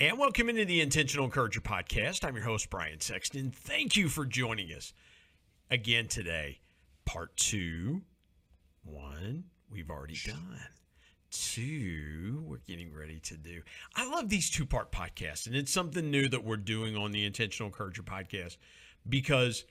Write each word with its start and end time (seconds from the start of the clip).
And 0.00 0.16
welcome 0.16 0.48
into 0.48 0.64
the 0.64 0.80
Intentional 0.80 1.24
Encourager 1.24 1.60
podcast. 1.60 2.24
I'm 2.24 2.36
your 2.36 2.44
host, 2.44 2.70
Brian 2.70 3.00
Sexton. 3.00 3.50
Thank 3.50 3.96
you 3.96 4.08
for 4.08 4.24
joining 4.24 4.68
us 4.68 4.92
again 5.72 6.06
today. 6.06 6.60
Part 7.04 7.36
two. 7.36 8.02
One, 8.84 9.46
we've 9.68 9.90
already 9.90 10.16
done. 10.24 10.60
Two, 11.32 12.44
we're 12.46 12.58
getting 12.58 12.94
ready 12.94 13.18
to 13.24 13.36
do. 13.36 13.62
I 13.96 14.08
love 14.08 14.28
these 14.28 14.48
two 14.48 14.64
part 14.64 14.92
podcasts, 14.92 15.48
and 15.48 15.56
it's 15.56 15.72
something 15.72 16.12
new 16.12 16.28
that 16.28 16.44
we're 16.44 16.58
doing 16.58 16.96
on 16.96 17.10
the 17.10 17.26
Intentional 17.26 17.66
Encourager 17.66 18.04
podcast 18.04 18.56
because 19.08 19.64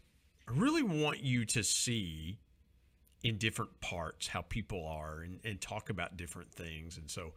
I 0.46 0.52
really 0.52 0.84
want 0.84 1.24
you 1.24 1.46
to 1.46 1.64
see 1.64 2.40
in 3.24 3.38
different 3.38 3.80
parts 3.80 4.28
how 4.28 4.42
people 4.42 4.86
are 4.86 5.22
and, 5.22 5.40
and 5.46 5.62
talk 5.62 5.90
about 5.90 6.18
different 6.18 6.52
things. 6.52 6.98
And 6.98 7.10
so 7.10 7.32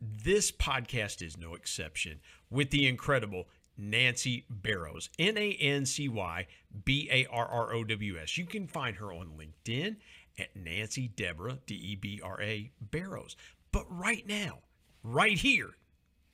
this 0.00 0.50
podcast 0.50 1.22
is 1.22 1.36
no 1.36 1.54
exception 1.54 2.20
with 2.50 2.70
the 2.70 2.86
incredible 2.86 3.48
Nancy 3.76 4.44
Barrows, 4.50 5.08
N 5.18 5.36
A 5.38 5.56
N 5.60 5.86
C 5.86 6.08
Y 6.08 6.46
B 6.84 7.08
A 7.10 7.26
R 7.26 7.46
R 7.46 7.74
O 7.74 7.84
W 7.84 8.18
S. 8.18 8.36
You 8.36 8.44
can 8.44 8.66
find 8.66 8.96
her 8.96 9.12
on 9.12 9.32
LinkedIn 9.38 9.96
at 10.38 10.54
Nancy 10.56 11.08
Debra, 11.08 11.58
D 11.66 11.74
E 11.74 11.96
B 11.96 12.20
R 12.22 12.40
A 12.40 12.70
Barrows. 12.80 13.36
But 13.70 13.86
right 13.88 14.26
now, 14.26 14.58
right 15.02 15.38
here, 15.38 15.70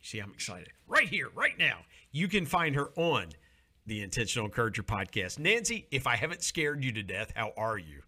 see, 0.00 0.18
I'm 0.18 0.32
excited. 0.32 0.72
Right 0.86 1.08
here, 1.08 1.28
right 1.34 1.58
now, 1.58 1.78
you 2.12 2.28
can 2.28 2.46
find 2.46 2.74
her 2.76 2.90
on 2.96 3.30
the 3.86 4.02
Intentional 4.02 4.46
Encourager 4.46 4.82
podcast. 4.82 5.38
Nancy, 5.38 5.86
if 5.90 6.06
I 6.06 6.16
haven't 6.16 6.42
scared 6.42 6.82
you 6.82 6.92
to 6.92 7.02
death, 7.02 7.32
how 7.34 7.52
are 7.56 7.76
you? 7.76 8.02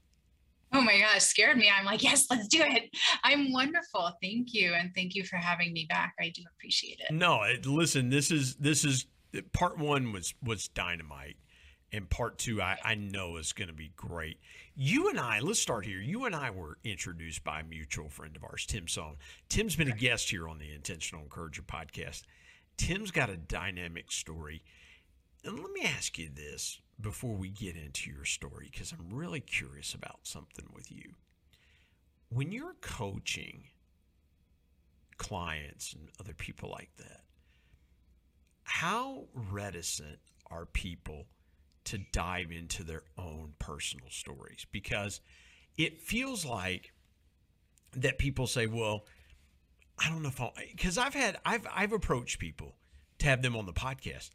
Oh 0.76 0.82
my 0.82 0.98
gosh, 0.98 1.22
scared 1.22 1.56
me. 1.56 1.70
I'm 1.70 1.86
like, 1.86 2.02
yes, 2.02 2.26
let's 2.30 2.48
do 2.48 2.60
it. 2.60 2.94
I'm 3.24 3.50
wonderful. 3.50 4.12
Thank 4.22 4.52
you. 4.52 4.74
And 4.74 4.90
thank 4.94 5.14
you 5.14 5.24
for 5.24 5.36
having 5.36 5.72
me 5.72 5.86
back. 5.88 6.12
I 6.20 6.28
do 6.28 6.42
appreciate 6.54 7.00
it. 7.00 7.14
No, 7.14 7.42
listen, 7.64 8.10
this 8.10 8.30
is 8.30 8.56
this 8.56 8.84
is 8.84 9.06
part 9.54 9.78
one 9.78 10.12
was 10.12 10.34
was 10.42 10.68
dynamite. 10.68 11.36
And 11.92 12.10
part 12.10 12.38
two, 12.38 12.60
I, 12.60 12.76
I 12.84 12.94
know 12.94 13.36
is 13.36 13.54
going 13.54 13.68
to 13.68 13.74
be 13.74 13.92
great. 13.96 14.38
You 14.74 15.08
and 15.08 15.18
I, 15.18 15.38
let's 15.38 15.60
start 15.60 15.86
here. 15.86 16.00
You 16.00 16.26
and 16.26 16.34
I 16.34 16.50
were 16.50 16.76
introduced 16.84 17.42
by 17.42 17.60
a 17.60 17.64
mutual 17.64 18.10
friend 18.10 18.36
of 18.36 18.44
ours, 18.44 18.66
Tim 18.66 18.86
Song. 18.86 19.16
Tim's 19.48 19.76
been 19.76 19.90
a 19.90 19.96
guest 19.96 20.28
here 20.28 20.46
on 20.46 20.58
the 20.58 20.74
Intentional 20.74 21.22
Encourager 21.22 21.62
podcast. 21.62 22.24
Tim's 22.76 23.12
got 23.12 23.30
a 23.30 23.36
dynamic 23.36 24.12
story. 24.12 24.62
And 25.46 25.60
let 25.60 25.70
me 25.70 25.82
ask 25.82 26.18
you 26.18 26.28
this 26.28 26.80
before 27.00 27.36
we 27.36 27.48
get 27.48 27.76
into 27.76 28.10
your 28.10 28.24
story 28.24 28.68
because 28.70 28.92
I'm 28.92 29.16
really 29.16 29.38
curious 29.38 29.94
about 29.94 30.20
something 30.24 30.66
with 30.74 30.90
you. 30.90 31.12
When 32.30 32.50
you're 32.50 32.74
coaching 32.80 33.68
clients 35.18 35.92
and 35.92 36.08
other 36.18 36.34
people 36.34 36.70
like 36.70 36.90
that, 36.98 37.20
how 38.64 39.26
reticent 39.32 40.18
are 40.50 40.66
people 40.66 41.26
to 41.84 41.98
dive 42.12 42.50
into 42.50 42.82
their 42.82 43.04
own 43.16 43.52
personal 43.60 44.10
stories? 44.10 44.66
Because 44.72 45.20
it 45.78 46.00
feels 46.00 46.44
like 46.44 46.92
that 47.92 48.18
people 48.18 48.48
say, 48.48 48.66
well, 48.66 49.04
I 49.96 50.08
don't 50.10 50.22
know 50.22 50.28
if 50.28 50.40
I'll, 50.40 50.52
because 50.72 50.98
I've 50.98 51.14
had, 51.14 51.38
I've, 51.44 51.66
I've 51.72 51.92
approached 51.92 52.40
people 52.40 52.74
to 53.18 53.26
have 53.26 53.42
them 53.42 53.54
on 53.54 53.66
the 53.66 53.72
podcast 53.72 54.30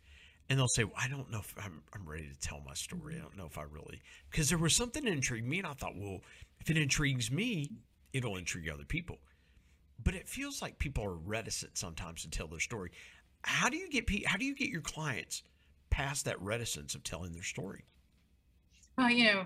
and 0.51 0.59
they'll 0.59 0.67
say, 0.67 0.83
well, 0.83 0.97
I 0.97 1.07
don't 1.07 1.31
know 1.31 1.39
if 1.39 1.55
I'm, 1.57 1.81
I'm 1.95 2.05
ready 2.05 2.27
to 2.27 2.37
tell 2.45 2.61
my 2.65 2.73
story. 2.73 3.13
I 3.13 3.19
mm-hmm. 3.19 3.27
don't 3.27 3.37
know 3.37 3.45
if 3.45 3.57
I 3.57 3.63
really, 3.63 4.01
because 4.29 4.49
there 4.49 4.57
was 4.57 4.75
something 4.75 5.05
that 5.05 5.13
intrigued 5.13 5.47
me. 5.47 5.59
And 5.59 5.67
I 5.67 5.71
thought, 5.71 5.95
well, 5.95 6.19
if 6.59 6.69
it 6.69 6.77
intrigues 6.77 7.31
me, 7.31 7.71
it'll 8.11 8.35
intrigue 8.35 8.67
other 8.67 8.83
people. 8.83 9.19
But 10.03 10.13
it 10.13 10.27
feels 10.27 10.61
like 10.61 10.77
people 10.77 11.05
are 11.05 11.15
reticent 11.15 11.77
sometimes 11.77 12.23
to 12.23 12.29
tell 12.29 12.47
their 12.47 12.59
story. 12.59 12.91
How 13.43 13.69
do 13.69 13.77
you 13.77 13.89
get, 13.89 14.27
how 14.27 14.35
do 14.35 14.43
you 14.43 14.53
get 14.53 14.67
your 14.67 14.81
clients 14.81 15.41
past 15.89 16.25
that 16.25 16.41
reticence 16.41 16.95
of 16.95 17.03
telling 17.05 17.31
their 17.31 17.43
story? 17.43 17.85
Well, 18.97 19.09
you 19.09 19.23
know, 19.23 19.45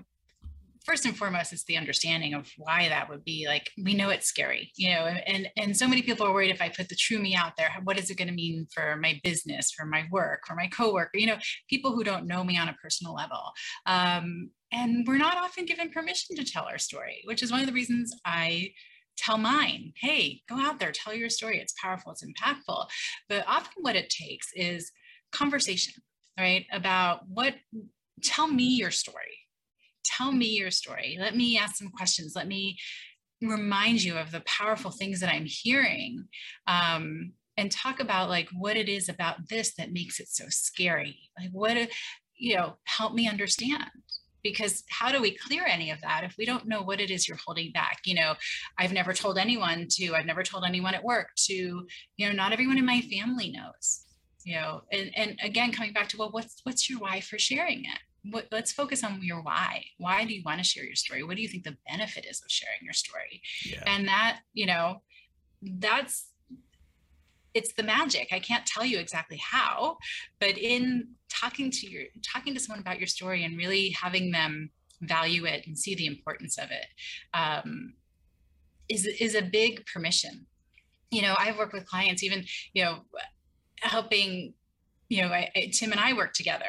first 0.86 1.06
and 1.06 1.18
foremost 1.18 1.52
it's 1.52 1.64
the 1.66 1.78
understanding 1.78 2.34
of 2.34 2.50
why 2.58 2.88
that 2.90 3.10
would 3.10 3.24
be 3.24 3.46
like 3.48 3.72
we 3.84 3.94
know 3.94 4.10
it's 4.10 4.28
scary 4.28 4.72
you 4.76 4.90
know 4.90 5.06
and 5.06 5.50
and 5.58 5.76
so 5.76 5.88
many 5.88 6.02
people 6.02 6.26
are 6.26 6.34
worried 6.34 6.52
if 6.52 6.62
i 6.62 6.70
put 6.70 6.90
the 6.90 6.96
true 6.96 7.20
me 7.20 7.36
out 7.36 7.54
there 7.58 7.70
what 7.84 8.00
is 8.00 8.10
it 8.10 8.18
going 8.18 8.28
to 8.28 8.34
mean 8.34 8.68
for 8.74 8.96
my 8.98 9.20
business 9.24 9.72
for 9.72 9.86
my 9.86 10.06
work 10.12 10.42
for 10.46 10.56
my 10.56 10.68
coworker 10.68 11.18
you 11.18 11.28
know 11.28 11.38
people 11.70 11.94
who 11.94 12.04
don't 12.04 12.28
know 12.28 12.44
me 12.44 12.58
on 12.58 12.70
a 12.70 12.74
personal 12.82 13.14
level. 13.14 13.52
Um, 13.86 14.52
and 14.72 15.08
we're 15.08 15.18
not 15.18 15.38
often 15.38 15.66
given 15.66 15.90
permission 15.90 16.36
to 16.36 16.44
tell 16.44 16.66
our 16.66 16.78
story 16.78 17.22
which 17.26 17.42
is 17.44 17.52
one 17.52 17.62
of 17.62 17.68
the 17.68 17.74
reasons 17.74 18.14
i 18.26 18.72
tell 19.18 19.38
mine. 19.38 19.94
Hey 19.96 20.42
go 20.50 20.60
out 20.60 20.80
there 20.80 20.92
tell 20.92 21.14
your 21.14 21.30
story 21.30 21.60
it's 21.60 21.74
powerful 21.82 22.12
it's 22.12 22.24
impactful. 22.24 22.88
But 23.30 23.46
often 23.48 23.82
what 23.82 23.96
it 23.96 24.10
takes 24.10 24.48
is 24.54 24.92
conversation 25.32 25.94
right 26.38 26.66
about 26.72 27.28
what 27.28 27.56
tell 28.22 28.48
me 28.48 28.64
your 28.64 28.92
story 28.92 29.45
tell 30.06 30.32
me 30.32 30.48
your 30.48 30.72
story. 30.72 31.18
Let 31.20 31.36
me 31.36 31.58
ask 31.58 31.76
some 31.76 31.90
questions. 31.90 32.34
Let 32.36 32.48
me 32.48 32.78
remind 33.42 34.04
you 34.04 34.18
of 34.18 34.32
the 34.32 34.42
powerful 34.42 34.92
things 34.92 35.20
that 35.20 35.32
I'm 35.32 35.46
hearing. 35.46 36.26
Um, 36.68 37.34
and 37.58 37.72
talk 37.72 38.00
about 38.00 38.30
like 38.30 38.50
what 38.52 38.76
it 38.76 38.90
is 38.90 39.08
about 39.08 39.50
this 39.50 39.76
that 39.76 39.94
makes 39.94 40.20
it 40.20 40.28
so 40.28 40.46
scary. 40.50 41.18
Like 41.40 41.52
what, 41.52 41.78
you 42.36 42.56
know, 42.56 42.76
help 42.84 43.14
me 43.14 43.30
understand 43.30 43.90
because 44.46 44.84
how 44.90 45.12
do 45.12 45.20
we 45.20 45.36
clear 45.36 45.66
any 45.66 45.90
of 45.90 46.00
that 46.02 46.24
if 46.24 46.36
we 46.38 46.46
don't 46.46 46.68
know 46.68 46.84
what 46.84 47.02
it 47.02 47.10
is 47.10 47.28
you're 47.28 47.40
holding 47.44 47.72
back 47.72 47.98
you 48.06 48.14
know 48.14 48.36
i've 48.78 48.94
never 48.94 49.12
told 49.12 49.40
anyone 49.40 49.88
to 49.90 50.14
i've 50.14 50.28
never 50.28 50.44
told 50.44 50.64
anyone 50.64 50.94
at 50.94 51.04
work 51.04 51.30
to 51.36 51.54
you 52.18 52.28
know 52.28 52.32
not 52.32 52.54
everyone 52.54 52.78
in 52.78 52.86
my 52.86 53.02
family 53.02 53.52
knows 53.52 54.06
you 54.46 54.56
know 54.56 54.82
and 54.92 55.10
and 55.16 55.40
again 55.44 55.72
coming 55.72 55.92
back 55.92 56.08
to 56.08 56.18
well 56.18 56.30
what's 56.30 56.62
what's 56.64 56.88
your 56.88 57.00
why 57.00 57.20
for 57.20 57.40
sharing 57.40 57.80
it 57.80 58.00
what, 58.30 58.48
let's 58.52 58.72
focus 58.72 59.04
on 59.04 59.20
your 59.22 59.42
why. 59.42 59.86
Why 59.98 60.26
do 60.26 60.34
you 60.34 60.42
want 60.46 60.60
to 60.60 60.64
share 60.64 60.84
your 60.84 60.96
story? 60.96 61.24
What 61.24 61.36
do 61.36 61.42
you 61.42 61.48
think 61.48 61.64
the 61.64 61.78
benefit 61.88 62.26
is 62.26 62.42
of 62.42 62.50
sharing 62.50 62.80
your 62.84 62.94
story? 62.94 63.42
Yeah. 63.66 63.84
And 63.86 64.08
that, 64.08 64.40
you 64.54 64.66
know, 64.66 65.02
that's 65.62 66.28
it's 67.54 67.74
the 67.74 67.84
magic. 67.84 68.28
I 68.32 68.40
can't 68.40 68.66
tell 68.66 68.84
you 68.84 69.00
exactly 69.00 69.38
how, 69.38 69.98
but 70.40 70.58
in 70.58 71.08
talking 71.30 71.72
to 71.72 71.90
your 71.90 72.04
talking 72.22 72.54
to 72.54 72.60
someone 72.60 72.82
about 72.82 73.00
your 73.00 73.08
story 73.08 73.44
and 73.44 73.58
really 73.58 73.90
having 73.90 74.32
them 74.32 74.70
value 75.02 75.46
it 75.46 75.66
and 75.66 75.78
see 75.78 75.96
the 75.96 76.06
importance 76.06 76.58
of 76.58 76.70
it 76.72 76.88
um, 77.34 77.94
is 78.90 79.06
is 79.06 79.36
a 79.36 79.42
big 79.42 79.86
permission. 79.92 80.46
You 81.12 81.22
know, 81.22 81.36
I've 81.40 81.58
worked 81.58 81.74
with 81.74 81.86
clients, 81.86 82.24
even 82.24 82.44
you 82.74 82.84
know, 82.84 83.00
helping 83.80 84.54
you 85.10 85.22
know, 85.22 85.28
I, 85.28 85.50
I, 85.56 85.72
Tim 85.74 85.92
and 85.92 86.00
I 86.00 86.14
worked 86.14 86.36
together, 86.36 86.66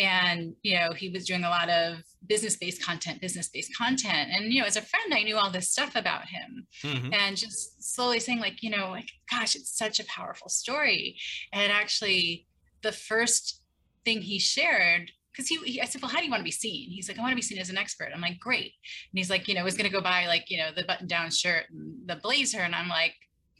and 0.00 0.54
you 0.62 0.76
know, 0.76 0.92
he 0.92 1.08
was 1.08 1.26
doing 1.26 1.44
a 1.44 1.50
lot 1.50 1.68
of 1.68 1.98
business-based 2.26 2.82
content, 2.84 3.20
business-based 3.20 3.76
content, 3.76 4.30
and 4.32 4.52
you 4.52 4.60
know, 4.60 4.66
as 4.66 4.76
a 4.76 4.82
friend, 4.82 5.14
I 5.14 5.22
knew 5.22 5.36
all 5.36 5.50
this 5.50 5.70
stuff 5.70 5.94
about 5.94 6.26
him, 6.26 6.66
mm-hmm. 6.82 7.12
and 7.12 7.36
just 7.36 7.94
slowly 7.94 8.20
saying, 8.20 8.40
like, 8.40 8.62
you 8.62 8.70
know, 8.70 8.90
like, 8.90 9.10
gosh, 9.30 9.54
it's 9.54 9.76
such 9.76 10.00
a 10.00 10.06
powerful 10.06 10.48
story, 10.48 11.16
and 11.52 11.72
actually, 11.72 12.46
the 12.82 12.92
first 12.92 13.62
thing 14.04 14.22
he 14.22 14.38
shared 14.38 15.10
because 15.32 15.48
he, 15.48 15.58
he, 15.70 15.80
I 15.82 15.84
said, 15.84 16.00
well, 16.00 16.10
how 16.10 16.18
do 16.18 16.24
you 16.24 16.30
want 16.30 16.40
to 16.40 16.44
be 16.44 16.50
seen? 16.50 16.90
He's 16.90 17.08
like, 17.08 17.18
I 17.18 17.20
want 17.20 17.32
to 17.32 17.36
be 17.36 17.42
seen 17.42 17.58
as 17.58 17.68
an 17.68 17.76
expert. 17.76 18.08
I'm 18.14 18.22
like, 18.22 18.40
great. 18.40 18.72
And 19.12 19.18
he's 19.18 19.28
like, 19.28 19.48
you 19.48 19.54
know, 19.54 19.64
was 19.64 19.76
going 19.76 19.90
to 19.90 19.94
go 19.94 20.00
buy 20.00 20.26
like, 20.26 20.50
you 20.50 20.56
know, 20.56 20.70
the 20.74 20.84
button 20.84 21.06
down 21.06 21.30
shirt 21.30 21.64
and 21.70 22.08
the 22.08 22.16
blazer. 22.16 22.60
And 22.60 22.74
I'm 22.74 22.88
like, 22.88 23.14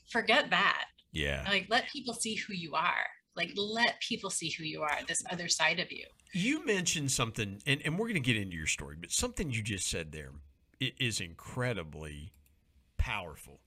forget 0.08 0.49
that. 0.50 0.87
Yeah. 1.12 1.44
Like, 1.46 1.67
let 1.69 1.90
people 1.90 2.14
see 2.14 2.34
who 2.37 2.55
you 2.55 2.75
are. 2.75 3.06
Like, 3.37 3.53
let 3.56 4.00
people 4.00 4.31
see 4.31 4.50
who 4.50 4.65
you 4.65 4.83
are, 4.83 4.99
this 5.06 5.23
other 5.31 5.49
side 5.49 5.79
of 5.79 5.93
you. 5.93 6.06
You 6.33 6.65
mentioned 6.65 7.12
something, 7.12 7.62
and, 7.67 7.81
and 7.85 7.99
we're 7.99 8.09
going 8.09 8.15
to 8.15 8.21
get 8.21 8.37
into 8.37 8.56
your 8.56 8.67
story, 8.67 8.97
but 8.99 9.11
something 9.11 9.50
you 9.50 9.62
just 9.62 9.88
said 9.88 10.12
there 10.12 10.33
is 10.81 11.21
incredibly 11.21 12.33
powerful. 12.97 13.61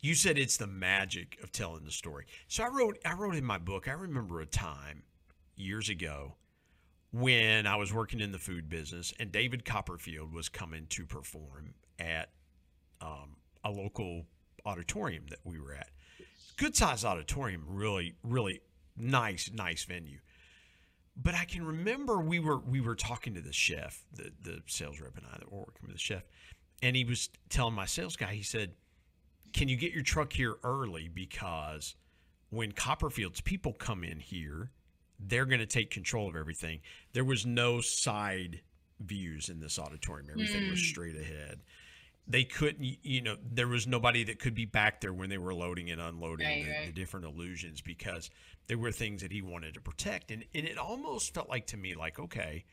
You 0.00 0.14
said 0.14 0.38
it's 0.38 0.56
the 0.56 0.66
magic 0.66 1.38
of 1.42 1.52
telling 1.52 1.84
the 1.84 1.90
story. 1.90 2.24
So 2.48 2.64
I 2.64 2.68
wrote, 2.68 2.98
I 3.04 3.12
wrote 3.12 3.34
in 3.34 3.44
my 3.44 3.58
book, 3.58 3.86
I 3.86 3.92
remember 3.92 4.40
a 4.40 4.46
time 4.46 5.02
years 5.56 5.88
ago 5.90 6.36
when 7.12 7.66
I 7.66 7.76
was 7.76 7.92
working 7.92 8.20
in 8.20 8.32
the 8.32 8.38
food 8.38 8.68
business, 8.68 9.12
and 9.18 9.30
David 9.30 9.64
Copperfield 9.64 10.32
was 10.32 10.48
coming 10.48 10.86
to 10.90 11.04
perform 11.04 11.74
at 11.98 12.30
um, 13.00 13.36
a 13.64 13.70
local 13.70 14.26
auditorium 14.64 15.24
that 15.28 15.40
we 15.44 15.58
were 15.60 15.74
at. 15.74 15.88
Good 16.56 16.76
sized 16.76 17.04
auditorium, 17.04 17.64
really, 17.66 18.14
really 18.22 18.60
nice, 19.00 19.50
nice 19.52 19.84
venue. 19.84 20.18
But 21.16 21.34
I 21.34 21.44
can 21.44 21.64
remember 21.64 22.18
we 22.18 22.38
were 22.38 22.58
we 22.58 22.80
were 22.80 22.94
talking 22.94 23.34
to 23.34 23.40
the 23.40 23.52
chef, 23.52 24.04
the 24.12 24.32
the 24.42 24.62
sales 24.66 25.00
rep 25.00 25.16
and 25.16 25.26
I 25.26 25.38
that 25.38 25.52
were 25.52 25.58
working 25.58 25.82
with 25.82 25.92
the 25.92 25.98
chef, 25.98 26.22
and 26.82 26.96
he 26.96 27.04
was 27.04 27.28
telling 27.48 27.74
my 27.74 27.86
sales 27.86 28.16
guy, 28.16 28.32
he 28.34 28.42
said, 28.42 28.72
"Can 29.52 29.68
you 29.68 29.76
get 29.76 29.92
your 29.92 30.02
truck 30.02 30.32
here 30.32 30.56
early 30.64 31.08
because 31.08 31.94
when 32.50 32.72
Copperfield's 32.72 33.40
people 33.40 33.72
come 33.72 34.04
in 34.04 34.18
here, 34.20 34.70
they're 35.18 35.46
going 35.46 35.60
to 35.60 35.66
take 35.66 35.90
control 35.90 36.28
of 36.28 36.36
everything. 36.36 36.80
There 37.12 37.24
was 37.24 37.46
no 37.46 37.80
side 37.80 38.60
views 38.98 39.48
in 39.48 39.60
this 39.60 39.78
auditorium. 39.78 40.30
Everything 40.30 40.62
mm. 40.62 40.70
was 40.70 40.82
straight 40.82 41.16
ahead. 41.16 41.60
They 42.26 42.44
couldn't, 42.44 42.98
you 43.02 43.22
know, 43.22 43.36
there 43.50 43.66
was 43.66 43.86
nobody 43.86 44.24
that 44.24 44.38
could 44.38 44.54
be 44.54 44.64
back 44.64 45.00
there 45.00 45.12
when 45.12 45.30
they 45.30 45.38
were 45.38 45.54
loading 45.54 45.90
and 45.90 46.00
unloading 46.00 46.46
right, 46.46 46.64
the, 46.64 46.70
right. 46.70 46.86
the, 46.86 46.92
different 46.92 47.26
illusions 47.26 47.80
because 47.80 48.30
there 48.68 48.78
were 48.78 48.92
things 48.92 49.22
that 49.22 49.32
he 49.32 49.42
wanted 49.42 49.74
to 49.74 49.80
protect. 49.80 50.30
And, 50.30 50.44
and 50.54 50.66
it 50.66 50.78
almost 50.78 51.34
felt 51.34 51.48
like 51.48 51.66
to 51.68 51.76
me, 51.76 51.94
like, 51.94 52.20
okay, 52.20 52.64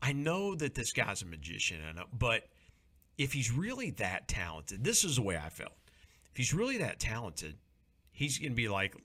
I 0.00 0.12
know 0.12 0.54
that 0.54 0.74
this 0.74 0.92
guy's 0.92 1.20
a 1.20 1.26
magician, 1.26 1.80
know, 1.94 2.02
uh, 2.02 2.04
but 2.12 2.44
if 3.18 3.34
he's 3.34 3.52
really 3.52 3.90
that 3.92 4.28
talented, 4.28 4.82
this 4.82 5.04
is 5.04 5.16
the 5.16 5.22
way 5.22 5.36
I 5.36 5.50
felt. 5.50 5.76
If 6.30 6.36
he's 6.36 6.54
really 6.54 6.78
that 6.78 6.98
talented, 6.98 7.56
he's 8.12 8.38
going 8.38 8.52
to 8.52 8.56
be 8.56 8.68
like, 8.68 8.96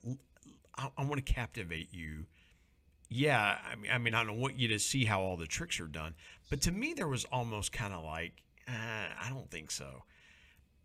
I, 0.78 0.88
I 0.96 1.04
want 1.04 1.24
to 1.24 1.32
captivate 1.32 1.92
you 1.92 2.24
yeah, 3.08 3.58
I 3.70 3.76
mean, 3.76 3.90
I 3.92 3.98
mean, 3.98 4.14
I 4.14 4.24
don't 4.24 4.40
want 4.40 4.58
you 4.58 4.68
to 4.68 4.78
see 4.78 5.04
how 5.04 5.20
all 5.20 5.36
the 5.36 5.46
tricks 5.46 5.78
are 5.80 5.86
done, 5.86 6.14
but 6.50 6.60
to 6.62 6.72
me, 6.72 6.92
there 6.94 7.08
was 7.08 7.24
almost 7.26 7.72
kind 7.72 7.94
of 7.94 8.04
like, 8.04 8.42
uh, 8.68 8.72
I 8.72 9.28
don't 9.30 9.50
think 9.50 9.70
so. 9.70 10.04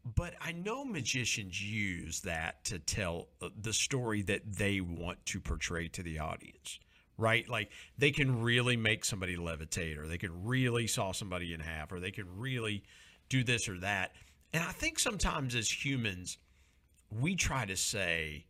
But 0.03 0.33
I 0.41 0.51
know 0.51 0.83
magicians 0.83 1.61
use 1.61 2.21
that 2.21 2.63
to 2.65 2.79
tell 2.79 3.27
uh, 3.41 3.49
the 3.59 3.73
story 3.73 4.23
that 4.23 4.41
they 4.53 4.81
want 4.81 5.23
to 5.27 5.39
portray 5.39 5.87
to 5.89 6.01
the 6.01 6.19
audience, 6.19 6.79
right? 7.17 7.47
Like 7.47 7.69
they 7.97 8.11
can 8.11 8.41
really 8.41 8.77
make 8.77 9.05
somebody 9.05 9.37
levitate, 9.37 9.97
or 9.97 10.07
they 10.07 10.17
can 10.17 10.43
really 10.43 10.87
saw 10.87 11.11
somebody 11.11 11.53
in 11.53 11.59
half, 11.59 11.91
or 11.91 11.99
they 11.99 12.11
can 12.11 12.25
really 12.35 12.83
do 13.29 13.43
this 13.43 13.69
or 13.69 13.77
that. 13.79 14.13
And 14.53 14.63
I 14.63 14.71
think 14.71 14.97
sometimes 14.99 15.55
as 15.55 15.69
humans, 15.69 16.37
we 17.11 17.35
try 17.35 17.65
to 17.65 17.77
say, 17.77 18.45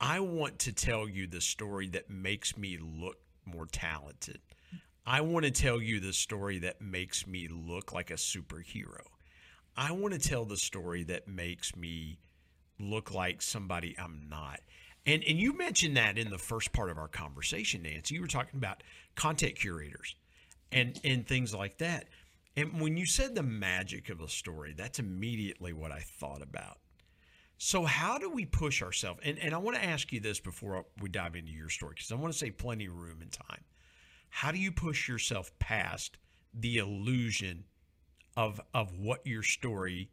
I 0.00 0.20
want 0.20 0.58
to 0.60 0.72
tell 0.72 1.08
you 1.08 1.26
the 1.26 1.40
story 1.40 1.88
that 1.88 2.10
makes 2.10 2.56
me 2.56 2.78
look 2.78 3.16
more 3.46 3.66
talented. 3.66 4.40
I 5.06 5.20
want 5.20 5.44
to 5.44 5.52
tell 5.52 5.80
you 5.80 6.00
the 6.00 6.12
story 6.12 6.58
that 6.60 6.80
makes 6.80 7.28
me 7.28 7.48
look 7.48 7.92
like 7.92 8.10
a 8.10 8.14
superhero. 8.14 9.02
I 9.76 9.92
want 9.92 10.14
to 10.14 10.20
tell 10.20 10.44
the 10.44 10.56
story 10.56 11.04
that 11.04 11.28
makes 11.28 11.76
me 11.76 12.18
look 12.80 13.14
like 13.14 13.40
somebody 13.40 13.96
I'm 13.98 14.26
not. 14.28 14.60
And 15.06 15.22
and 15.22 15.38
you 15.38 15.56
mentioned 15.56 15.96
that 15.96 16.18
in 16.18 16.30
the 16.30 16.38
first 16.38 16.72
part 16.72 16.90
of 16.90 16.98
our 16.98 17.06
conversation, 17.06 17.82
Nancy. 17.82 18.16
You 18.16 18.20
were 18.20 18.26
talking 18.26 18.58
about 18.58 18.82
content 19.14 19.54
curators 19.54 20.16
and 20.72 20.98
and 21.04 21.24
things 21.24 21.54
like 21.54 21.78
that. 21.78 22.06
And 22.56 22.80
when 22.80 22.96
you 22.96 23.06
said 23.06 23.34
the 23.34 23.42
magic 23.44 24.08
of 24.08 24.20
a 24.20 24.28
story, 24.28 24.74
that's 24.76 24.98
immediately 24.98 25.72
what 25.72 25.92
I 25.92 26.00
thought 26.00 26.42
about. 26.42 26.78
So, 27.58 27.84
how 27.84 28.18
do 28.18 28.28
we 28.28 28.44
push 28.44 28.82
ourselves? 28.82 29.20
And, 29.22 29.38
and 29.38 29.54
I 29.54 29.58
want 29.58 29.76
to 29.76 29.84
ask 29.84 30.12
you 30.12 30.20
this 30.20 30.40
before 30.40 30.84
we 31.00 31.08
dive 31.08 31.36
into 31.36 31.52
your 31.52 31.68
story, 31.68 31.94
because 31.94 32.10
I 32.10 32.16
want 32.16 32.32
to 32.32 32.38
say 32.38 32.50
plenty 32.50 32.86
of 32.86 32.94
room 32.94 33.18
and 33.22 33.30
time. 33.30 33.62
How 34.36 34.52
do 34.52 34.58
you 34.58 34.70
push 34.70 35.08
yourself 35.08 35.50
past 35.58 36.18
the 36.52 36.76
illusion 36.76 37.64
of, 38.36 38.60
of 38.74 38.92
what 38.98 39.26
your 39.26 39.42
story 39.42 40.10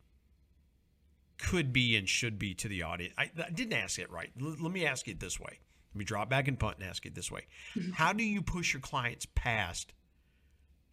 could 1.38 1.74
be 1.74 1.98
and 1.98 2.08
should 2.08 2.40
be 2.40 2.54
to 2.54 2.70
the 2.70 2.84
audience? 2.84 3.14
I, 3.18 3.30
I 3.46 3.50
didn't 3.50 3.74
ask 3.74 4.00
it 4.00 4.10
right. 4.10 4.32
L- 4.42 4.56
let 4.62 4.72
me 4.72 4.86
ask 4.86 5.10
it 5.10 5.20
this 5.20 5.42
way. 5.42 5.60
Let 5.94 6.00
me 6.00 6.06
drop 6.06 6.30
back 6.30 6.48
and 6.48 6.58
punt 6.58 6.78
and 6.80 6.88
ask 6.88 7.06
it 7.06 7.16
this 7.16 7.30
way. 7.30 7.48
Mm-hmm. 7.76 7.92
How 7.92 8.14
do 8.14 8.24
you 8.24 8.42
push 8.42 8.72
your 8.72 8.80
clients 8.80 9.28
past 9.36 9.92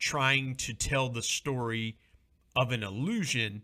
trying 0.00 0.56
to 0.56 0.74
tell 0.74 1.08
the 1.08 1.22
story 1.22 1.98
of 2.56 2.72
an 2.72 2.82
illusion 2.82 3.62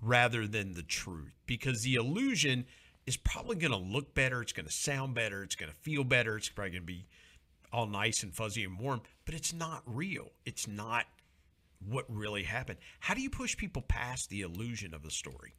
rather 0.00 0.46
than 0.46 0.74
the 0.74 0.84
truth 0.84 1.34
because 1.44 1.82
the 1.82 1.96
illusion 1.96 2.66
is 3.04 3.16
probably 3.16 3.56
going 3.56 3.72
to 3.72 3.78
look 3.78 4.14
better. 4.14 4.42
It's 4.42 4.52
going 4.52 4.66
to 4.66 4.72
sound 4.72 5.16
better. 5.16 5.42
It's 5.42 5.56
going 5.56 5.72
to 5.72 5.78
feel 5.78 6.04
better. 6.04 6.36
It's 6.36 6.50
probably 6.50 6.70
going 6.70 6.82
to 6.82 6.86
be 6.86 7.06
all 7.72 7.86
nice 7.86 8.22
and 8.22 8.34
fuzzy 8.34 8.64
and 8.64 8.78
warm, 8.78 9.02
but 9.24 9.34
it's 9.34 9.52
not 9.52 9.82
real. 9.86 10.32
It's 10.44 10.66
not 10.66 11.06
what 11.86 12.04
really 12.08 12.42
happened. 12.42 12.78
How 13.00 13.14
do 13.14 13.20
you 13.20 13.30
push 13.30 13.56
people 13.56 13.82
past 13.82 14.30
the 14.30 14.42
illusion 14.42 14.94
of 14.94 15.02
the 15.02 15.10
story? 15.10 15.54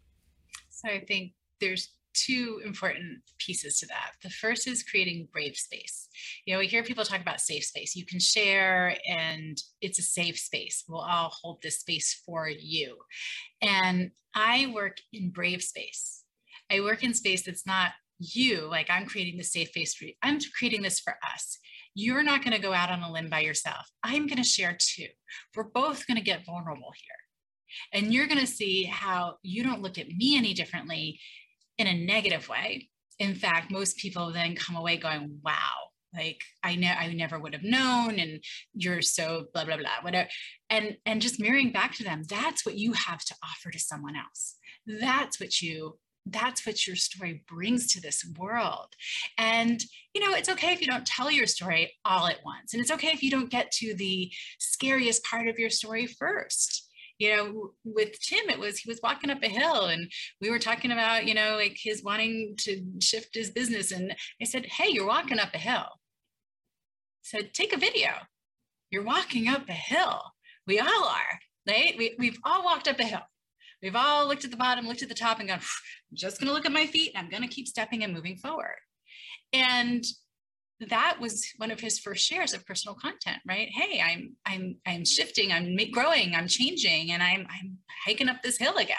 So 0.70 0.90
I 0.90 1.00
think 1.00 1.34
there's 1.60 1.90
two 2.14 2.62
important 2.66 3.20
pieces 3.38 3.80
to 3.80 3.88
that. 3.88 4.14
The 4.24 4.30
first 4.30 4.68
is 4.68 4.84
creating 4.84 5.28
brave 5.32 5.56
space. 5.56 6.10
You 6.46 6.54
know, 6.54 6.60
we 6.60 6.68
hear 6.68 6.84
people 6.84 7.06
talk 7.06 7.22
about 7.22 7.40
safe 7.40 7.64
space. 7.64 7.96
You 7.96 8.06
can 8.06 8.20
share 8.20 8.98
and 9.08 9.62
it's 9.82 10.00
a 10.00 10.04
safe 10.04 10.38
space. 10.38 10.84
We'll 10.88 11.02
all 11.02 11.32
hold 11.42 11.62
this 11.62 11.80
space 11.80 12.22
for 12.26 12.50
you. 12.50 12.98
And 13.62 14.12
I 14.34 14.72
work 14.74 14.98
in 15.14 15.30
brave 15.30 15.62
space. 15.62 16.24
I 16.72 16.82
work 16.82 17.04
in 17.04 17.14
space 17.14 17.44
that's 17.46 17.66
not 17.66 17.92
you, 18.20 18.68
like 18.70 18.90
I'm 18.90 19.06
creating 19.06 19.38
the 19.38 19.44
safe 19.44 19.70
space 19.70 19.94
for 19.94 20.06
you. 20.06 20.14
I'm 20.22 20.40
creating 20.58 20.82
this 20.82 21.00
for 21.00 21.16
us. 21.34 21.58
You're 22.02 22.24
not 22.24 22.44
going 22.44 22.56
to 22.56 22.62
go 22.62 22.72
out 22.72 22.90
on 22.90 23.04
a 23.04 23.12
limb 23.12 23.30
by 23.30 23.42
yourself. 23.42 23.86
I'm 24.04 24.26
going 24.26 24.42
to 24.42 24.44
share 24.44 24.78
too. 24.80 25.08
We're 25.54 25.64
both 25.64 26.08
going 26.08 26.16
to 26.16 26.24
get 26.24 26.46
vulnerable 26.46 26.94
here. 26.96 27.92
And 27.94 28.14
you're 28.14 28.28
going 28.28 28.40
to 28.40 28.48
see 28.48 28.86
how 28.86 29.36
you 29.44 29.64
don't 29.64 29.82
look 29.82 29.98
at 29.98 30.08
me 30.08 30.38
any 30.38 30.54
differently 30.54 31.20
in 31.78 31.88
a 31.88 31.94
negative 31.94 32.48
way. 32.48 32.90
In 33.20 33.36
fact, 33.36 33.70
most 33.70 33.98
people 33.98 34.32
then 34.32 34.56
come 34.56 34.78
away 34.78 34.96
going, 34.96 35.40
wow, 35.44 35.90
like 36.16 36.42
I 36.64 36.76
know 36.76 36.88
I 36.88 37.12
never 37.14 37.38
would 37.38 37.54
have 37.54 37.64
known, 37.64 38.18
and 38.18 38.42
you're 38.74 39.02
so 39.02 39.48
blah, 39.54 39.66
blah, 39.66 39.78
blah, 39.78 40.02
whatever. 40.02 40.30
And 40.70 40.96
and 41.06 41.22
just 41.22 41.40
mirroring 41.40 41.72
back 41.72 41.96
to 41.96 42.04
them, 42.04 42.24
that's 42.28 42.66
what 42.66 42.78
you 42.78 42.94
have 42.94 43.24
to 43.26 43.36
offer 43.44 43.72
to 43.72 43.80
someone 43.80 44.16
else. 44.16 44.56
That's 44.88 45.40
what 45.40 45.62
you 45.62 46.00
that's 46.26 46.66
what 46.66 46.86
your 46.86 46.96
story 46.96 47.44
brings 47.48 47.92
to 47.94 48.02
this 48.02 48.26
world. 48.38 48.88
And, 49.38 49.84
you 50.14 50.22
know, 50.22 50.36
it's 50.36 50.50
okay 50.50 50.74
if 50.74 50.82
you 50.82 50.88
don't 50.88 51.06
tell 51.06 51.32
your 51.32 51.48
story 51.48 51.94
all 52.06 52.28
at 52.28 52.40
once. 52.46 52.74
And 52.74 52.82
it's 52.82 52.92
okay 52.92 53.10
if 53.10 53.24
you 53.24 53.32
don't 53.32 53.50
get 53.50 53.72
to 53.74 53.94
the 53.96 54.32
scariest 54.60 55.24
part 55.24 55.48
of 55.48 55.58
your 55.60 55.70
story 55.70 56.08
first. 56.08 56.86
You 57.18 57.36
know 57.36 57.72
with 57.84 58.18
tim 58.22 58.50
it 58.50 58.58
was 58.58 58.80
he 58.80 58.90
was 58.90 59.02
walking 59.04 59.30
up 59.30 59.44
a 59.44 59.50
hill 59.50 59.88
and 59.88 60.10
we 60.40 60.50
were 60.50 60.58
talking 60.58 60.90
about 60.90 61.26
you 61.26 61.34
know 61.34 61.58
like 61.58 61.76
his 61.78 62.02
wanting 62.02 62.56
to 62.60 62.82
shift 63.02 63.36
his 63.36 63.50
business 63.50 63.92
and 63.92 64.16
i 64.42 64.46
said 64.46 64.66
hey 64.68 64.86
you're 64.88 65.06
walking 65.06 65.38
up 65.38 65.54
a 65.54 65.58
hill. 65.58 65.84
I 65.84 67.24
said 67.24 67.54
take 67.54 67.74
a 67.74 67.78
video. 67.78 68.12
You're 68.90 69.04
walking 69.04 69.50
up 69.50 69.68
a 69.68 69.74
hill. 69.74 70.22
We 70.66 70.80
all 70.80 71.04
are 71.04 71.40
right? 71.70 71.96
We, 71.98 72.16
we've 72.18 72.40
all 72.44 72.64
walked 72.64 72.88
up 72.88 73.00
a 73.00 73.04
hill 73.04 73.22
we've 73.82 73.96
all 73.96 74.28
looked 74.28 74.46
at 74.46 74.52
the 74.52 74.58
bottom 74.58 74.88
looked 74.88 75.04
at 75.04 75.10
the 75.10 75.16
top 75.16 75.40
and 75.40 75.50
gone 75.50 75.60
i'm 75.60 76.16
just 76.16 76.40
going 76.40 76.48
to 76.48 76.54
look 76.54 76.66
at 76.66 76.72
my 76.72 76.86
feet 76.86 77.12
and 77.16 77.24
i'm 77.24 77.32
going 77.32 77.48
to 77.48 77.54
keep 77.54 77.68
stepping 77.68 78.04
and 78.04 78.14
moving 78.14 78.38
forward. 78.38 78.78
And 79.52 80.04
that 80.90 81.18
was 81.20 81.46
one 81.58 81.72
of 81.72 81.80
his 81.80 82.00
first 82.00 82.26
shares 82.26 82.54
of 82.54 82.66
personal 82.66 82.96
content 82.96 83.38
right? 83.48 83.68
Hey 83.70 84.02
i'm 84.02 84.36
i'm 84.46 84.78
i'm 84.86 85.06
shifting 85.06 85.52
i'm 85.52 85.76
growing 85.92 86.36
i'm 86.36 86.48
changing 86.48 87.12
and 87.12 87.22
i'm 87.22 87.46
i'm 87.50 87.78
hiking 88.06 88.30
up 88.30 88.42
this 88.42 88.58
hill 88.58 88.78
again 88.78 88.96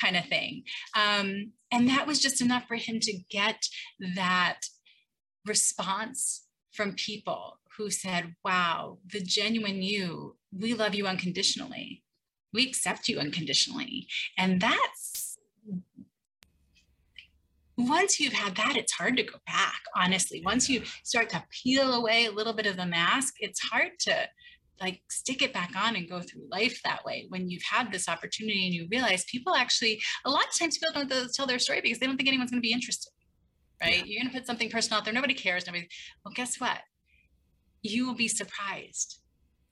kind 0.00 0.16
of 0.16 0.26
thing. 0.26 0.64
Um, 0.96 1.52
and 1.70 1.88
that 1.88 2.06
was 2.06 2.20
just 2.20 2.40
enough 2.40 2.66
for 2.66 2.76
him 2.76 3.00
to 3.00 3.12
get 3.30 3.66
that 4.14 4.60
response 5.46 6.46
from 6.72 6.94
people 6.94 7.58
who 7.76 7.90
said, 7.90 8.34
Wow, 8.44 8.98
the 9.12 9.20
genuine 9.20 9.82
you, 9.82 10.36
we 10.52 10.74
love 10.74 10.94
you 10.94 11.06
unconditionally. 11.06 12.03
We 12.54 12.66
accept 12.66 13.08
you 13.08 13.18
unconditionally. 13.18 14.06
And 14.38 14.60
that's 14.60 15.36
once 17.76 18.20
you've 18.20 18.32
had 18.32 18.54
that, 18.56 18.76
it's 18.76 18.92
hard 18.92 19.16
to 19.16 19.24
go 19.24 19.38
back, 19.46 19.80
honestly. 19.96 20.42
Once 20.44 20.68
you 20.68 20.82
start 21.02 21.28
to 21.30 21.42
peel 21.50 21.94
away 21.94 22.26
a 22.26 22.30
little 22.30 22.52
bit 22.52 22.66
of 22.66 22.76
the 22.76 22.86
mask, 22.86 23.34
it's 23.40 23.60
hard 23.60 23.90
to 24.00 24.28
like 24.80 25.02
stick 25.08 25.42
it 25.42 25.52
back 25.52 25.72
on 25.76 25.96
and 25.96 26.08
go 26.08 26.20
through 26.20 26.42
life 26.50 26.80
that 26.84 27.04
way 27.04 27.26
when 27.28 27.48
you've 27.48 27.62
had 27.62 27.92
this 27.92 28.08
opportunity 28.08 28.66
and 28.66 28.74
you 28.74 28.88
realize 28.90 29.24
people 29.24 29.54
actually 29.54 30.02
a 30.24 30.30
lot 30.30 30.44
of 30.44 30.58
times 30.58 30.78
people 30.78 31.06
don't 31.06 31.32
tell 31.32 31.46
their 31.46 31.60
story 31.60 31.80
because 31.80 31.98
they 31.98 32.06
don't 32.06 32.16
think 32.16 32.28
anyone's 32.28 32.50
going 32.50 32.60
to 32.60 32.66
be 32.66 32.72
interested 32.72 33.12
right 33.80 33.98
yeah. 33.98 34.02
you're 34.04 34.20
going 34.20 34.32
to 34.32 34.36
put 34.36 34.46
something 34.46 34.68
personal 34.68 34.98
out 34.98 35.04
there 35.04 35.14
nobody 35.14 35.32
cares 35.32 35.64
nobody 35.66 35.86
well 36.24 36.34
guess 36.34 36.60
what 36.60 36.80
you 37.82 38.04
will 38.04 38.16
be 38.16 38.26
surprised 38.26 39.20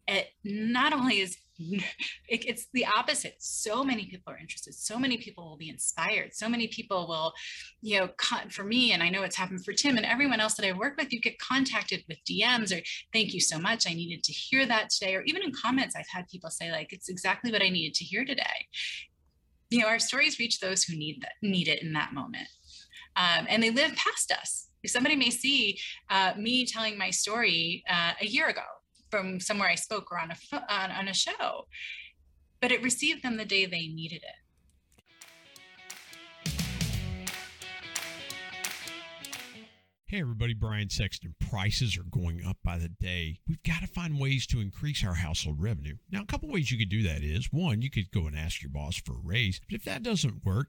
at 0.09 0.27
not 0.45 0.93
only 0.93 1.21
is 1.21 1.37
it, 1.59 1.83
it's 2.29 2.67
the 2.73 2.87
opposite. 2.87 3.37
So 3.39 3.85
many 3.85 4.07
people 4.07 4.33
are 4.33 4.39
interested. 4.39 4.75
So 4.75 4.99
many 4.99 5.19
people 5.19 5.49
will 5.49 5.57
be 5.57 5.69
inspired. 5.69 6.35
So 6.35 6.49
many 6.49 6.67
people 6.69 7.07
will 7.07 7.33
you 7.81 8.01
know 8.01 8.09
for 8.51 8.65
me 8.65 8.93
and 8.93 9.03
i 9.03 9.09
know 9.09 9.23
it's 9.23 9.37
happened 9.37 9.65
for 9.65 9.73
tim 9.73 9.97
and 9.97 10.07
everyone 10.07 10.41
else 10.41 10.55
that 10.55 10.67
i 10.67 10.73
work 10.73 10.97
with 10.97 11.13
you 11.13 11.21
get 11.21 11.39
contacted 11.39 12.05
with 12.09 12.19
dms 12.29 12.77
or 12.77 12.81
thank 13.13 13.35
you 13.35 13.41
so 13.41 13.59
much. 13.59 13.89
I 13.89 13.95
needed 13.95 14.23
to 14.25 14.33
hear 14.33 14.65
that 14.67 14.91
today. 14.91 15.15
Or 15.15 15.23
even 15.23 15.43
in 15.43 15.53
comments 15.53 15.95
i've 15.97 16.09
had 16.09 16.29
people 16.29 16.51
say 16.51 16.71
like 16.71 16.93
it's 16.93 17.09
exactly 17.09 17.53
what 17.53 17.63
i 17.63 17.69
needed 17.69 17.95
to 17.95 18.05
hear 18.05 18.25
today. 18.25 18.67
You 19.71 19.81
know 19.81 19.89
our 19.89 19.99
stories 19.99 20.39
reach 20.39 20.61
those 20.61 20.85
who 20.85 20.97
need 20.97 21.23
that 21.23 21.33
need 21.43 21.69
it 21.69 21.83
in 21.83 21.93
that 21.93 22.13
moment. 22.13 22.49
Um, 23.17 23.47
and 23.49 23.63
they 23.63 23.71
live 23.71 23.95
past 23.95 24.33
us. 24.33 24.69
Somebody 24.87 25.17
may 25.17 25.31
see 25.31 25.79
uh, 26.11 26.33
me 26.37 26.67
telling 26.67 26.97
my 26.99 27.11
story 27.11 27.85
uh, 27.89 28.13
a 28.21 28.27
year 28.27 28.49
ago 28.49 28.63
from 29.13 29.39
somewhere 29.41 29.69
I 29.69 29.75
spoke 29.75 30.11
or 30.11 30.19
on 30.19 30.31
a 30.31 30.37
on, 30.73 30.91
on 30.91 31.07
a 31.07 31.13
show, 31.13 31.67
but 32.61 32.73
it 32.73 32.83
received 32.83 33.23
them 33.23 33.37
the 33.37 33.45
day 33.45 33.67
they 33.67 33.89
needed 33.89 34.23
it. 34.23 34.39
Hey, 40.07 40.21
everybody, 40.21 40.55
Brian 40.55 40.89
Sexton. 40.91 41.35
Prices 41.41 41.97
are 41.97 42.05
going 42.11 42.43
up 42.47 42.57
by 42.65 42.79
the 42.79 42.89
day. 42.89 43.39
We've 43.47 43.63
got 43.63 43.81
to 43.81 43.87
find 43.87 44.19
ways 44.19 44.47
to 44.49 44.61
increase 44.61 45.05
our 45.05 45.15
household 45.15 45.57
revenue. 45.61 45.97
Now, 46.11 46.23
a 46.23 46.27
couple 46.27 46.51
ways 46.51 46.71
you 46.71 46.79
could 46.79 46.91
do 46.91 47.03
that 47.03 47.23
is 47.23 47.49
one, 47.51 47.81
you 47.81 47.91
could 47.91 48.11
go 48.11 48.27
and 48.27 48.37
ask 48.37 48.63
your 48.63 48.71
boss 48.71 48.97
for 48.97 49.13
a 49.13 49.23
raise. 49.23 49.61
But 49.71 49.77
if 49.77 49.85
that 49.85 50.03
doesn't 50.03 50.45
work, 50.45 50.69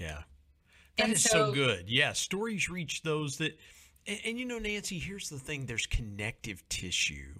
Yeah. 0.00 0.22
that 0.96 1.04
and 1.04 1.12
is 1.12 1.22
so, 1.22 1.30
so, 1.30 1.52
good. 1.52 1.90
Yeah, 1.90 2.12
stories 2.12 2.70
reach 2.70 3.02
those 3.02 3.36
that 3.38 3.58
and, 4.06 4.18
and, 4.24 4.38
you 4.38 4.46
know 4.46 4.58
Nancy, 4.58 4.98
here's 4.98 5.28
the 5.28 5.38
thing, 5.38 5.66
there's 5.66 5.86
connective 5.86 6.66
tissue 6.70 7.34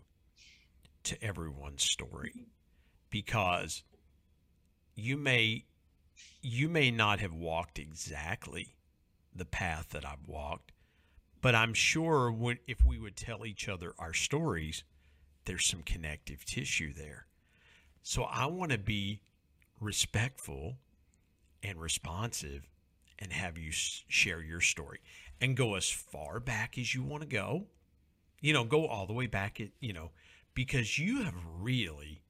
to 1.04 1.22
everyone's 1.24 1.82
story 1.82 2.48
because 3.08 3.82
you 4.94 5.16
may 5.16 5.64
you 6.42 6.68
may 6.68 6.90
not 6.90 7.20
have 7.20 7.32
walked 7.32 7.78
exactly 7.78 8.76
the 9.34 9.46
path 9.46 9.88
that 9.90 10.04
I've 10.04 10.26
walked, 10.26 10.72
but 11.40 11.54
I'm 11.54 11.72
sure 11.72 12.30
when 12.30 12.58
if 12.66 12.84
we 12.84 12.98
would 12.98 13.16
tell 13.16 13.46
each 13.46 13.70
other 13.70 13.94
our 13.98 14.12
stories, 14.12 14.84
there's 15.46 15.64
some 15.64 15.82
connective 15.82 16.44
tissue 16.44 16.92
there. 16.92 17.26
So 18.02 18.24
I 18.24 18.46
want 18.46 18.72
to 18.72 18.78
be 18.78 19.22
respectful 19.80 20.76
and 21.62 21.80
responsive 21.80 22.68
and 23.18 23.32
have 23.32 23.58
you 23.58 23.70
share 23.70 24.42
your 24.42 24.60
story 24.60 25.00
and 25.40 25.56
go 25.56 25.74
as 25.74 25.90
far 25.90 26.40
back 26.40 26.78
as 26.78 26.94
you 26.94 27.02
want 27.02 27.22
to 27.22 27.28
go. 27.28 27.66
You 28.40 28.54
know, 28.54 28.64
go 28.64 28.86
all 28.86 29.06
the 29.06 29.12
way 29.12 29.26
back, 29.26 29.60
at, 29.60 29.68
you 29.80 29.92
know, 29.92 30.10
because 30.54 30.98
you 30.98 31.22
have 31.24 31.34
really, 31.58 32.22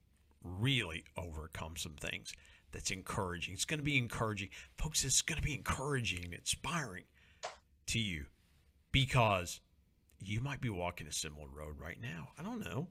really 0.43 1.05
overcome 1.17 1.77
some 1.77 1.95
things 1.95 2.33
that's 2.73 2.91
encouraging. 2.91 3.55
It's 3.55 3.65
going 3.65 3.79
to 3.79 3.85
be 3.85 3.97
encouraging. 3.97 4.49
Folks, 4.77 5.05
it's 5.05 5.23
going 5.23 5.37
to 5.37 5.43
be 5.43 5.55
encouraging, 5.55 6.33
inspiring 6.33 7.05
to 7.87 8.01
you 8.01 8.27
because 8.91 9.61
you 10.19 10.41
might 10.41 10.61
be 10.61 10.69
walking 10.69 11.07
a 11.07 11.13
similar 11.13 11.47
road 11.47 11.77
right 11.81 11.99
now. 12.01 12.29
I 12.39 12.43
don't 12.43 12.61
know. 12.61 12.89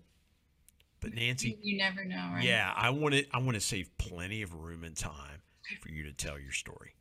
But 1.02 1.14
Nancy, 1.14 1.58
you, 1.62 1.78
never 1.78 2.04
know, 2.04 2.32
right? 2.34 2.44
Yeah, 2.44 2.74
I 2.76 2.90
want 2.90 3.16
to 3.16 3.26
I 3.32 3.38
want 3.38 3.56
to 3.56 3.62
save 3.62 3.98
plenty 3.98 4.42
of 4.42 4.54
room 4.54 4.84
and 4.84 4.98
time 4.98 5.42
for 5.82 5.90
you 5.90 6.04
to 6.04 6.14
tell 6.14 6.40
your 6.40 6.52
story. 6.52 6.94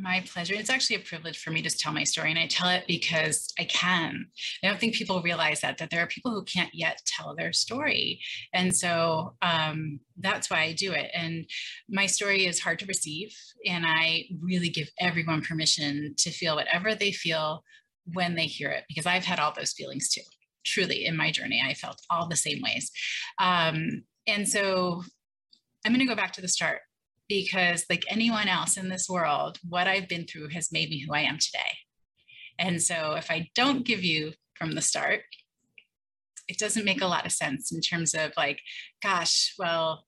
My 0.00 0.24
pleasure. 0.26 0.54
It's 0.54 0.70
actually 0.70 0.96
a 0.96 1.00
privilege 1.00 1.38
for 1.38 1.50
me 1.50 1.60
to 1.62 1.70
tell 1.70 1.92
my 1.92 2.04
story, 2.04 2.30
and 2.30 2.38
I 2.38 2.46
tell 2.46 2.68
it 2.68 2.84
because 2.86 3.52
I 3.58 3.64
can. 3.64 4.26
I 4.62 4.68
don't 4.68 4.80
think 4.80 4.94
people 4.94 5.20
realize 5.22 5.60
that 5.60 5.78
that 5.78 5.90
there 5.90 6.02
are 6.02 6.06
people 6.06 6.32
who 6.32 6.44
can't 6.44 6.72
yet 6.72 7.00
tell 7.06 7.34
their 7.34 7.52
story, 7.52 8.20
and 8.52 8.74
so 8.74 9.34
um, 9.42 10.00
that's 10.18 10.50
why 10.50 10.62
I 10.62 10.72
do 10.72 10.92
it. 10.92 11.10
And 11.14 11.46
my 11.88 12.06
story 12.06 12.46
is 12.46 12.60
hard 12.60 12.78
to 12.78 12.86
receive, 12.86 13.36
and 13.66 13.84
I 13.86 14.24
really 14.40 14.70
give 14.70 14.90
everyone 14.98 15.42
permission 15.42 16.14
to 16.18 16.30
feel 16.30 16.56
whatever 16.56 16.94
they 16.94 17.12
feel 17.12 17.62
when 18.12 18.34
they 18.34 18.46
hear 18.46 18.70
it, 18.70 18.84
because 18.88 19.06
I've 19.06 19.24
had 19.24 19.40
all 19.40 19.52
those 19.54 19.72
feelings 19.72 20.08
too. 20.08 20.22
Truly, 20.64 21.04
in 21.04 21.16
my 21.16 21.30
journey, 21.30 21.62
I 21.64 21.74
felt 21.74 22.00
all 22.08 22.28
the 22.28 22.36
same 22.36 22.62
ways, 22.62 22.90
um, 23.38 24.04
and 24.26 24.48
so 24.48 25.02
I'm 25.84 25.92
going 25.92 26.06
to 26.06 26.06
go 26.06 26.16
back 26.16 26.32
to 26.34 26.40
the 26.40 26.48
start 26.48 26.80
because 27.32 27.84
like 27.88 28.04
anyone 28.08 28.48
else 28.48 28.76
in 28.76 28.88
this 28.88 29.08
world 29.08 29.58
what 29.68 29.86
i've 29.86 30.08
been 30.08 30.26
through 30.26 30.48
has 30.48 30.72
made 30.72 30.90
me 30.90 31.00
who 31.00 31.14
i 31.14 31.20
am 31.20 31.38
today 31.38 31.72
and 32.58 32.82
so 32.82 33.12
if 33.12 33.30
i 33.30 33.48
don't 33.54 33.86
give 33.86 34.04
you 34.04 34.32
from 34.54 34.72
the 34.72 34.82
start 34.82 35.22
it 36.48 36.58
doesn't 36.58 36.84
make 36.84 37.00
a 37.00 37.06
lot 37.06 37.24
of 37.24 37.32
sense 37.32 37.72
in 37.72 37.80
terms 37.80 38.14
of 38.14 38.32
like 38.36 38.60
gosh 39.02 39.54
well 39.58 40.04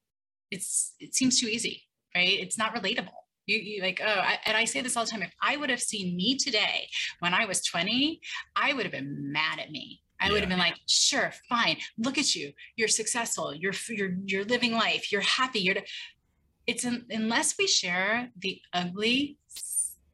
it's 0.50 0.95
it 1.00 1.14
seems 1.14 1.40
too 1.40 1.47
easy 1.47 1.83
right 2.14 2.38
it's 2.40 2.59
not 2.59 2.75
relatable 2.75 3.09
you, 3.47 3.59
you 3.59 3.83
like 3.83 4.00
oh 4.04 4.21
I, 4.21 4.38
and 4.47 4.57
i 4.57 4.64
say 4.64 4.81
this 4.81 4.97
all 4.97 5.04
the 5.04 5.11
time 5.11 5.23
if 5.23 5.35
i 5.43 5.57
would 5.57 5.71
have 5.71 5.81
seen 5.81 6.16
me 6.16 6.37
today 6.37 6.88
when 7.21 7.35
i 7.35 7.47
was 7.47 7.64
20 7.64 8.21
i 8.57 8.73
would 8.73 8.85
have 8.85 8.93
been 8.93 9.33
mad 9.33 9.59
at 9.59 9.71
me 9.71 10.00
I 10.21 10.28
yeah. 10.28 10.33
would 10.33 10.40
have 10.40 10.49
been 10.49 10.61
like, 10.61 10.76
sure, 10.87 11.33
fine. 11.49 11.76
Look 11.99 12.19
at 12.19 12.35
you. 12.35 12.52
You're 12.76 12.88
successful. 12.88 13.52
You're 13.52 13.75
you're 13.88 14.16
you're 14.25 14.45
living 14.45 14.73
life. 14.73 15.11
You're 15.11 15.21
happy. 15.21 15.59
You're 15.59 15.75
it's 16.66 16.85
an, 16.85 17.06
unless 17.11 17.56
we 17.59 17.66
share 17.66 18.30
the 18.38 18.61
ugly 18.73 19.38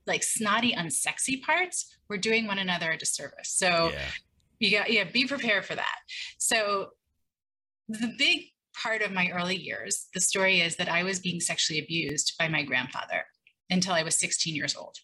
like 0.07 0.23
snotty 0.23 0.75
unsexy 0.75 1.41
parts 1.43 1.97
we're 2.09 2.19
doing 2.19 2.47
one 2.47 2.59
another 2.59 2.91
a 2.91 2.99
disservice. 2.99 3.49
So 3.49 3.93
yeah. 3.93 4.01
you 4.59 4.79
got 4.79 4.93
yeah 4.93 5.05
be 5.05 5.27
prepared 5.27 5.65
for 5.65 5.77
that. 5.77 5.99
So 6.39 6.91
the 7.89 8.13
big 8.19 8.47
part 8.75 9.03
of 9.03 9.13
my 9.13 9.31
early 9.31 9.57
years 9.57 10.07
the 10.15 10.21
story 10.21 10.61
is 10.61 10.77
that 10.77 10.89
i 10.89 11.03
was 11.03 11.19
being 11.19 11.41
sexually 11.41 11.81
abused 11.81 12.35
by 12.39 12.47
my 12.47 12.63
grandfather 12.63 13.25
until 13.69 13.93
i 13.93 14.03
was 14.05 14.17
16 14.19 14.55
years 14.55 14.77
old. 14.77 14.97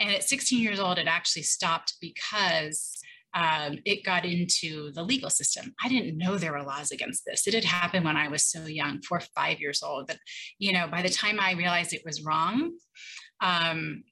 And 0.00 0.10
at 0.10 0.24
16 0.24 0.60
years 0.60 0.80
old 0.80 0.98
it 0.98 1.06
actually 1.06 1.42
stopped 1.42 1.94
because 2.00 2.98
um, 3.34 3.78
it 3.84 4.04
got 4.04 4.24
into 4.24 4.92
the 4.92 5.02
legal 5.02 5.30
system. 5.30 5.74
I 5.82 5.88
didn't 5.88 6.16
know 6.16 6.38
there 6.38 6.52
were 6.52 6.62
laws 6.62 6.92
against 6.92 7.24
this. 7.26 7.46
It 7.48 7.54
had 7.54 7.64
happened 7.64 8.04
when 8.04 8.16
I 8.16 8.28
was 8.28 8.44
so 8.44 8.66
young, 8.66 9.02
four 9.02 9.18
or 9.18 9.22
five 9.34 9.58
years 9.60 9.82
old. 9.82 10.06
That 10.08 10.18
you 10.58 10.72
know, 10.72 10.86
by 10.86 11.02
the 11.02 11.08
time 11.08 11.40
I 11.40 11.52
realized 11.52 11.92
it 11.92 12.04
was 12.06 12.24
wrong, 12.24 12.72
um, 13.40 14.04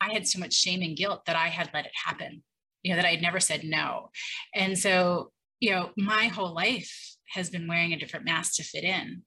I 0.00 0.12
had 0.12 0.28
so 0.28 0.38
much 0.38 0.54
shame 0.54 0.82
and 0.82 0.96
guilt 0.96 1.24
that 1.26 1.36
I 1.36 1.48
had 1.48 1.70
let 1.74 1.86
it 1.86 1.92
happen. 2.06 2.42
You 2.82 2.92
know, 2.92 2.96
that 2.96 3.06
I 3.06 3.10
had 3.10 3.22
never 3.22 3.40
said 3.40 3.64
no, 3.64 4.10
and 4.54 4.78
so 4.78 5.32
you 5.60 5.70
know, 5.70 5.90
my 5.96 6.26
whole 6.26 6.54
life 6.54 7.16
has 7.30 7.50
been 7.50 7.66
wearing 7.66 7.92
a 7.92 7.98
different 7.98 8.24
mask 8.24 8.54
to 8.54 8.62
fit 8.62 8.84
in. 8.84 9.22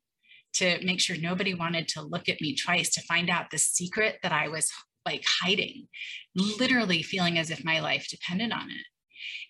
to 0.54 0.80
make 0.84 1.00
sure 1.00 1.16
nobody 1.18 1.54
wanted 1.54 1.88
to 1.90 2.02
look 2.02 2.28
at 2.30 2.42
me 2.42 2.56
twice 2.56 2.90
to 2.92 3.02
find 3.02 3.30
out 3.30 3.52
the 3.52 3.58
secret 3.58 4.18
that 4.24 4.32
I 4.32 4.48
was 4.48 4.70
like 5.06 5.24
hiding, 5.26 5.88
literally 6.36 7.02
feeling 7.04 7.38
as 7.38 7.50
if 7.50 7.64
my 7.64 7.80
life 7.80 8.08
depended 8.10 8.52
on 8.52 8.70
it. 8.70 8.86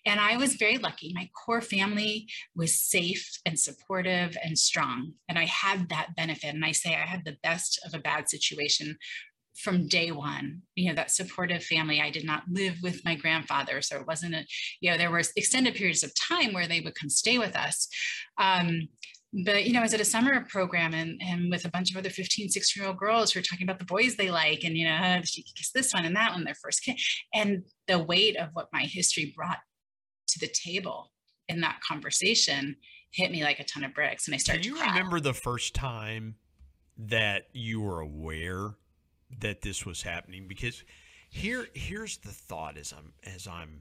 And 0.06 0.20
I 0.20 0.36
was 0.36 0.54
very 0.54 0.78
lucky. 0.78 1.12
My 1.14 1.28
core 1.44 1.60
family 1.60 2.28
was 2.54 2.80
safe 2.80 3.28
and 3.46 3.58
supportive 3.58 4.36
and 4.42 4.58
strong. 4.58 5.12
And 5.28 5.38
I 5.38 5.46
had 5.46 5.88
that 5.88 6.16
benefit. 6.16 6.54
And 6.54 6.64
I 6.64 6.72
say 6.72 6.94
I 6.94 7.06
had 7.06 7.24
the 7.24 7.36
best 7.42 7.80
of 7.86 7.94
a 7.94 8.02
bad 8.02 8.28
situation 8.28 8.96
from 9.54 9.86
day 9.86 10.10
one 10.10 10.62
you 10.76 10.88
know 10.88 10.94
that 10.94 11.10
supportive 11.10 11.62
family 11.62 12.00
i 12.00 12.10
did 12.10 12.24
not 12.24 12.42
live 12.50 12.74
with 12.82 13.04
my 13.04 13.14
grandfather 13.14 13.82
so 13.82 13.96
it 13.96 14.06
wasn't 14.06 14.34
a 14.34 14.44
you 14.80 14.90
know 14.90 14.96
there 14.96 15.10
were 15.10 15.22
extended 15.36 15.74
periods 15.74 16.02
of 16.02 16.12
time 16.14 16.54
where 16.54 16.66
they 16.66 16.80
would 16.80 16.94
come 16.94 17.10
stay 17.10 17.38
with 17.38 17.54
us 17.54 17.86
um, 18.38 18.88
but 19.32 19.64
you 19.64 19.72
know, 19.72 19.80
I 19.80 19.82
was 19.82 19.94
at 19.94 20.00
a 20.00 20.04
summer 20.04 20.44
program 20.48 20.92
and, 20.92 21.20
and 21.22 21.50
with 21.50 21.64
a 21.64 21.70
bunch 21.70 21.90
of 21.90 21.96
other 21.96 22.10
15, 22.10 22.50
16 22.50 22.80
year 22.80 22.88
old 22.88 22.98
girls 22.98 23.32
who 23.32 23.40
are 23.40 23.42
talking 23.42 23.64
about 23.64 23.78
the 23.78 23.86
boys 23.86 24.16
they 24.16 24.30
like 24.30 24.62
and, 24.62 24.76
you 24.76 24.84
know, 24.84 24.98
oh, 25.02 25.22
she 25.24 25.42
could 25.42 25.56
kiss 25.56 25.70
this 25.72 25.92
one 25.94 26.04
and 26.04 26.14
that 26.16 26.32
one, 26.32 26.44
their 26.44 26.54
first 26.54 26.84
kiss. 26.84 27.02
And 27.32 27.64
the 27.88 27.98
weight 27.98 28.36
of 28.36 28.50
what 28.52 28.68
my 28.72 28.82
history 28.82 29.32
brought 29.34 29.58
to 30.28 30.38
the 30.38 30.52
table 30.52 31.12
in 31.48 31.60
that 31.62 31.80
conversation 31.86 32.76
hit 33.10 33.30
me 33.30 33.42
like 33.42 33.58
a 33.58 33.64
ton 33.64 33.84
of 33.84 33.94
bricks. 33.94 34.26
And 34.26 34.34
I 34.34 34.38
started 34.38 34.62
Do 34.62 34.70
you 34.70 34.80
remember 34.80 35.18
the 35.18 35.34
first 35.34 35.74
time 35.74 36.36
that 36.98 37.48
you 37.52 37.80
were 37.80 38.00
aware 38.00 38.74
that 39.40 39.62
this 39.62 39.86
was 39.86 40.02
happening? 40.02 40.46
Because 40.46 40.84
here, 41.30 41.68
here's 41.72 42.18
the 42.18 42.32
thought 42.32 42.76
as 42.76 42.92
I'm, 42.92 43.14
as 43.24 43.46
I'm 43.46 43.80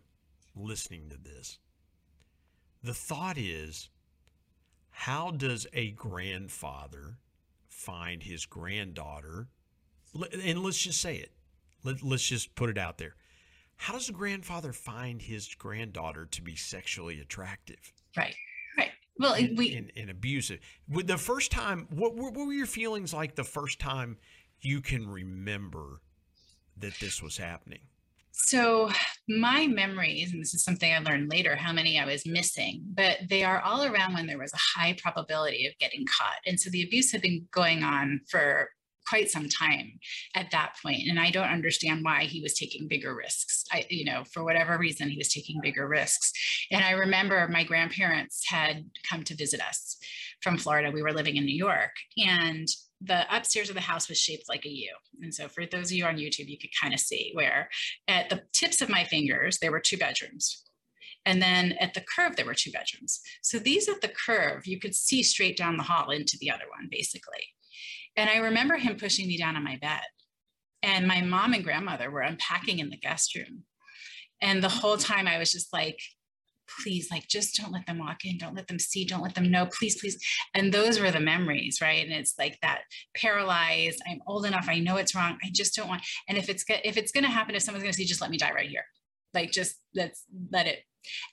listening 0.56 1.10
to 1.10 1.18
this. 1.18 1.58
The 2.84 2.94
thought 2.94 3.38
is, 3.38 3.90
how 4.92 5.32
does 5.32 5.66
a 5.74 5.92
grandfather 5.92 7.18
find 7.68 8.24
his 8.24 8.46
granddaughter? 8.46 9.48
And 10.44 10.64
let's 10.64 10.78
just 10.78 11.02
say 11.02 11.16
it. 11.16 11.32
Let, 11.84 12.04
let's 12.04 12.28
just 12.28 12.54
put 12.56 12.70
it 12.70 12.78
out 12.78 12.98
there. 12.98 13.16
How 13.78 13.94
does 13.94 14.10
a 14.10 14.14
grandfather 14.14 14.74
find 14.74 15.22
his 15.22 15.56
granddaughter 15.56 16.28
to 16.28 16.42
be 16.42 16.56
sexually 16.56 17.20
attractive? 17.20 17.94
Right. 18.16 18.36
Right. 18.78 18.92
Well, 19.18 19.34
and, 19.34 19.58
we 19.58 19.76
and, 19.76 19.92
and 19.96 20.10
abusive. 20.10 20.60
With 20.88 21.08
the 21.08 21.18
first 21.18 21.52
time, 21.52 21.88
what, 21.90 22.16
what 22.16 22.36
were 22.36 22.54
your 22.54 22.68
feelings 22.68 23.14
like 23.14 23.36
the 23.36 23.44
first 23.44 23.80
time 23.80 24.18
you 24.62 24.82
can 24.82 25.10
remember 25.10 26.02
that 26.78 26.94
this 27.00 27.24
was 27.24 27.38
happening? 27.38 27.80
So, 28.32 28.92
my 29.28 29.68
memories, 29.68 30.34
and 30.34 30.42
this 30.42 30.54
is 30.54 30.64
something 30.64 30.92
I 30.92 31.00
learned 31.00 31.32
later, 31.32 31.56
how 31.56 31.72
many 31.72 32.00
I 32.00 32.06
was 32.06 32.26
missing, 32.26 32.84
but 32.94 33.18
they 33.30 33.44
are 33.44 33.62
all 33.62 33.84
around 33.84 34.14
when 34.14 34.28
there 34.28 34.40
was 34.40 34.54
a 34.54 34.80
high 34.80 34.96
probability 35.02 35.68
of 35.68 35.78
getting 35.80 36.06
caught. 36.06 36.40
And 36.46 36.60
so 36.60 36.70
the 36.70 36.84
abuse 36.84 37.12
had 37.12 37.22
been 37.22 37.48
going 37.52 37.84
on 37.84 38.22
for 38.30 38.70
quite 39.08 39.30
some 39.30 39.50
time 39.50 39.92
at 40.36 40.52
that 40.52 40.76
point 40.82 41.02
and 41.10 41.20
i 41.20 41.32
don't 41.32 41.50
understand 41.50 42.04
why 42.04 42.24
he 42.24 42.40
was 42.40 42.54
taking 42.54 42.88
bigger 42.88 43.16
risks. 43.16 43.66
I 43.72 43.86
you 43.90 44.06
know 44.06 44.24
for 44.32 44.44
whatever 44.44 44.78
reason 44.78 45.10
he 45.10 45.18
was 45.18 45.34
taking 45.34 45.60
bigger 45.60 45.88
risks. 45.88 46.32
And 46.72 46.84
i 46.84 46.92
remember 46.92 47.48
my 47.48 47.64
grandparents 47.64 48.44
had 48.48 48.86
come 49.10 49.24
to 49.24 49.36
visit 49.36 49.60
us 49.60 49.98
from 50.42 50.58
florida. 50.58 50.92
We 50.92 51.02
were 51.02 51.14
living 51.14 51.36
in 51.36 51.46
new 51.46 51.56
york 51.56 51.92
and 52.18 52.68
the 53.04 53.26
upstairs 53.36 53.70
of 53.70 53.76
the 53.76 53.82
house 53.82 54.08
was 54.08 54.20
shaped 54.20 54.48
like 54.48 54.66
a 54.66 54.70
U. 54.70 54.94
And 55.22 55.34
so 55.34 55.48
for 55.48 55.66
those 55.66 55.88
of 55.88 55.94
you 55.94 56.06
on 56.06 56.18
YouTube, 56.18 56.48
you 56.48 56.58
could 56.58 56.70
kind 56.80 56.94
of 56.94 57.00
see 57.00 57.32
where 57.34 57.70
at 58.08 58.30
the 58.30 58.44
tips 58.54 58.82
of 58.82 58.90
my 58.90 59.04
fingers, 59.04 59.58
there 59.60 59.72
were 59.72 59.80
two 59.80 59.98
bedrooms. 59.98 60.64
And 61.26 61.42
then 61.42 61.74
at 61.74 61.94
the 61.94 62.02
curve, 62.02 62.36
there 62.36 62.46
were 62.46 62.54
two 62.54 62.72
bedrooms. 62.72 63.22
So 63.42 63.60
these 63.60 63.88
at 63.88 64.02
the 64.02 64.08
curve, 64.10 64.66
you 64.66 64.80
could 64.80 64.96
see 64.96 65.24
straight 65.24 65.58
down 65.58 65.78
the 65.78 65.84
hall 65.84 66.10
into 66.10 66.38
the 66.40 66.52
other 66.52 66.66
one, 66.76 66.88
basically. 66.90 67.44
And 68.16 68.30
I 68.30 68.38
remember 68.38 68.78
him 68.78 68.98
pushing 68.98 69.28
me 69.28 69.38
down 69.38 69.56
on 69.56 69.64
my 69.64 69.78
bed. 69.78 70.02
And 70.84 71.08
my 71.08 71.22
mom 71.22 71.54
and 71.54 71.64
grandmother 71.64 72.10
were 72.10 72.22
unpacking 72.22 72.80
in 72.80 72.90
the 72.90 72.98
guest 72.98 73.36
room. 73.36 73.64
And 74.42 74.64
the 74.64 74.70
whole 74.70 74.98
time 74.98 75.28
I 75.28 75.38
was 75.38 75.52
just 75.52 75.72
like, 75.72 76.00
please 76.80 77.10
like 77.12 77.28
just 77.28 77.56
don't 77.56 77.72
let 77.72 77.86
them 77.86 78.00
walk 78.00 78.26
in 78.26 78.38
don't 78.38 78.56
let 78.56 78.68
them 78.68 78.80
see 78.80 79.06
don't 79.06 79.22
let 79.22 79.36
them 79.36 79.50
know 79.50 79.66
please 79.66 80.00
please 80.00 80.18
and 80.54 80.74
those 80.74 81.00
were 81.00 81.12
the 81.12 81.20
memories 81.20 81.80
right? 81.82 82.06
And 82.06 82.14
it's 82.14 82.36
like 82.38 82.58
that 82.62 82.82
paralyzed 83.16 84.02
i'm 84.08 84.22
old 84.28 84.46
enough 84.46 84.68
i 84.70 84.80
know 84.80 84.98
it's 84.98 85.16
wrong 85.16 85.38
i 85.44 85.50
just 85.52 85.76
don't 85.76 85.88
want 85.88 86.04
and 86.28 86.38
if 86.38 86.50
it's 86.50 86.64
if 86.68 86.98
it's 86.98 87.12
going 87.12 87.24
to 87.24 87.30
happen 87.30 87.56
if 87.56 87.64
someone's 87.64 87.84
going 87.84 87.94
to 87.94 87.98
see 87.98 88.06
just 88.06 88.22
let 88.22 88.32
me 88.32 88.38
die 88.38 88.52
right 88.52 88.70
here 88.70 88.86
like 89.34 89.52
just 89.52 89.78
let's 89.96 90.26
let 90.52 90.68
it. 90.68 90.80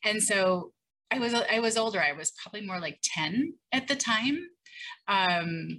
And 0.04 0.22
so 0.22 0.72
i 1.10 1.18
was 1.18 1.34
i 1.34 1.58
was 1.58 1.76
older 1.76 2.00
i 2.00 2.12
was 2.12 2.32
probably 2.42 2.66
more 2.66 2.80
like 2.80 2.98
10 3.02 3.54
at 3.72 3.88
the 3.88 3.96
time 3.96 4.38
um 5.08 5.78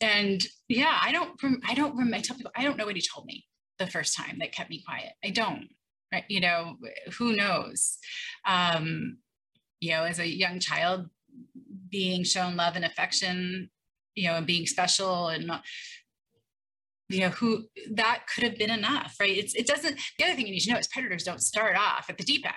and 0.00 0.46
yeah 0.68 0.98
i 1.02 1.12
don't 1.12 1.40
i 1.66 1.74
don't 1.74 1.92
remember 1.92 2.16
i 2.16 2.20
tell 2.20 2.36
people 2.36 2.52
i 2.56 2.62
don't 2.62 2.76
know 2.76 2.86
what 2.86 2.96
he 2.96 3.02
told 3.02 3.26
me 3.26 3.46
the 3.78 3.86
first 3.86 4.14
time 4.14 4.38
that 4.38 4.52
kept 4.52 4.70
me 4.70 4.82
quiet 4.86 5.12
i 5.24 5.30
don't 5.30 5.68
right 6.12 6.24
you 6.28 6.40
know 6.40 6.76
who 7.18 7.36
knows? 7.36 7.98
Um 8.46 9.18
you 9.80 9.90
know 9.90 10.04
as 10.04 10.18
a 10.18 10.26
young 10.26 10.58
child 10.60 11.08
being 11.90 12.24
shown 12.24 12.56
love 12.56 12.76
and 12.76 12.84
affection 12.84 13.70
you 14.14 14.28
know 14.28 14.34
and 14.34 14.46
being 14.46 14.66
special 14.66 15.28
and 15.28 15.46
not 15.46 15.62
you 17.08 17.20
know 17.20 17.30
who 17.30 17.64
that 17.92 18.24
could 18.32 18.44
have 18.44 18.58
been 18.58 18.70
enough 18.70 19.16
right? 19.20 19.36
It's 19.36 19.54
it 19.54 19.66
doesn't 19.66 19.98
the 20.18 20.24
other 20.24 20.34
thing 20.34 20.46
you 20.46 20.52
need 20.52 20.60
to 20.60 20.72
know 20.72 20.78
is 20.78 20.88
predators 20.88 21.24
don't 21.24 21.42
start 21.42 21.76
off 21.76 22.06
at 22.08 22.18
the 22.18 22.24
deep 22.24 22.44
end. 22.44 22.54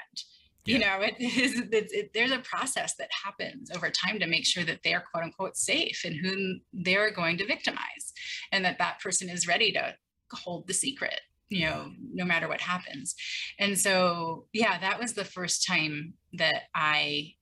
Yeah. 0.65 0.73
you 0.73 0.79
know 0.79 0.97
it 1.01 1.15
is 1.19 1.63
it's, 1.71 1.93
it, 1.93 2.11
there's 2.13 2.31
a 2.31 2.39
process 2.39 2.95
that 2.99 3.09
happens 3.23 3.71
over 3.75 3.89
time 3.89 4.19
to 4.19 4.27
make 4.27 4.45
sure 4.45 4.63
that 4.63 4.79
they're 4.83 5.03
quote 5.11 5.23
unquote 5.23 5.57
safe 5.57 6.01
and 6.05 6.15
whom 6.15 6.61
they're 6.73 7.11
going 7.11 7.37
to 7.37 7.47
victimize 7.47 8.13
and 8.51 8.63
that 8.65 8.77
that 8.79 8.99
person 8.99 9.29
is 9.29 9.47
ready 9.47 9.71
to 9.71 9.95
hold 10.31 10.67
the 10.67 10.73
secret 10.73 11.21
you 11.51 11.65
know, 11.65 11.91
no 12.13 12.25
matter 12.25 12.47
what 12.47 12.61
happens. 12.61 13.13
And 13.59 13.77
so, 13.77 14.47
yeah, 14.53 14.79
that 14.79 14.99
was 14.99 15.13
the 15.13 15.25
first 15.25 15.67
time 15.67 16.13
that 16.33 16.63
I 16.73 17.33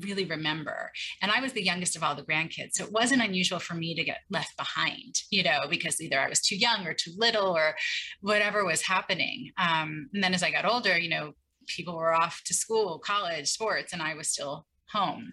really 0.00 0.24
remember. 0.24 0.90
And 1.22 1.30
I 1.30 1.40
was 1.40 1.52
the 1.52 1.64
youngest 1.64 1.94
of 1.94 2.02
all 2.02 2.16
the 2.16 2.22
grandkids. 2.22 2.72
So 2.72 2.84
it 2.84 2.92
wasn't 2.92 3.22
unusual 3.22 3.60
for 3.60 3.74
me 3.74 3.94
to 3.94 4.02
get 4.02 4.20
left 4.30 4.56
behind, 4.56 5.14
you 5.30 5.42
know, 5.42 5.60
because 5.68 6.00
either 6.00 6.18
I 6.18 6.28
was 6.28 6.40
too 6.40 6.56
young 6.56 6.86
or 6.86 6.94
too 6.94 7.12
little 7.16 7.56
or 7.56 7.76
whatever 8.22 8.64
was 8.64 8.82
happening. 8.82 9.52
Um, 9.58 10.08
and 10.12 10.24
then 10.24 10.34
as 10.34 10.42
I 10.42 10.50
got 10.50 10.64
older, 10.64 10.98
you 10.98 11.10
know, 11.10 11.32
people 11.68 11.96
were 11.96 12.14
off 12.14 12.40
to 12.46 12.54
school, 12.54 12.98
college, 12.98 13.48
sports, 13.48 13.92
and 13.92 14.02
I 14.02 14.14
was 14.14 14.28
still 14.28 14.66
home. 14.90 15.32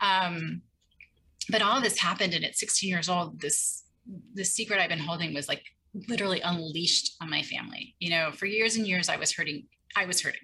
Um, 0.00 0.62
but 1.50 1.62
all 1.62 1.80
this 1.80 1.98
happened, 1.98 2.34
and 2.34 2.44
at 2.44 2.56
16 2.56 2.88
years 2.88 3.08
old, 3.08 3.40
this 3.40 3.84
the 4.34 4.44
secret 4.44 4.80
I've 4.80 4.88
been 4.88 4.98
holding 4.98 5.34
was 5.34 5.48
like 5.48 5.62
literally 6.08 6.40
unleashed 6.40 7.16
on 7.20 7.30
my 7.30 7.42
family. 7.42 7.94
You 7.98 8.10
know, 8.10 8.30
for 8.32 8.46
years 8.46 8.76
and 8.76 8.86
years, 8.86 9.08
I 9.08 9.16
was 9.16 9.32
hurting. 9.32 9.66
I 9.96 10.06
was 10.06 10.20
hurting. 10.20 10.40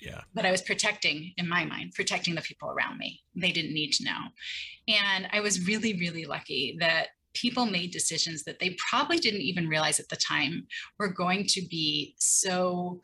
Yeah. 0.00 0.22
But 0.34 0.46
I 0.46 0.50
was 0.50 0.62
protecting, 0.62 1.32
in 1.36 1.48
my 1.48 1.64
mind, 1.64 1.92
protecting 1.94 2.34
the 2.34 2.40
people 2.40 2.70
around 2.70 2.98
me. 2.98 3.20
They 3.34 3.52
didn't 3.52 3.74
need 3.74 3.92
to 3.92 4.04
know. 4.04 4.18
And 4.88 5.28
I 5.32 5.40
was 5.40 5.66
really, 5.66 5.92
really 5.98 6.24
lucky 6.24 6.76
that 6.80 7.08
people 7.34 7.66
made 7.66 7.90
decisions 7.90 8.42
that 8.44 8.58
they 8.58 8.76
probably 8.90 9.18
didn't 9.18 9.42
even 9.42 9.68
realize 9.68 10.00
at 10.00 10.08
the 10.08 10.16
time 10.16 10.66
were 10.98 11.12
going 11.12 11.44
to 11.48 11.60
be 11.68 12.14
so 12.18 13.00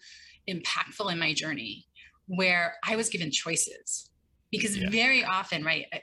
impactful 0.48 1.12
in 1.12 1.18
my 1.18 1.32
journey, 1.32 1.86
where 2.26 2.76
I 2.84 2.96
was 2.96 3.08
given 3.08 3.30
choices. 3.30 4.10
Because 4.50 4.76
yeah. 4.76 4.88
very 4.90 5.24
often, 5.24 5.64
right, 5.64 5.86
uh, 5.92 5.98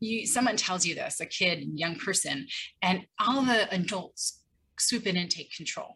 you 0.00 0.26
someone 0.26 0.56
tells 0.56 0.86
you 0.86 0.94
this, 0.94 1.20
a 1.20 1.26
kid, 1.26 1.64
young 1.74 1.96
person, 1.96 2.46
and 2.82 3.06
all 3.20 3.42
the 3.42 3.72
adults 3.74 4.40
swoop 4.78 5.06
in 5.06 5.16
and 5.16 5.30
take 5.30 5.52
control. 5.52 5.94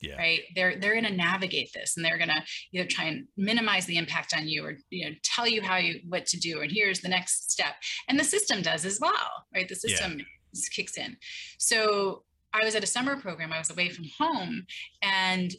Yeah. 0.00 0.16
Right. 0.16 0.40
They're 0.54 0.78
they're 0.78 0.92
going 0.92 1.06
to 1.06 1.12
navigate 1.12 1.72
this 1.72 1.96
and 1.96 2.04
they're 2.04 2.18
going 2.18 2.28
to 2.28 2.42
either 2.72 2.86
try 2.86 3.06
and 3.06 3.26
minimize 3.38 3.86
the 3.86 3.96
impact 3.96 4.34
on 4.36 4.46
you 4.46 4.62
or 4.64 4.74
you 4.90 5.06
know 5.06 5.16
tell 5.22 5.48
you 5.48 5.62
how 5.62 5.76
you 5.76 6.00
what 6.06 6.26
to 6.26 6.38
do 6.38 6.60
and 6.60 6.70
here's 6.70 7.00
the 7.00 7.08
next 7.08 7.50
step. 7.50 7.74
And 8.06 8.20
the 8.20 8.24
system 8.24 8.60
does 8.60 8.84
as 8.84 8.98
well. 9.00 9.46
Right. 9.54 9.68
The 9.68 9.74
system 9.74 10.18
yeah. 10.18 10.60
kicks 10.74 10.98
in. 10.98 11.16
So 11.58 12.24
I 12.52 12.62
was 12.62 12.74
at 12.74 12.84
a 12.84 12.86
summer 12.86 13.16
program. 13.16 13.52
I 13.52 13.58
was 13.58 13.70
away 13.70 13.88
from 13.88 14.04
home 14.18 14.66
and 15.02 15.54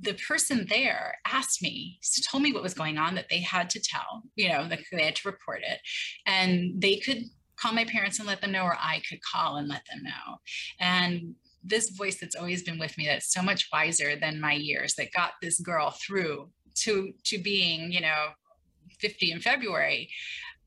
the 0.00 0.14
person 0.14 0.66
there 0.68 1.14
asked 1.26 1.62
me, 1.62 1.98
told 2.30 2.42
me 2.42 2.52
what 2.52 2.62
was 2.62 2.74
going 2.74 2.98
on 2.98 3.14
that 3.14 3.28
they 3.30 3.40
had 3.40 3.70
to 3.70 3.80
tell, 3.80 4.22
you 4.34 4.48
know, 4.48 4.68
that 4.68 4.80
they 4.92 5.04
had 5.04 5.16
to 5.16 5.28
report 5.28 5.62
it. 5.62 5.80
And 6.26 6.80
they 6.80 6.96
could 6.96 7.24
call 7.56 7.72
my 7.72 7.84
parents 7.84 8.18
and 8.18 8.28
let 8.28 8.40
them 8.40 8.52
know, 8.52 8.64
or 8.64 8.76
I 8.78 9.00
could 9.08 9.20
call 9.22 9.56
and 9.56 9.68
let 9.68 9.82
them 9.90 10.02
know. 10.02 10.36
And 10.80 11.34
this 11.66 11.90
voice 11.90 12.18
that's 12.20 12.36
always 12.36 12.62
been 12.62 12.78
with 12.78 12.96
me 12.96 13.06
that's 13.06 13.32
so 13.32 13.42
much 13.42 13.68
wiser 13.72 14.16
than 14.16 14.40
my 14.40 14.52
years 14.52 14.94
that 14.94 15.12
got 15.12 15.32
this 15.42 15.60
girl 15.60 15.90
through 15.90 16.50
to 16.74 17.12
to 17.24 17.38
being 17.38 17.92
you 17.92 18.00
know 18.00 18.28
50 19.00 19.32
in 19.32 19.40
february 19.40 20.08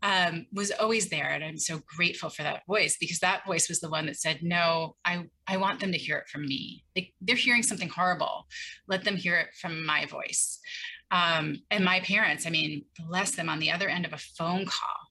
um, 0.01 0.45
was 0.53 0.71
always 0.71 1.09
there. 1.09 1.29
And 1.29 1.43
i'm 1.43 1.57
so 1.57 1.81
grateful 1.95 2.29
for 2.29 2.43
that 2.43 2.65
voice 2.67 2.97
because 2.99 3.19
that 3.19 3.45
voice 3.45 3.67
was 3.67 3.79
the 3.79 3.89
one 3.89 4.05
that 4.05 4.15
said 4.15 4.39
no 4.41 4.95
i 5.05 5.25
i 5.47 5.57
want 5.57 5.79
them 5.79 5.91
to 5.91 5.97
hear 5.97 6.17
it 6.17 6.29
from 6.29 6.43
me. 6.43 6.83
Like 6.95 7.13
they're 7.21 7.35
hearing 7.35 7.63
something 7.63 7.89
horrible. 7.89 8.47
Let 8.87 9.03
them 9.03 9.15
hear 9.15 9.35
it 9.35 9.49
from 9.59 9.85
my 9.85 10.05
voice. 10.05 10.59
Um, 11.11 11.63
and 11.71 11.83
my 11.83 12.01
parents 12.01 12.45
i 12.45 12.49
mean 12.49 12.85
bless 12.97 13.31
them 13.31 13.49
on 13.49 13.59
the 13.59 13.71
other 13.71 13.89
end 13.89 14.05
of 14.05 14.13
a 14.13 14.17
phone 14.17 14.65
call 14.65 15.08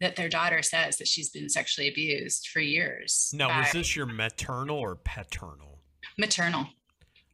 that 0.00 0.16
their 0.16 0.28
daughter 0.28 0.62
says 0.62 0.98
that 0.98 1.08
she's 1.08 1.30
been 1.30 1.48
sexually 1.48 1.88
abused 1.88 2.48
for 2.48 2.60
years. 2.60 3.30
Now, 3.34 3.60
was 3.60 3.72
this 3.72 3.96
your 3.96 4.06
maternal 4.06 4.76
or 4.76 4.96
paternal? 4.96 5.80
Maternal. 6.18 6.68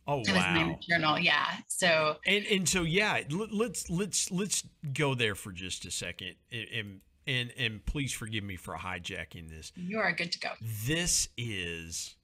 Oh 0.06 0.20
it 0.20 0.28
wow. 0.28 0.34
was 0.34 0.44
my 0.44 0.64
maternal, 0.64 1.18
yeah. 1.18 1.46
So 1.68 2.16
and 2.26 2.44
and 2.46 2.68
so 2.68 2.82
yeah, 2.82 3.20
let's 3.30 3.88
let's 3.88 4.30
let's 4.32 4.64
go 4.92 5.14
there 5.14 5.36
for 5.36 5.52
just 5.52 5.84
a 5.84 5.92
second, 5.92 6.34
and 6.50 7.00
and 7.26 7.52
and 7.56 7.86
please 7.86 8.12
forgive 8.12 8.42
me 8.42 8.56
for 8.56 8.74
hijacking 8.74 9.48
this. 9.48 9.72
You 9.76 9.98
are 9.98 10.12
good 10.12 10.32
to 10.32 10.40
go. 10.40 10.50
This 10.60 11.28
is, 11.36 12.16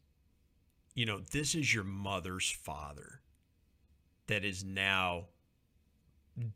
you 0.95 1.07
know, 1.07 1.21
this 1.21 1.55
is 1.55 1.73
your 1.73 1.85
mother's 1.85 2.51
father, 2.51 3.21
that 4.27 4.45
is 4.45 4.65
now 4.65 5.27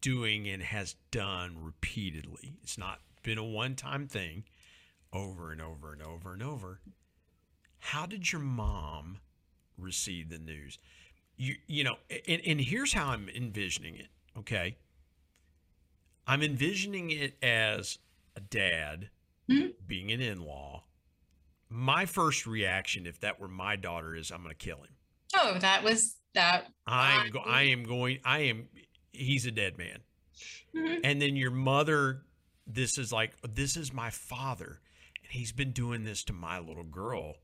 doing 0.00 0.48
and 0.48 0.62
has 0.62 0.96
done 1.12 1.56
repeatedly. 1.60 2.56
It's 2.62 2.78
not 2.78 2.98
been 3.22 3.38
a 3.38 3.44
one 3.44 3.74
time 3.74 4.06
thing 4.06 4.44
over 5.12 5.52
and 5.52 5.60
over 5.60 5.92
and 5.92 6.02
over 6.02 6.32
and 6.32 6.42
over. 6.42 6.80
How 7.78 8.06
did 8.06 8.30
your 8.32 8.40
mom 8.40 9.18
receive 9.76 10.28
the 10.28 10.38
news? 10.38 10.78
You, 11.36 11.54
you 11.66 11.84
know, 11.84 11.96
and, 12.28 12.40
and 12.46 12.60
here's 12.60 12.92
how 12.92 13.08
I'm 13.08 13.28
envisioning 13.28 13.96
it, 13.96 14.08
okay? 14.38 14.76
I'm 16.26 16.42
envisioning 16.42 17.10
it 17.10 17.36
as 17.42 17.98
a 18.36 18.40
dad 18.40 19.10
mm-hmm. 19.50 19.68
being 19.86 20.12
an 20.12 20.20
in 20.20 20.44
law. 20.44 20.84
My 21.68 22.06
first 22.06 22.46
reaction, 22.46 23.06
if 23.06 23.20
that 23.20 23.40
were 23.40 23.48
my 23.48 23.76
daughter, 23.76 24.14
is 24.14 24.30
I'm 24.30 24.42
going 24.42 24.50
to 24.50 24.54
kill 24.54 24.76
him. 24.76 24.94
Oh, 25.34 25.58
that 25.58 25.82
was 25.82 26.16
that. 26.34 26.66
I 26.86 27.24
am. 27.24 27.30
Go, 27.30 27.40
I 27.40 27.62
am 27.62 27.84
going. 27.84 28.18
I 28.24 28.40
am. 28.40 28.68
He's 29.12 29.46
a 29.46 29.50
dead 29.50 29.78
man. 29.78 29.98
Mm-hmm. 30.76 31.00
And 31.04 31.20
then 31.20 31.34
your 31.34 31.50
mother 31.50 32.22
this 32.66 32.98
is 32.98 33.12
like 33.12 33.32
this 33.42 33.76
is 33.76 33.92
my 33.92 34.10
father 34.10 34.80
and 35.22 35.32
he's 35.32 35.52
been 35.52 35.72
doing 35.72 36.04
this 36.04 36.22
to 36.24 36.32
my 36.32 36.58
little 36.58 36.84
girl. 36.84 37.36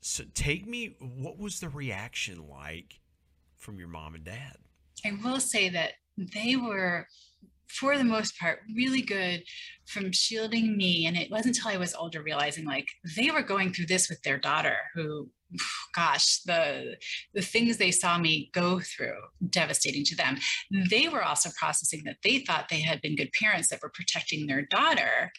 So 0.00 0.24
take 0.34 0.66
me 0.66 0.96
what 0.98 1.38
was 1.38 1.60
the 1.60 1.68
reaction 1.68 2.48
like 2.48 3.00
from 3.56 3.78
your 3.78 3.88
mom 3.88 4.14
and 4.14 4.24
dad? 4.24 4.56
I 5.04 5.12
will 5.22 5.40
say 5.40 5.68
that 5.70 5.92
they 6.16 6.56
were 6.56 7.06
for 7.66 7.98
the 7.98 8.04
most 8.04 8.38
part 8.38 8.60
really 8.74 9.02
good 9.02 9.42
from 9.86 10.12
shielding 10.12 10.76
me. 10.76 11.06
And 11.06 11.16
it 11.16 11.30
wasn't 11.30 11.56
until 11.56 11.72
i 11.72 11.76
was 11.76 11.94
older 11.94 12.22
realizing 12.22 12.64
like 12.64 12.88
they 13.16 13.30
were 13.30 13.42
going 13.42 13.72
through 13.72 13.86
this 13.86 14.08
with 14.08 14.22
their 14.22 14.38
daughter 14.38 14.76
who 14.94 15.28
gosh 15.94 16.40
the 16.42 16.96
the 17.34 17.42
things 17.42 17.76
they 17.76 17.90
saw 17.90 18.18
me 18.18 18.50
go 18.52 18.80
through 18.80 19.18
devastating 19.48 20.04
to 20.04 20.16
them. 20.16 20.38
They 20.90 21.08
were 21.08 21.22
also 21.22 21.50
processing 21.58 22.02
that 22.04 22.18
they 22.22 22.38
thought 22.40 22.68
they 22.68 22.80
had 22.80 23.00
been 23.00 23.16
good 23.16 23.32
parents 23.32 23.68
that 23.68 23.82
were 23.82 23.90
protecting 23.90 24.46
their 24.46 24.62
daughter. 24.62 25.32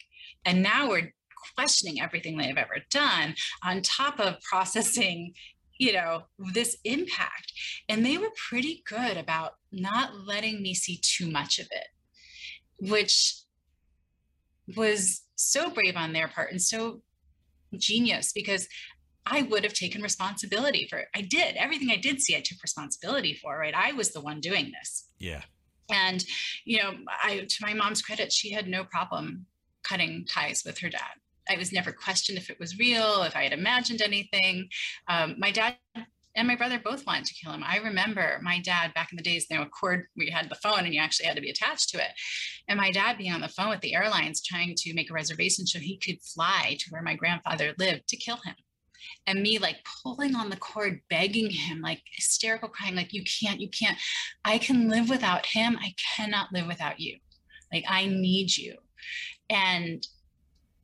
And 0.44 0.62
now 0.62 0.88
we're 0.88 1.12
questioning 1.54 2.00
everything 2.00 2.36
they've 2.36 2.56
ever 2.56 2.78
done 2.90 3.34
on 3.62 3.82
top 3.82 4.18
of 4.20 4.40
processing 4.40 5.34
you 5.78 5.92
know 5.92 6.22
this 6.54 6.78
impact. 6.84 7.52
And 7.88 8.04
they 8.04 8.16
were 8.16 8.30
pretty 8.48 8.82
good 8.86 9.18
about 9.18 9.52
not 9.70 10.14
letting 10.26 10.62
me 10.62 10.74
see 10.74 10.98
too 11.02 11.30
much 11.30 11.58
of 11.58 11.66
it 11.70 11.88
which 12.78 13.34
was 14.76 15.22
so 15.36 15.70
brave 15.70 15.96
on 15.96 16.12
their 16.12 16.28
part 16.28 16.50
and 16.50 16.60
so 16.60 17.02
genius 17.76 18.32
because 18.32 18.68
I 19.26 19.42
would 19.42 19.64
have 19.64 19.74
taken 19.74 20.02
responsibility 20.02 20.86
for 20.88 20.98
it. 20.98 21.08
I 21.14 21.22
did 21.22 21.56
everything 21.56 21.90
I 21.90 21.96
did 21.96 22.20
see, 22.20 22.36
I 22.36 22.40
took 22.40 22.62
responsibility 22.62 23.34
for, 23.34 23.58
right? 23.58 23.74
I 23.74 23.92
was 23.92 24.12
the 24.12 24.20
one 24.20 24.40
doing 24.40 24.72
this. 24.72 25.08
Yeah. 25.18 25.42
And, 25.90 26.24
you 26.64 26.78
know, 26.78 26.94
I, 27.22 27.46
to 27.48 27.56
my 27.60 27.74
mom's 27.74 28.02
credit, 28.02 28.32
she 28.32 28.52
had 28.52 28.68
no 28.68 28.84
problem 28.84 29.46
cutting 29.82 30.26
ties 30.28 30.62
with 30.64 30.78
her 30.78 30.88
dad. 30.88 31.00
I 31.48 31.56
was 31.56 31.72
never 31.72 31.92
questioned 31.92 32.38
if 32.38 32.50
it 32.50 32.58
was 32.58 32.78
real, 32.78 33.22
if 33.22 33.36
I 33.36 33.44
had 33.44 33.52
imagined 33.52 34.02
anything. 34.02 34.68
Um, 35.08 35.36
my 35.38 35.52
dad 35.52 35.76
and 36.34 36.48
my 36.48 36.56
brother 36.56 36.80
both 36.82 37.06
wanted 37.06 37.26
to 37.26 37.34
kill 37.34 37.52
him. 37.52 37.62
I 37.64 37.78
remember 37.78 38.40
my 38.42 38.60
dad 38.60 38.92
back 38.94 39.12
in 39.12 39.16
the 39.16 39.22
days, 39.22 39.46
you 39.48 39.56
know, 39.56 39.62
a 39.62 39.68
cord 39.68 40.06
where 40.14 40.26
you 40.26 40.32
had 40.32 40.50
the 40.50 40.56
phone 40.56 40.80
and 40.80 40.92
you 40.92 41.00
actually 41.00 41.26
had 41.26 41.36
to 41.36 41.42
be 41.42 41.50
attached 41.50 41.90
to 41.90 41.98
it. 41.98 42.10
And 42.68 42.78
my 42.78 42.90
dad 42.90 43.16
being 43.16 43.32
on 43.32 43.40
the 43.40 43.48
phone 43.48 43.70
with 43.70 43.80
the 43.80 43.94
airlines 43.94 44.42
trying 44.42 44.74
to 44.76 44.94
make 44.94 45.10
a 45.10 45.14
reservation 45.14 45.66
so 45.66 45.78
he 45.78 45.98
could 45.98 46.20
fly 46.22 46.76
to 46.80 46.86
where 46.90 47.02
my 47.02 47.14
grandfather 47.14 47.74
lived 47.78 48.08
to 48.08 48.16
kill 48.16 48.38
him 48.44 48.56
and 49.26 49.42
me 49.42 49.58
like 49.58 49.76
pulling 50.02 50.34
on 50.34 50.50
the 50.50 50.56
cord, 50.56 51.00
begging 51.10 51.50
him, 51.50 51.80
like 51.80 52.02
hysterical 52.12 52.68
crying, 52.68 52.94
like, 52.94 53.12
you 53.12 53.22
can't, 53.24 53.60
you 53.60 53.68
can't. 53.68 53.98
I 54.44 54.58
can 54.58 54.88
live 54.88 55.08
without 55.08 55.46
him. 55.46 55.78
I 55.80 55.94
cannot 56.16 56.52
live 56.52 56.66
without 56.66 57.00
you. 57.00 57.18
Like, 57.72 57.84
I 57.88 58.06
need 58.06 58.56
you. 58.56 58.76
And 59.50 60.06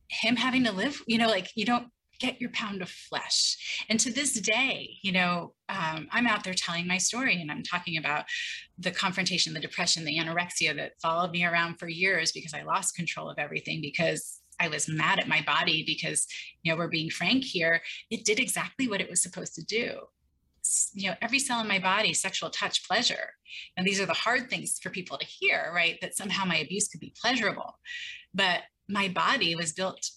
him 0.08 0.36
having 0.36 0.64
to 0.64 0.72
live, 0.72 1.02
you 1.06 1.18
know, 1.18 1.28
like, 1.28 1.50
you 1.54 1.64
don't 1.64 1.88
get 2.22 2.40
your 2.40 2.50
pound 2.50 2.82
of 2.82 2.88
flesh. 2.88 3.84
And 3.88 3.98
to 4.00 4.12
this 4.12 4.34
day, 4.40 4.96
you 5.02 5.10
know, 5.10 5.54
um, 5.68 6.06
I'm 6.12 6.26
out 6.28 6.44
there 6.44 6.54
telling 6.54 6.86
my 6.86 6.98
story 6.98 7.40
and 7.40 7.50
I'm 7.50 7.64
talking 7.64 7.96
about 7.96 8.24
the 8.78 8.92
confrontation, 8.92 9.52
the 9.52 9.60
depression, 9.60 10.04
the 10.04 10.18
anorexia 10.18 10.76
that 10.76 10.92
followed 11.02 11.32
me 11.32 11.44
around 11.44 11.80
for 11.80 11.88
years 11.88 12.30
because 12.30 12.54
I 12.54 12.62
lost 12.62 12.94
control 12.94 13.28
of 13.28 13.38
everything 13.40 13.80
because 13.80 14.38
I 14.62 14.68
was 14.68 14.88
mad 14.88 15.18
at 15.18 15.28
my 15.28 15.42
body 15.42 15.82
because, 15.84 16.26
you 16.62 16.70
know, 16.70 16.78
we're 16.78 16.88
being 16.88 17.10
frank 17.10 17.44
here, 17.44 17.82
it 18.10 18.24
did 18.24 18.38
exactly 18.38 18.86
what 18.88 19.00
it 19.00 19.10
was 19.10 19.22
supposed 19.22 19.54
to 19.56 19.64
do. 19.64 20.00
You 20.94 21.10
know, 21.10 21.16
every 21.20 21.40
cell 21.40 21.60
in 21.60 21.66
my 21.66 21.80
body, 21.80 22.14
sexual 22.14 22.48
touch, 22.48 22.86
pleasure. 22.86 23.30
And 23.76 23.84
these 23.86 24.00
are 24.00 24.06
the 24.06 24.12
hard 24.12 24.48
things 24.48 24.78
for 24.80 24.90
people 24.90 25.18
to 25.18 25.26
hear, 25.26 25.72
right? 25.74 25.98
That 26.00 26.16
somehow 26.16 26.44
my 26.44 26.58
abuse 26.58 26.88
could 26.88 27.00
be 27.00 27.14
pleasurable. 27.20 27.74
But 28.32 28.60
my 28.88 29.08
body 29.08 29.56
was 29.56 29.72
built 29.72 30.08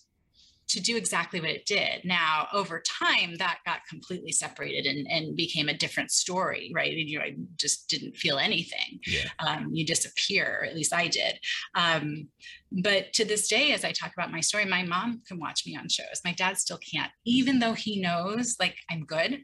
to 0.68 0.82
do 0.82 0.98
exactly 0.98 1.40
what 1.40 1.50
it 1.50 1.66
did. 1.66 2.04
Now, 2.04 2.48
over 2.54 2.82
time, 2.82 3.36
that 3.38 3.60
got 3.66 3.86
completely 3.88 4.32
separated 4.32 4.86
and, 4.86 5.08
and 5.10 5.36
became 5.36 5.70
a 5.70 5.78
different 5.78 6.12
story, 6.12 6.72
right? 6.74 6.92
You 6.92 7.20
know, 7.20 7.26
I 7.26 7.36
just 7.58 7.88
didn't 7.88 8.18
feel 8.18 8.38
anything. 8.38 9.00
Yeah. 9.06 9.30
Um, 9.40 9.70
you 9.72 9.86
disappear, 9.86 10.60
or 10.62 10.66
at 10.66 10.76
least 10.76 10.94
I 10.94 11.08
did. 11.08 11.40
Um, 11.76 12.30
but 12.72 13.14
to 13.14 13.26
this 13.26 13.48
day, 13.48 13.74
as 13.74 13.86
I 13.86 13.92
talk 13.92 14.12
about 14.14 14.32
my 14.32 14.42
story, 14.42 14.66
my 14.66 14.84
mom 14.84 15.22
can 15.28 15.40
watch 15.40 15.66
me 15.66 15.78
on 15.78 15.88
shows. 15.88 16.22
My 16.24 16.34
dad 16.34 16.58
still 16.58 16.80
can't, 16.80 17.12
even 17.26 17.60
though 17.60 17.74
he 17.74 18.02
knows 18.02 18.56
like 18.60 18.76
I'm 18.90 19.06
good. 19.06 19.42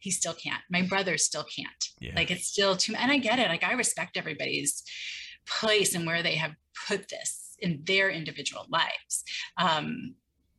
He 0.00 0.10
still 0.10 0.34
can't. 0.34 0.62
My 0.70 0.82
brother 0.82 1.16
still 1.18 1.44
can't. 1.44 1.84
Yeah. 2.00 2.12
Like 2.14 2.30
it's 2.30 2.46
still 2.46 2.76
too. 2.76 2.94
And 2.96 3.10
I 3.10 3.18
get 3.18 3.38
it. 3.38 3.48
Like 3.48 3.64
I 3.64 3.72
respect 3.72 4.16
everybody's 4.16 4.82
place 5.46 5.94
and 5.94 6.06
where 6.06 6.22
they 6.22 6.34
have 6.34 6.54
put 6.86 7.08
this 7.08 7.56
in 7.60 7.82
their 7.84 8.10
individual 8.10 8.66
lives. 8.68 9.24
Um, 9.56 10.14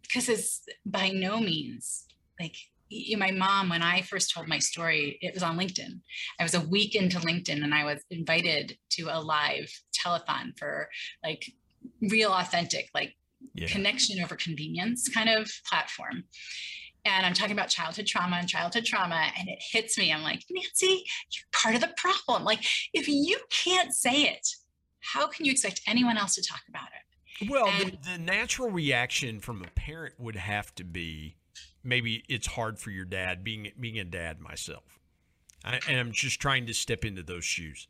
because 0.09 0.27
it's 0.27 0.65
by 0.85 1.09
no 1.09 1.39
means 1.39 2.05
like 2.39 2.55
you, 2.89 3.17
my 3.17 3.31
mom 3.31 3.69
when 3.69 3.83
i 3.83 4.01
first 4.01 4.33
told 4.33 4.47
my 4.47 4.59
story 4.59 5.17
it 5.21 5.33
was 5.33 5.43
on 5.43 5.57
linkedin. 5.57 6.01
I 6.39 6.43
was 6.43 6.55
a 6.55 6.61
week 6.61 6.95
into 6.95 7.19
linkedin 7.19 7.63
and 7.63 7.73
i 7.73 7.83
was 7.85 8.03
invited 8.09 8.77
to 8.91 9.09
a 9.11 9.21
live 9.21 9.71
telethon 9.93 10.57
for 10.57 10.89
like 11.23 11.45
real 12.01 12.31
authentic 12.31 12.89
like 12.93 13.15
yeah. 13.53 13.67
connection 13.67 14.21
over 14.21 14.35
convenience 14.35 15.07
kind 15.07 15.29
of 15.29 15.49
platform. 15.69 16.23
And 17.05 17.25
i'm 17.25 17.33
talking 17.33 17.53
about 17.53 17.69
childhood 17.69 18.07
trauma 18.07 18.37
and 18.37 18.49
childhood 18.49 18.85
trauma 18.85 19.27
and 19.37 19.47
it 19.47 19.59
hits 19.71 19.97
me. 19.97 20.11
I'm 20.11 20.23
like 20.23 20.43
nancy 20.49 21.05
you're 21.31 21.45
part 21.51 21.75
of 21.75 21.81
the 21.81 21.93
problem. 21.95 22.43
Like 22.43 22.65
if 22.93 23.07
you 23.07 23.37
can't 23.51 23.93
say 23.93 24.23
it 24.23 24.47
how 25.01 25.27
can 25.27 25.45
you 25.45 25.51
expect 25.51 25.81
anyone 25.87 26.17
else 26.17 26.35
to 26.35 26.43
talk 26.43 26.61
about 26.67 26.87
it 26.87 27.08
well, 27.47 27.67
and, 27.67 27.91
the, 27.91 28.11
the 28.13 28.17
natural 28.17 28.69
reaction 28.69 29.39
from 29.39 29.61
a 29.61 29.67
parent 29.67 30.15
would 30.19 30.35
have 30.35 30.73
to 30.75 30.83
be 30.83 31.35
maybe 31.83 32.23
it's 32.27 32.47
hard 32.47 32.79
for 32.79 32.91
your 32.91 33.05
dad 33.05 33.43
being 33.43 33.71
being 33.79 33.99
a 33.99 34.03
dad 34.03 34.39
myself. 34.39 34.99
I, 35.63 35.79
and 35.87 35.99
I'm 35.99 36.11
just 36.11 36.39
trying 36.39 36.65
to 36.67 36.73
step 36.73 37.05
into 37.05 37.23
those 37.23 37.45
shoes. 37.45 37.87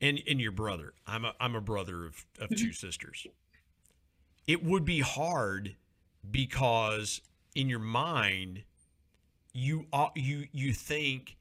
And 0.00 0.20
and 0.28 0.40
your 0.40 0.52
brother, 0.52 0.94
I'm 1.06 1.24
a 1.24 1.34
I'm 1.40 1.54
a 1.54 1.60
brother 1.60 2.06
of 2.06 2.26
of 2.38 2.50
mm-hmm. 2.50 2.66
two 2.66 2.72
sisters. 2.72 3.26
It 4.46 4.64
would 4.64 4.84
be 4.84 5.00
hard 5.00 5.76
because 6.28 7.20
in 7.54 7.68
your 7.68 7.78
mind 7.78 8.64
you 9.52 9.86
you 10.14 10.46
you 10.52 10.72
think 10.72 11.36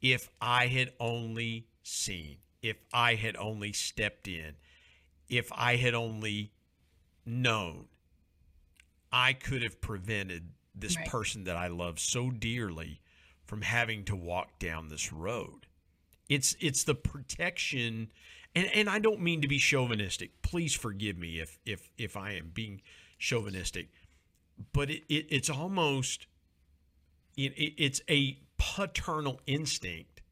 if 0.00 0.28
I 0.40 0.66
had 0.66 0.92
only 0.98 1.66
seen, 1.82 2.38
if 2.62 2.76
I 2.92 3.14
had 3.14 3.36
only 3.36 3.72
stepped 3.72 4.26
in, 4.26 4.54
if 5.32 5.50
I 5.52 5.76
had 5.76 5.94
only 5.94 6.52
known, 7.24 7.86
I 9.10 9.32
could 9.32 9.62
have 9.62 9.80
prevented 9.80 10.50
this 10.74 10.96
right. 10.96 11.08
person 11.08 11.44
that 11.44 11.56
I 11.56 11.68
love 11.68 11.98
so 11.98 12.30
dearly 12.30 13.00
from 13.44 13.62
having 13.62 14.04
to 14.04 14.16
walk 14.16 14.58
down 14.58 14.88
this 14.88 15.12
road. 15.12 15.66
It's 16.28 16.56
it's 16.60 16.84
the 16.84 16.94
protection 16.94 18.10
and, 18.54 18.68
and 18.74 18.88
I 18.88 18.98
don't 18.98 19.20
mean 19.20 19.42
to 19.42 19.48
be 19.48 19.58
chauvinistic. 19.58 20.42
Please 20.42 20.74
forgive 20.74 21.18
me 21.18 21.40
if 21.40 21.58
if 21.64 21.90
if 21.98 22.16
I 22.16 22.32
am 22.32 22.50
being 22.52 22.82
chauvinistic. 23.18 23.88
But 24.72 24.90
it, 24.90 25.02
it 25.08 25.26
it's 25.30 25.50
almost 25.50 26.26
it, 27.36 27.52
it, 27.56 27.74
it's 27.82 28.00
a 28.08 28.38
paternal 28.58 29.40
instinct 29.46 30.22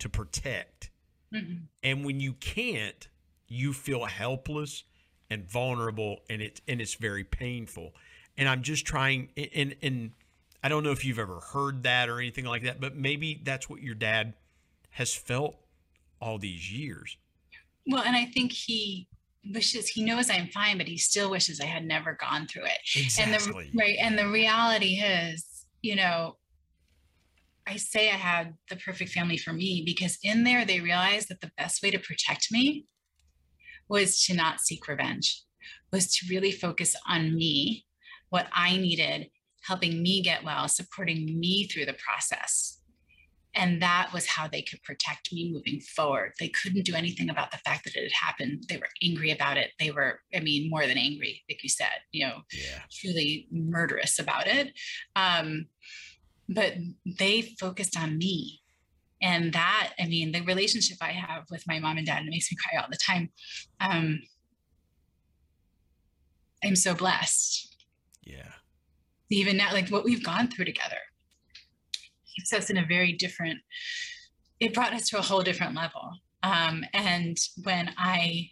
to 0.00 0.08
protect. 0.08 0.90
Mm-hmm. 1.32 1.64
And 1.82 2.04
when 2.04 2.20
you 2.20 2.32
can't, 2.34 3.08
you 3.48 3.72
feel 3.72 4.04
helpless 4.04 4.84
and 5.30 5.50
vulnerable 5.50 6.20
and 6.28 6.40
it 6.42 6.60
and 6.68 6.80
it's 6.80 6.94
very 6.94 7.24
painful. 7.24 7.92
And 8.36 8.48
I'm 8.48 8.62
just 8.62 8.86
trying 8.86 9.30
and 9.54 9.74
and 9.82 10.12
I 10.62 10.68
don't 10.68 10.82
know 10.82 10.92
if 10.92 11.04
you've 11.04 11.18
ever 11.18 11.40
heard 11.40 11.82
that 11.84 12.08
or 12.08 12.18
anything 12.18 12.44
like 12.44 12.62
that, 12.64 12.80
but 12.80 12.96
maybe 12.96 13.40
that's 13.42 13.68
what 13.68 13.82
your 13.82 13.94
dad 13.94 14.34
has 14.90 15.14
felt 15.14 15.56
all 16.20 16.38
these 16.38 16.72
years. 16.72 17.16
Well, 17.86 18.02
and 18.04 18.16
I 18.16 18.26
think 18.26 18.52
he 18.52 19.08
wishes 19.52 19.88
he 19.88 20.04
knows 20.04 20.30
I'm 20.30 20.48
fine, 20.48 20.78
but 20.78 20.88
he 20.88 20.98
still 20.98 21.30
wishes 21.30 21.60
I 21.60 21.66
had 21.66 21.84
never 21.84 22.16
gone 22.20 22.46
through 22.46 22.64
it. 22.64 22.78
Exactly. 22.96 23.24
And 23.24 23.72
the 23.72 23.78
right 23.78 23.96
and 24.00 24.18
the 24.18 24.28
reality 24.28 24.96
is, 24.96 25.66
you 25.82 25.96
know, 25.96 26.36
I 27.66 27.76
say 27.76 28.10
I 28.10 28.14
had 28.14 28.54
the 28.70 28.76
perfect 28.76 29.12
family 29.12 29.36
for 29.36 29.52
me 29.52 29.82
because 29.84 30.18
in 30.22 30.44
there 30.44 30.64
they 30.64 30.80
realized 30.80 31.28
that 31.28 31.40
the 31.40 31.52
best 31.56 31.82
way 31.82 31.90
to 31.90 31.98
protect 31.98 32.48
me 32.50 32.86
was 33.88 34.24
to 34.24 34.34
not 34.34 34.60
seek 34.60 34.86
revenge, 34.88 35.42
was 35.92 36.12
to 36.16 36.26
really 36.28 36.52
focus 36.52 36.94
on 37.08 37.34
me, 37.34 37.84
what 38.30 38.48
I 38.52 38.76
needed, 38.76 39.28
helping 39.66 40.02
me 40.02 40.22
get 40.22 40.44
well, 40.44 40.68
supporting 40.68 41.38
me 41.38 41.66
through 41.66 41.86
the 41.86 41.94
process. 41.94 42.80
And 43.54 43.82
that 43.82 44.10
was 44.12 44.26
how 44.26 44.46
they 44.46 44.62
could 44.62 44.82
protect 44.82 45.32
me 45.32 45.50
moving 45.52 45.80
forward. 45.80 46.32
They 46.38 46.48
couldn't 46.48 46.84
do 46.84 46.94
anything 46.94 47.28
about 47.28 47.50
the 47.50 47.56
fact 47.58 47.84
that 47.84 47.96
it 47.96 48.02
had 48.02 48.26
happened. 48.26 48.64
They 48.68 48.76
were 48.76 48.88
angry 49.02 49.30
about 49.30 49.56
it. 49.56 49.70
They 49.80 49.90
were, 49.90 50.20
I 50.34 50.40
mean, 50.40 50.70
more 50.70 50.86
than 50.86 50.98
angry, 50.98 51.42
like 51.48 51.62
you 51.62 51.68
said, 51.68 52.02
you 52.12 52.26
know, 52.26 52.42
yeah. 52.52 52.82
truly 52.92 53.48
murderous 53.50 54.18
about 54.18 54.46
it. 54.46 54.72
Um, 55.16 55.66
but 56.48 56.74
they 57.18 57.42
focused 57.58 57.98
on 57.98 58.18
me 58.18 58.60
and 59.20 59.52
that 59.52 59.92
i 59.98 60.06
mean 60.06 60.32
the 60.32 60.40
relationship 60.42 60.96
i 61.00 61.10
have 61.10 61.44
with 61.50 61.64
my 61.66 61.78
mom 61.78 61.96
and 61.96 62.06
dad 62.06 62.22
it 62.24 62.30
makes 62.30 62.50
me 62.50 62.56
cry 62.56 62.80
all 62.80 62.88
the 62.90 62.96
time. 62.96 63.30
Um 63.80 64.20
i'm 66.64 66.76
so 66.76 66.94
blessed. 66.94 67.76
Yeah. 68.24 68.52
Even 69.30 69.56
now 69.56 69.72
like 69.72 69.88
what 69.88 70.04
we've 70.04 70.24
gone 70.24 70.48
through 70.48 70.64
together 70.64 70.96
keeps 72.34 72.52
us 72.52 72.70
in 72.70 72.76
a 72.78 72.86
very 72.86 73.12
different 73.12 73.58
it 74.60 74.74
brought 74.74 74.92
us 74.92 75.08
to 75.08 75.18
a 75.18 75.22
whole 75.22 75.42
different 75.42 75.74
level. 75.74 76.12
Um 76.42 76.84
and 76.92 77.36
when 77.64 77.92
i 77.98 78.50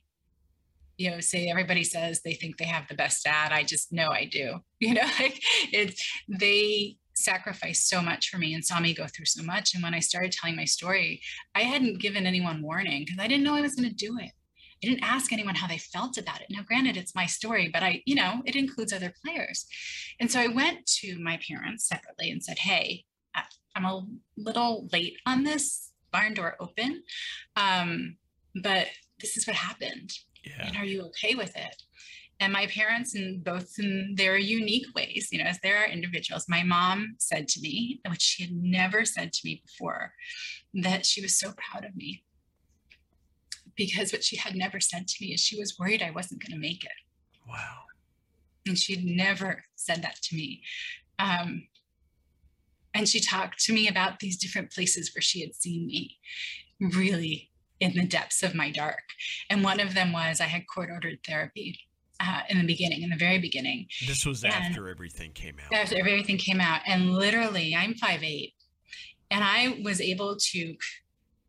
you 0.96 1.10
know 1.10 1.20
say 1.20 1.48
everybody 1.48 1.84
says 1.84 2.22
they 2.22 2.32
think 2.32 2.56
they 2.56 2.64
have 2.64 2.88
the 2.88 2.94
best 2.94 3.22
dad 3.22 3.52
i 3.52 3.62
just 3.62 3.92
know 3.92 4.08
i 4.10 4.24
do. 4.24 4.58
You 4.80 4.94
know 4.94 5.08
like 5.18 5.40
it's 5.72 6.02
they 6.28 6.96
sacrificed 7.16 7.88
so 7.88 8.00
much 8.02 8.28
for 8.28 8.38
me 8.38 8.54
and 8.54 8.64
saw 8.64 8.80
me 8.80 8.94
go 8.94 9.06
through 9.06 9.26
so 9.26 9.42
much. 9.42 9.74
And 9.74 9.82
when 9.82 9.94
I 9.94 10.00
started 10.00 10.32
telling 10.32 10.56
my 10.56 10.64
story, 10.64 11.20
I 11.54 11.62
hadn't 11.62 12.00
given 12.00 12.26
anyone 12.26 12.62
warning 12.62 13.04
because 13.04 13.18
I 13.18 13.28
didn't 13.28 13.44
know 13.44 13.54
I 13.54 13.62
was 13.62 13.74
going 13.74 13.88
to 13.88 13.94
do 13.94 14.18
it. 14.18 14.32
I 14.82 14.86
didn't 14.86 15.04
ask 15.04 15.32
anyone 15.32 15.54
how 15.54 15.66
they 15.66 15.78
felt 15.78 16.18
about 16.18 16.42
it. 16.42 16.48
Now, 16.50 16.60
granted, 16.62 16.98
it's 16.98 17.14
my 17.14 17.24
story, 17.24 17.70
but 17.72 17.82
I, 17.82 18.02
you 18.04 18.14
know, 18.14 18.42
it 18.44 18.56
includes 18.56 18.92
other 18.92 19.14
players. 19.24 19.66
And 20.20 20.30
so 20.30 20.38
I 20.38 20.48
went 20.48 20.84
to 21.00 21.18
my 21.18 21.38
parents 21.48 21.88
separately 21.88 22.30
and 22.30 22.42
said, 22.42 22.58
Hey, 22.58 23.04
I'm 23.76 23.84
a 23.84 24.06
little 24.38 24.88
late 24.92 25.18
on 25.26 25.44
this 25.44 25.92
barn 26.10 26.32
door 26.32 26.56
open. 26.58 27.02
Um, 27.56 28.16
but 28.62 28.86
this 29.20 29.36
is 29.36 29.46
what 29.46 29.54
happened. 29.54 30.12
Yeah. 30.42 30.66
And 30.66 30.76
are 30.76 30.84
you 30.84 31.02
okay 31.06 31.34
with 31.34 31.54
it? 31.56 31.82
And 32.38 32.52
my 32.52 32.66
parents 32.66 33.14
in 33.14 33.40
both 33.40 33.78
in 33.78 34.14
their 34.16 34.36
unique 34.36 34.86
ways 34.94 35.28
you 35.32 35.38
know 35.38 35.44
as 35.44 35.58
there 35.62 35.78
are 35.78 35.86
individuals 35.86 36.46
my 36.48 36.62
mom 36.62 37.14
said 37.18 37.48
to 37.48 37.60
me 37.60 38.00
which 38.08 38.22
she 38.22 38.42
had 38.44 38.52
never 38.52 39.04
said 39.04 39.32
to 39.32 39.40
me 39.44 39.62
before 39.64 40.12
that 40.82 41.06
she 41.06 41.22
was 41.22 41.38
so 41.38 41.52
proud 41.52 41.84
of 41.84 41.96
me. 41.96 42.22
Because 43.76 44.12
what 44.12 44.24
she 44.24 44.36
had 44.36 44.54
never 44.54 44.80
said 44.80 45.06
to 45.08 45.16
me 45.20 45.34
is 45.34 45.40
she 45.40 45.58
was 45.58 45.78
worried 45.78 46.02
i 46.02 46.10
wasn't 46.10 46.42
going 46.42 46.52
to 46.52 46.60
make 46.60 46.84
it. 46.84 46.90
Wow. 47.48 47.82
And 48.66 48.78
she 48.78 48.94
had 48.96 49.04
never 49.04 49.64
said 49.76 50.02
that 50.02 50.16
to 50.22 50.36
me. 50.36 50.62
Um, 51.18 51.68
and 52.94 53.08
she 53.08 53.20
talked 53.20 53.62
to 53.64 53.72
me 53.72 53.88
about 53.88 54.18
these 54.18 54.36
different 54.36 54.72
places 54.72 55.14
where 55.14 55.22
she 55.22 55.40
had 55.40 55.54
seen 55.54 55.86
me 55.86 56.16
really 56.80 57.50
in 57.78 57.92
the 57.92 58.06
depths 58.06 58.42
of 58.42 58.54
my 58.54 58.70
dark. 58.70 59.04
And 59.50 59.62
one 59.62 59.80
of 59.80 59.94
them 59.94 60.12
was 60.12 60.40
i 60.40 60.44
had 60.44 60.66
court 60.66 60.88
ordered 60.90 61.18
therapy 61.26 61.78
uh, 62.20 62.40
in 62.48 62.58
the 62.58 62.66
beginning, 62.66 63.02
in 63.02 63.10
the 63.10 63.16
very 63.16 63.38
beginning. 63.38 63.86
This 64.06 64.24
was 64.24 64.44
and 64.44 64.52
after 64.52 64.88
everything 64.88 65.32
came 65.32 65.56
out. 65.64 65.72
After 65.72 65.98
everything 65.98 66.38
came 66.38 66.60
out. 66.60 66.80
And 66.86 67.14
literally, 67.14 67.74
I'm 67.74 67.94
five 67.94 68.22
eight, 68.22 68.54
And 69.30 69.42
I 69.42 69.80
was 69.84 70.00
able 70.00 70.36
to 70.36 70.76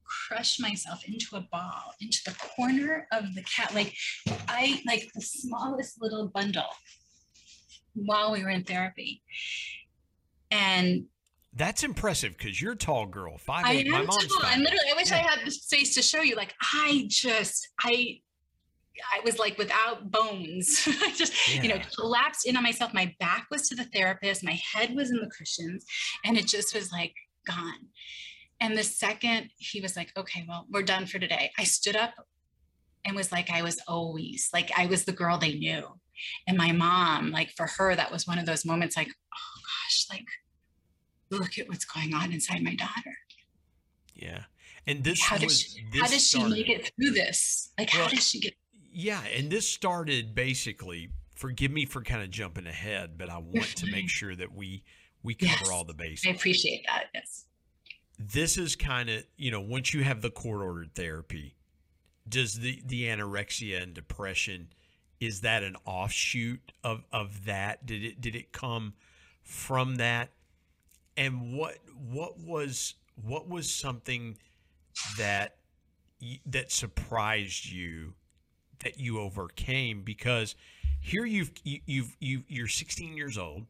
crush 0.03 0.59
myself 0.59 1.03
into 1.07 1.35
a 1.35 1.41
ball, 1.51 1.93
into 2.01 2.19
the 2.25 2.35
corner 2.35 3.07
of 3.11 3.35
the 3.35 3.43
cat. 3.43 3.73
Like, 3.73 3.93
I, 4.47 4.81
like 4.87 5.09
the 5.13 5.21
smallest 5.21 6.01
little 6.01 6.27
bundle 6.27 6.69
while 7.93 8.31
we 8.31 8.43
were 8.43 8.49
in 8.49 8.63
therapy. 8.63 9.21
And 10.49 11.05
that's 11.53 11.83
impressive 11.83 12.37
because 12.37 12.61
you're 12.61 12.73
a 12.73 12.77
tall 12.77 13.05
girl, 13.05 13.37
five 13.37 13.65
I 13.65 13.73
eight. 13.73 13.87
Am 13.87 13.91
My 13.91 14.01
mom's 14.03 14.27
tall. 14.27 14.45
And 14.45 14.61
literally, 14.61 14.91
I 14.91 14.95
wish 14.95 15.09
yeah. 15.11 15.17
I 15.17 15.19
had 15.19 15.45
the 15.45 15.51
space 15.51 15.93
to 15.95 16.01
show 16.01 16.21
you. 16.21 16.35
Like, 16.35 16.53
I 16.61 17.05
just, 17.09 17.69
I 17.81 18.21
I 19.13 19.21
was 19.23 19.39
like 19.39 19.57
without 19.57 20.11
bones. 20.11 20.87
I 21.01 21.13
just, 21.15 21.55
yeah. 21.55 21.61
you 21.61 21.69
know, 21.69 21.79
collapsed 21.95 22.47
in 22.47 22.57
on 22.57 22.63
myself. 22.63 22.93
My 22.93 23.13
back 23.19 23.47
was 23.51 23.67
to 23.69 23.75
the 23.75 23.85
therapist, 23.85 24.43
my 24.43 24.59
head 24.73 24.95
was 24.95 25.11
in 25.11 25.17
the 25.17 25.29
cushions, 25.29 25.85
and 26.25 26.37
it 26.37 26.47
just 26.47 26.73
was 26.75 26.91
like 26.91 27.13
gone. 27.45 27.87
And 28.59 28.77
the 28.77 28.83
second 28.83 29.51
he 29.57 29.81
was 29.81 29.95
like, 29.95 30.11
okay, 30.17 30.45
well, 30.47 30.65
we're 30.71 30.83
done 30.83 31.05
for 31.05 31.19
today, 31.19 31.51
I 31.57 31.63
stood 31.63 31.95
up 31.95 32.13
and 33.05 33.15
was 33.15 33.31
like, 33.31 33.49
I 33.49 33.61
was 33.61 33.79
always 33.87 34.49
like, 34.53 34.71
I 34.77 34.85
was 34.87 35.05
the 35.05 35.11
girl 35.11 35.37
they 35.37 35.53
knew. 35.53 35.83
And 36.47 36.57
my 36.57 36.71
mom, 36.71 37.31
like 37.31 37.51
for 37.51 37.67
her, 37.77 37.95
that 37.95 38.11
was 38.11 38.27
one 38.27 38.39
of 38.39 38.45
those 38.45 38.65
moments 38.65 38.97
like, 38.97 39.09
oh 39.09 39.61
gosh, 39.61 40.07
like, 40.09 40.25
look 41.29 41.57
at 41.59 41.69
what's 41.69 41.85
going 41.85 42.13
on 42.13 42.31
inside 42.33 42.63
my 42.63 42.75
daughter. 42.75 43.15
Yeah. 44.13 44.43
And 44.87 45.03
this 45.03 45.21
how 45.21 45.35
was, 45.35 45.43
does 45.43 45.61
she, 45.61 45.99
how 45.99 46.07
does 46.07 46.27
she 46.27 46.43
make 46.43 46.69
it 46.69 46.91
through 46.95 47.11
this? 47.11 47.71
Like, 47.77 47.93
well, 47.93 48.03
how 48.03 48.09
does 48.09 48.27
she 48.27 48.39
get 48.39 48.53
yeah, 48.97 49.21
and 49.35 49.51
this 49.51 49.69
started 49.69 50.33
basically. 50.33 51.09
Forgive 51.35 51.69
me 51.69 51.85
for 51.85 52.01
kind 52.01 52.23
of 52.23 52.31
jumping 52.31 52.65
ahead, 52.65 53.15
but 53.15 53.29
I 53.29 53.37
want 53.37 53.75
to 53.77 53.91
make 53.91 54.09
sure 54.09 54.35
that 54.35 54.55
we 54.55 54.83
we 55.21 55.35
cover 55.35 55.51
yes, 55.59 55.69
all 55.69 55.83
the 55.83 55.93
bases. 55.93 56.25
I 56.25 56.31
appreciate 56.31 56.83
that. 56.87 57.05
Yes. 57.13 57.45
This 58.17 58.57
is 58.57 58.75
kind 58.75 59.07
of 59.11 59.23
you 59.37 59.51
know 59.51 59.61
once 59.61 59.93
you 59.93 60.03
have 60.03 60.23
the 60.23 60.31
court 60.31 60.63
ordered 60.63 60.95
therapy, 60.95 61.55
does 62.27 62.55
the 62.55 62.81
the 62.83 63.03
anorexia 63.03 63.83
and 63.83 63.93
depression 63.93 64.69
is 65.19 65.41
that 65.41 65.61
an 65.61 65.75
offshoot 65.85 66.71
of 66.83 67.03
of 67.11 67.45
that? 67.45 67.85
Did 67.85 68.03
it 68.03 68.19
did 68.19 68.35
it 68.35 68.51
come 68.51 68.95
from 69.43 69.97
that? 69.97 70.31
And 71.15 71.55
what 71.55 71.77
what 71.93 72.39
was 72.39 72.95
what 73.13 73.47
was 73.47 73.71
something 73.71 74.39
that 75.19 75.57
that 76.47 76.71
surprised 76.71 77.69
you 77.69 78.15
that 78.79 78.99
you 78.99 79.19
overcame 79.19 80.03
because 80.03 80.55
here 80.99 81.25
you've 81.25 81.51
you, 81.63 81.79
you've 81.85 82.15
you 82.19 82.43
you're 82.47 82.67
16 82.67 83.15
years 83.15 83.37
old. 83.37 83.65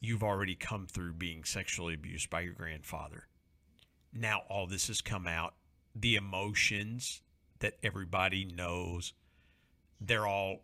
You've 0.00 0.22
already 0.22 0.54
come 0.54 0.86
through 0.86 1.14
being 1.14 1.44
sexually 1.44 1.94
abused 1.94 2.30
by 2.30 2.40
your 2.40 2.54
grandfather. 2.54 3.26
Now 4.12 4.42
all 4.48 4.66
this 4.66 4.88
has 4.88 5.00
come 5.00 5.26
out. 5.26 5.54
The 5.94 6.16
emotions 6.16 7.22
that 7.58 7.74
everybody 7.82 8.44
knows 8.44 9.12
they're 10.00 10.26
all 10.26 10.62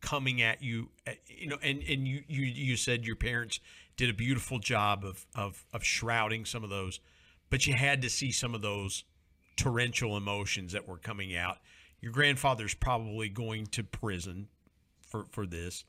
coming 0.00 0.42
at 0.42 0.62
you 0.62 0.88
eh, 1.06 1.14
you 1.26 1.48
know 1.48 1.58
and 1.62 1.82
and 1.82 2.06
you 2.06 2.22
you 2.26 2.42
you 2.42 2.76
said 2.76 3.04
your 3.04 3.16
parents 3.16 3.60
did 3.96 4.10
a 4.10 4.14
beautiful 4.14 4.58
job 4.58 5.04
of 5.04 5.26
of 5.34 5.64
of 5.72 5.84
shrouding 5.84 6.44
some 6.44 6.64
of 6.64 6.70
those 6.70 7.00
but 7.50 7.66
you 7.66 7.74
had 7.74 8.02
to 8.02 8.10
see 8.10 8.32
some 8.32 8.54
of 8.54 8.62
those 8.62 9.04
torrential 9.56 10.16
emotions 10.16 10.72
that 10.72 10.88
were 10.88 10.96
coming 10.96 11.36
out 11.36 11.58
your 12.02 12.12
grandfather's 12.12 12.74
probably 12.74 13.28
going 13.28 13.66
to 13.68 13.82
prison 13.82 14.48
for, 15.06 15.24
for 15.30 15.46
this. 15.46 15.84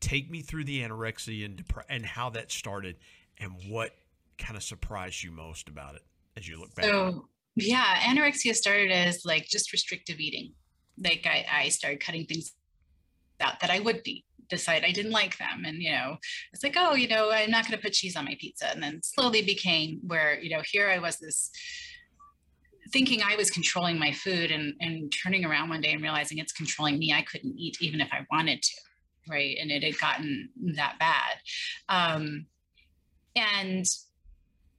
Take 0.00 0.30
me 0.30 0.40
through 0.40 0.64
the 0.64 0.80
anorexia 0.82 1.44
and, 1.44 1.56
dep- 1.56 1.84
and 1.88 2.06
how 2.06 2.30
that 2.30 2.50
started 2.50 2.96
and 3.38 3.52
what 3.68 3.94
kind 4.38 4.56
of 4.56 4.62
surprised 4.62 5.22
you 5.22 5.30
most 5.30 5.68
about 5.68 5.96
it 5.96 6.02
as 6.36 6.48
you 6.48 6.58
look 6.58 6.74
back. 6.74 6.86
So, 6.86 7.28
yeah, 7.56 7.98
anorexia 8.02 8.54
started 8.54 8.90
as 8.90 9.24
like 9.24 9.46
just 9.46 9.72
restrictive 9.72 10.20
eating. 10.20 10.52
Like 11.02 11.26
I, 11.26 11.44
I 11.50 11.68
started 11.68 12.00
cutting 12.00 12.24
things 12.26 12.52
out 13.40 13.60
that 13.60 13.70
I 13.70 13.80
would 13.80 14.02
eat 14.06 14.24
decide 14.48 14.84
I 14.84 14.92
didn't 14.92 15.12
like 15.12 15.38
them. 15.38 15.64
And, 15.64 15.82
you 15.82 15.90
know, 15.90 16.16
it's 16.52 16.62
like, 16.62 16.74
oh, 16.76 16.94
you 16.94 17.08
know, 17.08 17.30
I'm 17.32 17.50
not 17.50 17.66
going 17.66 17.76
to 17.76 17.82
put 17.82 17.94
cheese 17.94 18.16
on 18.16 18.26
my 18.26 18.36
pizza. 18.38 18.70
And 18.70 18.82
then 18.82 19.00
slowly 19.02 19.42
became 19.42 20.00
where, 20.06 20.38
you 20.40 20.50
know, 20.50 20.62
here 20.70 20.88
I 20.90 20.98
was 20.98 21.18
this 21.18 21.50
thinking 22.90 23.20
I 23.22 23.36
was 23.36 23.50
controlling 23.50 23.98
my 23.98 24.12
food 24.12 24.50
and, 24.50 24.74
and 24.80 25.12
turning 25.12 25.44
around 25.44 25.68
one 25.68 25.80
day 25.80 25.92
and 25.92 26.02
realizing 26.02 26.38
it's 26.38 26.52
controlling 26.52 26.98
me. 26.98 27.12
I 27.12 27.22
couldn't 27.22 27.58
eat 27.58 27.76
even 27.80 28.00
if 28.00 28.08
I 28.12 28.26
wanted 28.30 28.62
to. 28.62 28.74
Right. 29.28 29.56
And 29.60 29.70
it 29.70 29.84
had 29.84 29.98
gotten 29.98 30.48
that 30.74 30.96
bad. 30.98 31.36
Um, 31.88 32.46
and 33.36 33.86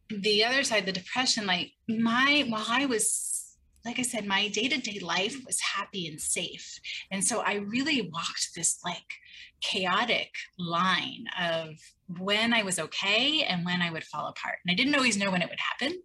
the 0.10 0.44
other 0.44 0.64
side, 0.64 0.86
the 0.86 0.92
depression, 0.92 1.46
like 1.46 1.72
my, 1.88 2.46
while 2.50 2.66
I 2.68 2.86
was 2.86 3.34
like 3.86 4.00
I 4.00 4.04
said, 4.04 4.26
my 4.26 4.48
day 4.48 4.70
to 4.70 4.78
day 4.78 5.00
life 5.00 5.36
was 5.46 5.60
happy 5.60 6.08
and 6.08 6.20
safe. 6.20 6.80
And 7.12 7.24
so 7.24 7.42
I 7.42 7.56
really 7.56 8.10
walked 8.14 8.56
this 8.56 8.80
like 8.84 9.04
chaotic 9.62 10.30
line 10.58 11.26
of 11.40 11.76
when 12.20 12.54
I 12.54 12.64
was 12.64 12.80
okay 12.80 13.44
and 13.44 13.66
when 13.66 13.82
I 13.82 13.92
would 13.92 14.04
fall 14.04 14.28
apart. 14.28 14.60
And 14.64 14.72
I 14.72 14.76
didn't 14.76 14.96
always 14.96 15.18
know 15.18 15.32
when 15.32 15.42
it 15.42 15.50
would 15.50 15.60
happen. 15.60 16.02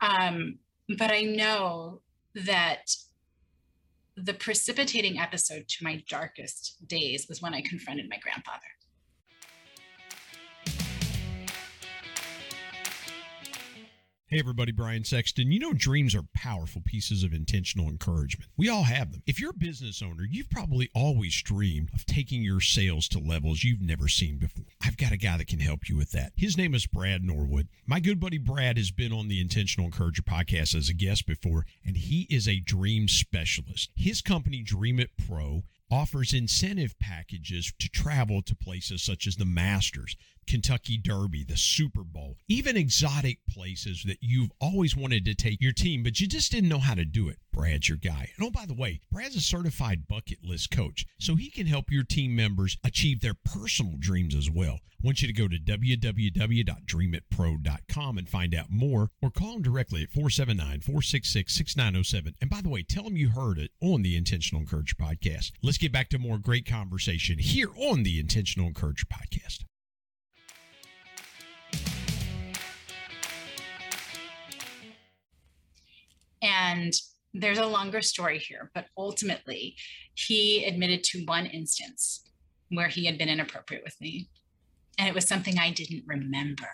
Um, 0.00 0.58
but 0.88 1.10
I 1.10 1.22
know 1.22 2.00
that 2.34 2.94
the 4.16 4.34
precipitating 4.34 5.18
episode 5.18 5.68
to 5.68 5.84
my 5.84 6.02
darkest 6.08 6.86
days 6.86 7.26
was 7.28 7.42
when 7.42 7.54
I 7.54 7.60
confronted 7.60 8.08
my 8.08 8.18
grandfather. 8.18 8.62
Hey 14.28 14.40
everybody, 14.40 14.72
Brian 14.72 15.04
Sexton. 15.04 15.52
You 15.52 15.60
know, 15.60 15.72
dreams 15.72 16.12
are 16.12 16.24
powerful 16.34 16.82
pieces 16.84 17.22
of 17.22 17.32
intentional 17.32 17.86
encouragement. 17.86 18.50
We 18.56 18.68
all 18.68 18.82
have 18.82 19.12
them. 19.12 19.22
If 19.24 19.38
you're 19.38 19.50
a 19.50 19.54
business 19.54 20.02
owner, 20.02 20.24
you've 20.28 20.50
probably 20.50 20.90
always 20.96 21.40
dreamed 21.42 21.90
of 21.94 22.04
taking 22.06 22.42
your 22.42 22.60
sales 22.60 23.06
to 23.10 23.20
levels 23.20 23.62
you've 23.62 23.80
never 23.80 24.08
seen 24.08 24.38
before. 24.38 24.64
I've 24.82 24.96
got 24.96 25.12
a 25.12 25.16
guy 25.16 25.36
that 25.36 25.46
can 25.46 25.60
help 25.60 25.88
you 25.88 25.96
with 25.96 26.10
that. 26.10 26.32
His 26.34 26.58
name 26.58 26.74
is 26.74 26.88
Brad 26.88 27.22
Norwood. 27.22 27.68
My 27.86 28.00
good 28.00 28.18
buddy 28.18 28.38
Brad 28.38 28.78
has 28.78 28.90
been 28.90 29.12
on 29.12 29.28
the 29.28 29.40
Intentional 29.40 29.86
Encourager 29.86 30.22
podcast 30.22 30.74
as 30.74 30.88
a 30.88 30.94
guest 30.94 31.24
before, 31.24 31.64
and 31.84 31.96
he 31.96 32.26
is 32.28 32.48
a 32.48 32.58
dream 32.58 33.06
specialist. 33.06 33.90
His 33.94 34.22
company, 34.22 34.60
Dream 34.60 34.98
It 34.98 35.10
Pro, 35.24 35.62
offers 35.88 36.34
incentive 36.34 36.98
packages 36.98 37.72
to 37.78 37.88
travel 37.88 38.42
to 38.42 38.56
places 38.56 39.04
such 39.04 39.28
as 39.28 39.36
the 39.36 39.44
Masters, 39.44 40.16
Kentucky 40.46 40.96
Derby, 40.96 41.44
the 41.44 41.56
Super 41.56 42.02
Bowl, 42.02 42.36
even 42.48 42.76
exotic 42.76 43.38
places 43.48 44.04
that 44.06 44.18
you've 44.20 44.52
always 44.60 44.96
wanted 44.96 45.24
to 45.24 45.34
take 45.34 45.60
your 45.60 45.72
team, 45.72 46.02
but 46.02 46.20
you 46.20 46.26
just 46.26 46.52
didn't 46.52 46.68
know 46.68 46.78
how 46.78 46.94
to 46.94 47.04
do 47.04 47.28
it. 47.28 47.38
Brad's 47.52 47.88
your 47.88 47.98
guy. 47.98 48.30
And 48.36 48.46
oh, 48.46 48.50
by 48.50 48.66
the 48.66 48.74
way, 48.74 49.00
Brad's 49.10 49.36
a 49.36 49.40
certified 49.40 50.06
bucket 50.06 50.44
list 50.44 50.70
coach, 50.70 51.06
so 51.18 51.34
he 51.34 51.50
can 51.50 51.66
help 51.66 51.90
your 51.90 52.04
team 52.04 52.36
members 52.36 52.76
achieve 52.84 53.20
their 53.20 53.34
personal 53.34 53.94
dreams 53.98 54.34
as 54.34 54.50
well. 54.50 54.80
I 55.02 55.06
want 55.06 55.22
you 55.22 55.28
to 55.28 55.34
go 55.34 55.48
to 55.48 55.58
www.dreamitpro.com 55.58 58.18
and 58.18 58.28
find 58.28 58.54
out 58.54 58.70
more, 58.70 59.10
or 59.20 59.30
call 59.30 59.56
him 59.56 59.62
directly 59.62 60.02
at 60.02 60.10
479 60.10 60.80
466 60.80 61.52
6907. 61.52 62.34
And 62.40 62.50
by 62.50 62.60
the 62.62 62.68
way, 62.68 62.82
tell 62.82 63.06
him 63.06 63.16
you 63.16 63.30
heard 63.30 63.58
it 63.58 63.70
on 63.80 64.02
the 64.02 64.16
Intentional 64.16 64.62
Encourager 64.62 64.96
podcast. 64.96 65.52
Let's 65.62 65.78
get 65.78 65.92
back 65.92 66.08
to 66.10 66.18
more 66.18 66.38
great 66.38 66.66
conversation 66.66 67.38
here 67.38 67.70
on 67.76 68.04
the 68.04 68.18
Intentional 68.18 68.68
Encourager 68.68 69.06
podcast. 69.06 69.64
And 76.66 76.92
there's 77.32 77.58
a 77.58 77.66
longer 77.66 78.02
story 78.02 78.38
here, 78.38 78.70
but 78.74 78.86
ultimately, 78.96 79.76
he 80.14 80.64
admitted 80.64 81.04
to 81.04 81.24
one 81.24 81.46
instance 81.46 82.30
where 82.70 82.88
he 82.88 83.06
had 83.06 83.18
been 83.18 83.28
inappropriate 83.28 83.84
with 83.84 84.00
me. 84.00 84.28
And 84.98 85.08
it 85.08 85.14
was 85.14 85.28
something 85.28 85.58
I 85.58 85.70
didn't 85.70 86.04
remember. 86.06 86.70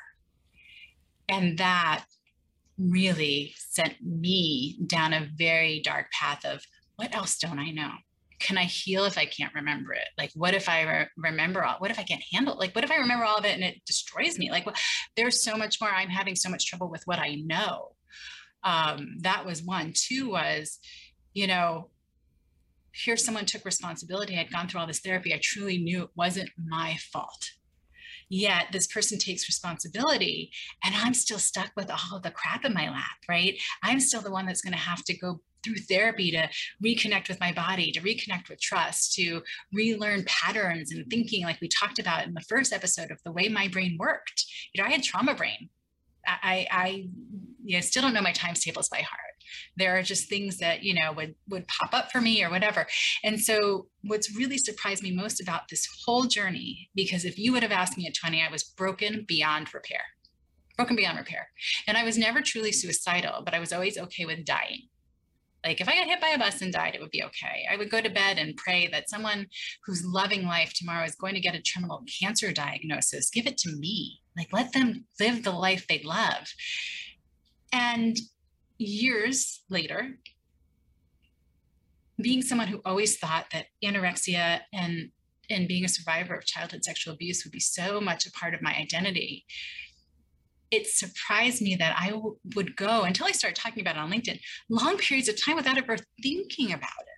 And 1.29 1.59
that 1.59 2.05
really 2.79 3.55
sent 3.59 3.95
me 4.01 4.79
down 4.87 5.13
a 5.13 5.29
very 5.37 5.81
dark 5.81 6.07
path 6.13 6.45
of 6.45 6.63
what 6.97 7.15
else 7.15 7.39
don't 7.39 7.59
I 7.59 7.71
know? 7.71 7.91
Can 8.39 8.59
I 8.59 8.65
heal 8.65 9.05
if 9.05 9.19
I 9.19 9.27
can't 9.27 9.55
remember 9.55 9.93
it? 9.93 10.09
Like, 10.19 10.31
what 10.35 10.55
if 10.55 10.69
I 10.69 10.83
re- 10.83 11.09
remember 11.17 11.65
all? 11.65 11.77
What 11.79 11.91
if 11.91 11.99
I 11.99 12.03
can't 12.03 12.25
handle? 12.33 12.57
Like, 12.57 12.75
what 12.75 12.85
if 12.85 12.91
I 12.91 12.97
remember 12.97 13.25
all 13.25 13.37
of 13.37 13.45
it 13.45 13.55
and 13.55 13.63
it 13.63 13.85
destroys 13.87 14.39
me? 14.39 14.51
Like, 14.51 14.67
well, 14.67 14.75
there's 15.17 15.45
so 15.45 15.57
much 15.57 15.81
more. 15.81 15.91
I'm 15.91 16.09
having 16.09 16.35
so 16.35 16.49
much 16.49 16.67
trouble 16.67 16.89
with 16.91 17.03
what 17.07 17.19
I 17.19 17.37
know 17.45 17.95
um, 18.65 19.17
that 19.21 19.45
was 19.45 19.63
one. 19.63 19.93
Two 19.95 20.31
was, 20.31 20.79
you 21.35 21.47
know, 21.47 21.91
here 22.93 23.17
someone 23.17 23.47
took 23.47 23.65
responsibility. 23.65 24.39
I'd 24.39 24.53
gone 24.53 24.69
through 24.69 24.81
all 24.81 24.87
this 24.87 25.01
therapy. 25.01 25.33
I 25.33 25.41
truly 25.43 25.79
knew 25.79 26.03
it 26.03 26.11
wasn't 26.15 26.51
my 26.59 26.97
fault. 27.13 27.51
Yet 28.29 28.69
this 28.73 28.87
person 28.87 29.19
takes 29.19 29.49
responsibility, 29.49 30.53
and 30.83 30.95
I'm 30.95 31.13
still 31.13 31.39
stuck 31.39 31.71
with 31.77 31.91
all 31.91 32.19
the 32.19 32.31
crap 32.31 32.65
in 32.65 32.73
my 32.73 32.89
lap, 32.89 33.19
right? 33.29 33.61
I'm 33.83 34.01
still 34.01 34.23
the 34.23 34.31
one 34.31 34.47
that's 34.47 34.63
going 34.63 34.73
to 34.73 34.79
have 34.79 35.05
to 35.05 35.19
go 35.19 35.41
through 35.63 35.77
therapy 35.77 36.31
to 36.31 36.49
reconnect 36.85 37.29
with 37.29 37.41
my 37.41 37.53
body, 37.53 37.93
to 37.93 38.01
reconnect 38.01 38.49
with 38.49 38.61
trust, 38.61 39.15
to 39.15 39.43
relearn 39.73 40.25
patterns 40.27 40.93
and 40.93 41.07
thinking, 41.11 41.45
like 41.45 41.61
we 41.61 41.69
talked 41.69 41.99
about 41.99 42.27
in 42.27 42.35
the 42.35 42.45
first 42.49 42.73
episode 42.73 43.11
of 43.11 43.19
the 43.25 43.33
way 43.33 43.49
my 43.49 43.69
brain 43.69 43.97
worked. 43.99 44.45
You 44.73 44.83
know, 44.83 44.89
I 44.89 44.93
had 44.93 45.03
trauma 45.03 45.35
brain. 45.35 45.69
I, 46.27 46.67
I 46.71 47.09
you 47.65 47.77
know, 47.77 47.81
still 47.81 48.03
don't 48.03 48.15
know 48.15 48.23
my 48.23 48.33
times 48.33 48.61
tables 48.61 48.89
by 48.89 48.99
heart. 48.99 49.21
There 49.77 49.97
are 49.97 50.03
just 50.03 50.29
things 50.29 50.59
that, 50.59 50.83
you 50.83 50.95
know, 50.95 51.13
would, 51.13 51.35
would 51.49 51.69
pop 51.69 51.93
up 51.93 52.11
for 52.11 52.21
me 52.21 52.43
or 52.43 52.51
whatever. 52.51 52.87
And 53.23 53.41
so 53.41 53.87
what's 54.03 54.37
really 54.37 54.59
surprised 54.59 55.03
me 55.03 55.13
most 55.13 55.41
about 55.41 55.69
this 55.69 55.87
whole 56.05 56.25
journey, 56.25 56.91
because 56.95 57.25
if 57.25 57.39
you 57.39 57.53
would 57.53 57.63
have 57.63 57.73
asked 57.73 57.97
me 57.97 58.07
at 58.07 58.15
20, 58.15 58.43
I 58.43 58.51
was 58.51 58.63
broken 58.65 59.25
beyond 59.27 59.73
repair, 59.75 60.03
broken 60.77 60.97
beyond 60.97 61.19
repair. 61.19 61.49
And 61.87 61.97
I 61.97 62.05
was 62.05 62.19
never 62.19 62.41
truly 62.41 62.73
suicidal, 62.73 63.43
but 63.45 63.55
I 63.55 63.59
was 63.59 63.73
always 63.73 63.99
okay 63.99 64.25
with 64.25 64.45
dying. 64.45 64.89
Like 65.65 65.81
if 65.81 65.89
I 65.89 65.95
got 65.95 66.09
hit 66.09 66.21
by 66.21 66.29
a 66.29 66.39
bus 66.39 66.61
and 66.61 66.73
died, 66.73 66.95
it 66.95 67.01
would 67.01 67.11
be 67.11 67.23
okay. 67.23 67.67
I 67.71 67.77
would 67.77 67.91
go 67.91 68.01
to 68.01 68.11
bed 68.11 68.39
and 68.39 68.57
pray 68.57 68.89
that 68.89 69.09
someone 69.09 69.47
who's 69.85 70.05
loving 70.05 70.45
life 70.45 70.73
tomorrow 70.75 71.05
is 71.05 71.15
going 71.15 71.35
to 71.35 71.41
get 71.41 71.55
a 71.55 71.63
terminal 71.63 72.03
cancer 72.21 72.53
diagnosis. 72.53 73.31
Give 73.31 73.47
it 73.47 73.59
to 73.59 73.71
me. 73.77 74.22
Like 74.37 74.53
let 74.53 74.73
them 74.73 75.05
live 75.21 75.43
the 75.43 75.53
life 75.53 75.87
they 75.87 76.03
love. 76.03 76.53
And 77.73 78.17
years 78.79 79.63
later, 79.69 80.19
being 82.21 82.43
someone 82.43 82.69
who 82.69 82.81
always 82.85 83.19
thought 83.19 83.47
that 83.53 83.67
anorexia 83.85 84.61
and 84.73 85.11
and 85.51 85.69
being 85.69 85.85
a 85.85 85.89
survivor 85.89 86.35
of 86.35 86.47
childhood 86.47 86.85
sexual 86.85 87.15
abuse 87.15 87.45
would 87.45 87.53
be 87.53 87.61
so 87.61 88.01
much 88.01 88.27
a 88.27 88.33
part 88.33 88.55
of 88.55 88.63
my 88.63 88.75
identity 88.77 89.45
it 90.73 90.87
surprised 90.87 91.61
me 91.61 91.77
that 91.77 91.95
I 92.01 92.11
w- 92.11 92.37
would 92.57 92.75
go 92.77 93.03
until 93.03 93.27
I 93.27 93.33
started 93.33 93.61
talking 93.61 93.83
about 93.83 93.97
it 93.97 94.01
on 94.01 94.11
LinkedIn, 94.11 94.41
long 94.71 94.97
periods 94.97 95.29
of 95.29 95.41
time 95.41 95.55
without 95.55 95.77
ever 95.77 95.99
thinking 96.23 96.73
about 96.73 96.89
it. 97.03 97.12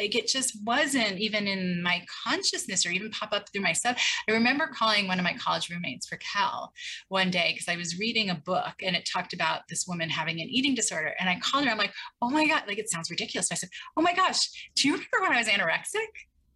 Like 0.00 0.14
it 0.14 0.28
just 0.28 0.56
wasn't 0.64 1.18
even 1.18 1.46
in 1.46 1.82
my 1.82 2.02
consciousness 2.24 2.86
or 2.86 2.90
even 2.90 3.10
pop 3.10 3.32
up 3.32 3.50
through 3.50 3.60
my 3.60 3.74
stuff. 3.74 4.02
I 4.26 4.32
remember 4.32 4.66
calling 4.66 5.06
one 5.06 5.18
of 5.18 5.24
my 5.24 5.34
college 5.34 5.68
roommates 5.68 6.08
for 6.08 6.16
Cal 6.16 6.72
one 7.08 7.30
day 7.30 7.52
because 7.52 7.68
I 7.68 7.76
was 7.76 7.98
reading 7.98 8.30
a 8.30 8.34
book 8.34 8.76
and 8.82 8.96
it 8.96 9.04
talked 9.04 9.34
about 9.34 9.68
this 9.68 9.86
woman 9.86 10.08
having 10.08 10.40
an 10.40 10.48
eating 10.48 10.74
disorder. 10.74 11.14
And 11.20 11.28
I 11.28 11.38
called 11.38 11.66
her, 11.66 11.70
I'm 11.70 11.76
like, 11.76 11.92
oh 12.22 12.30
my 12.30 12.46
God, 12.46 12.62
like 12.66 12.78
it 12.78 12.90
sounds 12.90 13.10
ridiculous. 13.10 13.52
I 13.52 13.56
said, 13.56 13.68
oh 13.94 14.00
my 14.00 14.14
gosh, 14.14 14.70
do 14.74 14.88
you 14.88 14.94
remember 14.94 15.20
when 15.20 15.32
I 15.32 15.38
was 15.38 15.48
anorexic? 15.48 16.08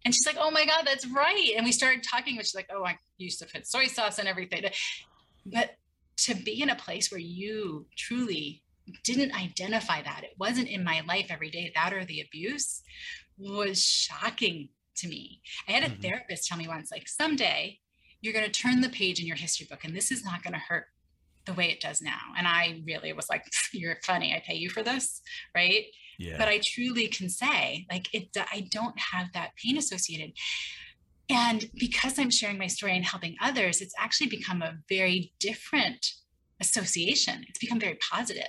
And 0.03 0.13
she's 0.13 0.25
like, 0.25 0.37
oh 0.39 0.49
my 0.49 0.65
God, 0.65 0.83
that's 0.83 1.05
right. 1.07 1.51
And 1.55 1.65
we 1.65 1.71
started 1.71 2.01
talking, 2.01 2.37
which 2.37 2.47
she's 2.47 2.55
like, 2.55 2.69
oh, 2.73 2.83
I 2.83 2.97
used 3.19 3.39
to 3.39 3.45
put 3.45 3.67
soy 3.67 3.85
sauce 3.85 4.17
and 4.17 4.27
everything. 4.27 4.65
But 5.45 5.75
to 6.17 6.33
be 6.33 6.63
in 6.63 6.71
a 6.71 6.75
place 6.75 7.11
where 7.11 7.19
you 7.19 7.85
truly 7.95 8.63
didn't 9.03 9.35
identify 9.35 10.01
that, 10.01 10.23
it 10.23 10.33
wasn't 10.39 10.67
in 10.67 10.83
my 10.83 11.01
life 11.07 11.27
every 11.29 11.51
day, 11.51 11.71
that 11.75 11.93
or 11.93 12.05
the 12.05 12.21
abuse 12.21 12.81
was 13.37 13.83
shocking 13.83 14.69
to 14.97 15.07
me. 15.07 15.41
I 15.67 15.73
had 15.73 15.83
a 15.83 15.87
mm-hmm. 15.87 16.01
therapist 16.01 16.47
tell 16.47 16.57
me 16.57 16.67
once, 16.67 16.91
like, 16.91 17.07
someday 17.07 17.79
you're 18.21 18.33
going 18.33 18.45
to 18.45 18.51
turn 18.51 18.81
the 18.81 18.89
page 18.89 19.19
in 19.19 19.27
your 19.27 19.35
history 19.35 19.67
book 19.69 19.83
and 19.83 19.95
this 19.95 20.11
is 20.11 20.25
not 20.25 20.41
going 20.41 20.53
to 20.53 20.59
hurt 20.59 20.85
the 21.45 21.53
way 21.53 21.69
it 21.69 21.79
does 21.79 22.01
now. 22.01 22.19
And 22.37 22.47
I 22.47 22.81
really 22.85 23.13
was 23.13 23.29
like, 23.29 23.45
you're 23.73 23.97
funny. 24.03 24.33
I 24.33 24.43
pay 24.45 24.55
you 24.55 24.69
for 24.69 24.83
this. 24.83 25.21
Right. 25.55 25.85
Yeah. 26.17 26.37
But 26.37 26.47
I 26.47 26.59
truly 26.63 27.07
can 27.07 27.29
say, 27.29 27.85
like, 27.91 28.07
it, 28.13 28.29
I 28.35 28.67
don't 28.71 28.97
have 29.13 29.27
that 29.33 29.51
pain 29.63 29.77
associated. 29.77 30.31
And 31.29 31.69
because 31.75 32.17
I'm 32.19 32.29
sharing 32.29 32.57
my 32.57 32.67
story 32.67 32.95
and 32.95 33.05
helping 33.05 33.35
others, 33.41 33.81
it's 33.81 33.95
actually 33.97 34.27
become 34.27 34.61
a 34.61 34.77
very 34.87 35.33
different 35.39 36.13
association. 36.61 37.45
It's 37.49 37.59
become 37.59 37.79
very 37.79 37.95
positive. 37.95 38.43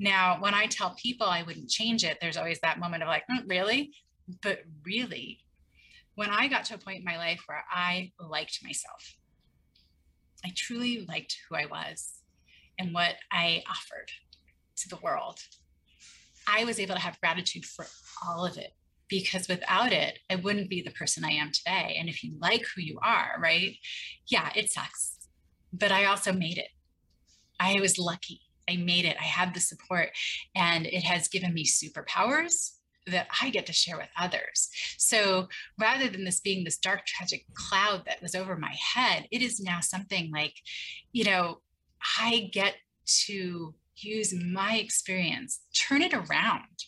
Now, 0.00 0.38
when 0.40 0.54
I 0.54 0.66
tell 0.66 0.96
people 1.00 1.26
I 1.26 1.42
wouldn't 1.42 1.70
change 1.70 2.02
it, 2.02 2.18
there's 2.20 2.36
always 2.36 2.60
that 2.60 2.80
moment 2.80 3.02
of 3.02 3.08
like, 3.08 3.24
mm, 3.30 3.48
really? 3.48 3.92
But 4.42 4.60
really, 4.84 5.40
when 6.14 6.30
I 6.30 6.48
got 6.48 6.64
to 6.66 6.74
a 6.74 6.78
point 6.78 6.98
in 6.98 7.04
my 7.04 7.16
life 7.16 7.42
where 7.46 7.64
I 7.70 8.12
liked 8.18 8.60
myself, 8.62 9.16
I 10.44 10.52
truly 10.54 11.04
liked 11.08 11.36
who 11.48 11.56
I 11.56 11.66
was 11.66 12.20
and 12.78 12.92
what 12.94 13.14
I 13.32 13.62
offered 13.68 14.10
to 14.76 14.88
the 14.88 14.98
world, 15.02 15.40
I 16.46 16.64
was 16.64 16.78
able 16.78 16.94
to 16.94 17.00
have 17.00 17.20
gratitude 17.20 17.64
for 17.64 17.86
all 18.26 18.44
of 18.44 18.58
it 18.58 18.72
because 19.08 19.48
without 19.48 19.92
it, 19.92 20.18
I 20.30 20.36
wouldn't 20.36 20.70
be 20.70 20.82
the 20.82 20.90
person 20.90 21.24
I 21.24 21.30
am 21.30 21.50
today. 21.52 21.96
And 21.98 22.08
if 22.08 22.22
you 22.22 22.36
like 22.40 22.64
who 22.74 22.82
you 22.82 22.98
are, 23.02 23.36
right? 23.40 23.76
Yeah, 24.26 24.50
it 24.54 24.70
sucks. 24.70 25.18
But 25.72 25.92
I 25.92 26.04
also 26.04 26.32
made 26.32 26.58
it. 26.58 26.68
I 27.60 27.80
was 27.80 27.98
lucky. 27.98 28.40
I 28.68 28.76
made 28.76 29.04
it. 29.04 29.16
I 29.20 29.24
had 29.24 29.54
the 29.54 29.60
support, 29.60 30.10
and 30.56 30.86
it 30.86 31.02
has 31.02 31.28
given 31.28 31.52
me 31.52 31.66
superpowers 31.66 32.73
that 33.06 33.28
I 33.42 33.50
get 33.50 33.66
to 33.66 33.72
share 33.72 33.96
with 33.96 34.08
others. 34.18 34.68
So 34.98 35.48
rather 35.78 36.08
than 36.08 36.24
this 36.24 36.40
being 36.40 36.64
this 36.64 36.78
dark, 36.78 37.04
tragic 37.06 37.44
cloud 37.54 38.04
that 38.06 38.22
was 38.22 38.34
over 38.34 38.56
my 38.56 38.74
head, 38.94 39.26
it 39.30 39.42
is 39.42 39.60
now 39.60 39.80
something 39.80 40.30
like, 40.32 40.54
you 41.12 41.24
know, 41.24 41.60
I 42.18 42.50
get 42.52 42.74
to 43.26 43.74
use 43.96 44.34
my 44.34 44.76
experience, 44.76 45.60
turn 45.74 46.02
it 46.02 46.14
around, 46.14 46.84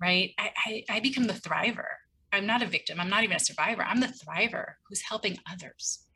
right? 0.00 0.32
I, 0.38 0.50
I, 0.66 0.84
I 0.90 1.00
become 1.00 1.24
the 1.24 1.32
thriver. 1.32 1.86
I'm 2.32 2.46
not 2.46 2.62
a 2.62 2.66
victim. 2.66 3.00
I'm 3.00 3.08
not 3.08 3.24
even 3.24 3.36
a 3.36 3.40
survivor. 3.40 3.82
I'm 3.82 4.00
the 4.00 4.08
thriver 4.08 4.74
who's 4.88 5.02
helping 5.02 5.38
others. 5.50 6.06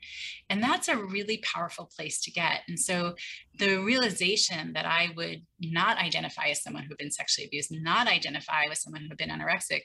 And 0.49 0.63
that's 0.63 0.89
a 0.89 0.97
really 0.97 1.39
powerful 1.39 1.91
place 1.97 2.21
to 2.23 2.31
get. 2.31 2.63
And 2.69 2.79
so 2.79 3.15
the 3.59 3.77
realization 3.77 4.73
that 4.73 4.87
I 4.87 5.11
would 5.17 5.43
not 5.61 5.99
identify 5.99 6.49
as 6.49 6.63
someone 6.63 6.83
who 6.83 6.91
had 6.91 6.99
been 6.99 7.11
sexually 7.11 7.47
abused, 7.47 7.71
not 7.71 8.09
identify 8.09 8.67
with 8.69 8.79
someone 8.79 9.03
who 9.03 9.09
had 9.09 9.19
been 9.19 9.31
anorexic 9.31 9.83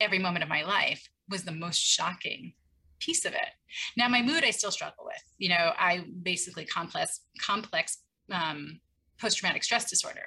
every 0.00 0.18
moment 0.18 0.42
of 0.42 0.48
my 0.48 0.62
life 0.62 1.08
was 1.28 1.44
the 1.44 1.52
most 1.52 1.78
shocking 1.78 2.52
piece 3.00 3.24
of 3.24 3.32
it. 3.32 3.50
Now 3.96 4.08
my 4.08 4.22
mood 4.22 4.44
I 4.44 4.50
still 4.50 4.70
struggle 4.70 5.04
with. 5.04 5.22
You 5.38 5.50
know, 5.50 5.72
I 5.78 6.04
basically 6.22 6.64
complex 6.64 7.20
complex 7.40 7.98
um, 8.32 8.80
post-traumatic 9.20 9.64
stress 9.64 9.88
disorder. 9.88 10.24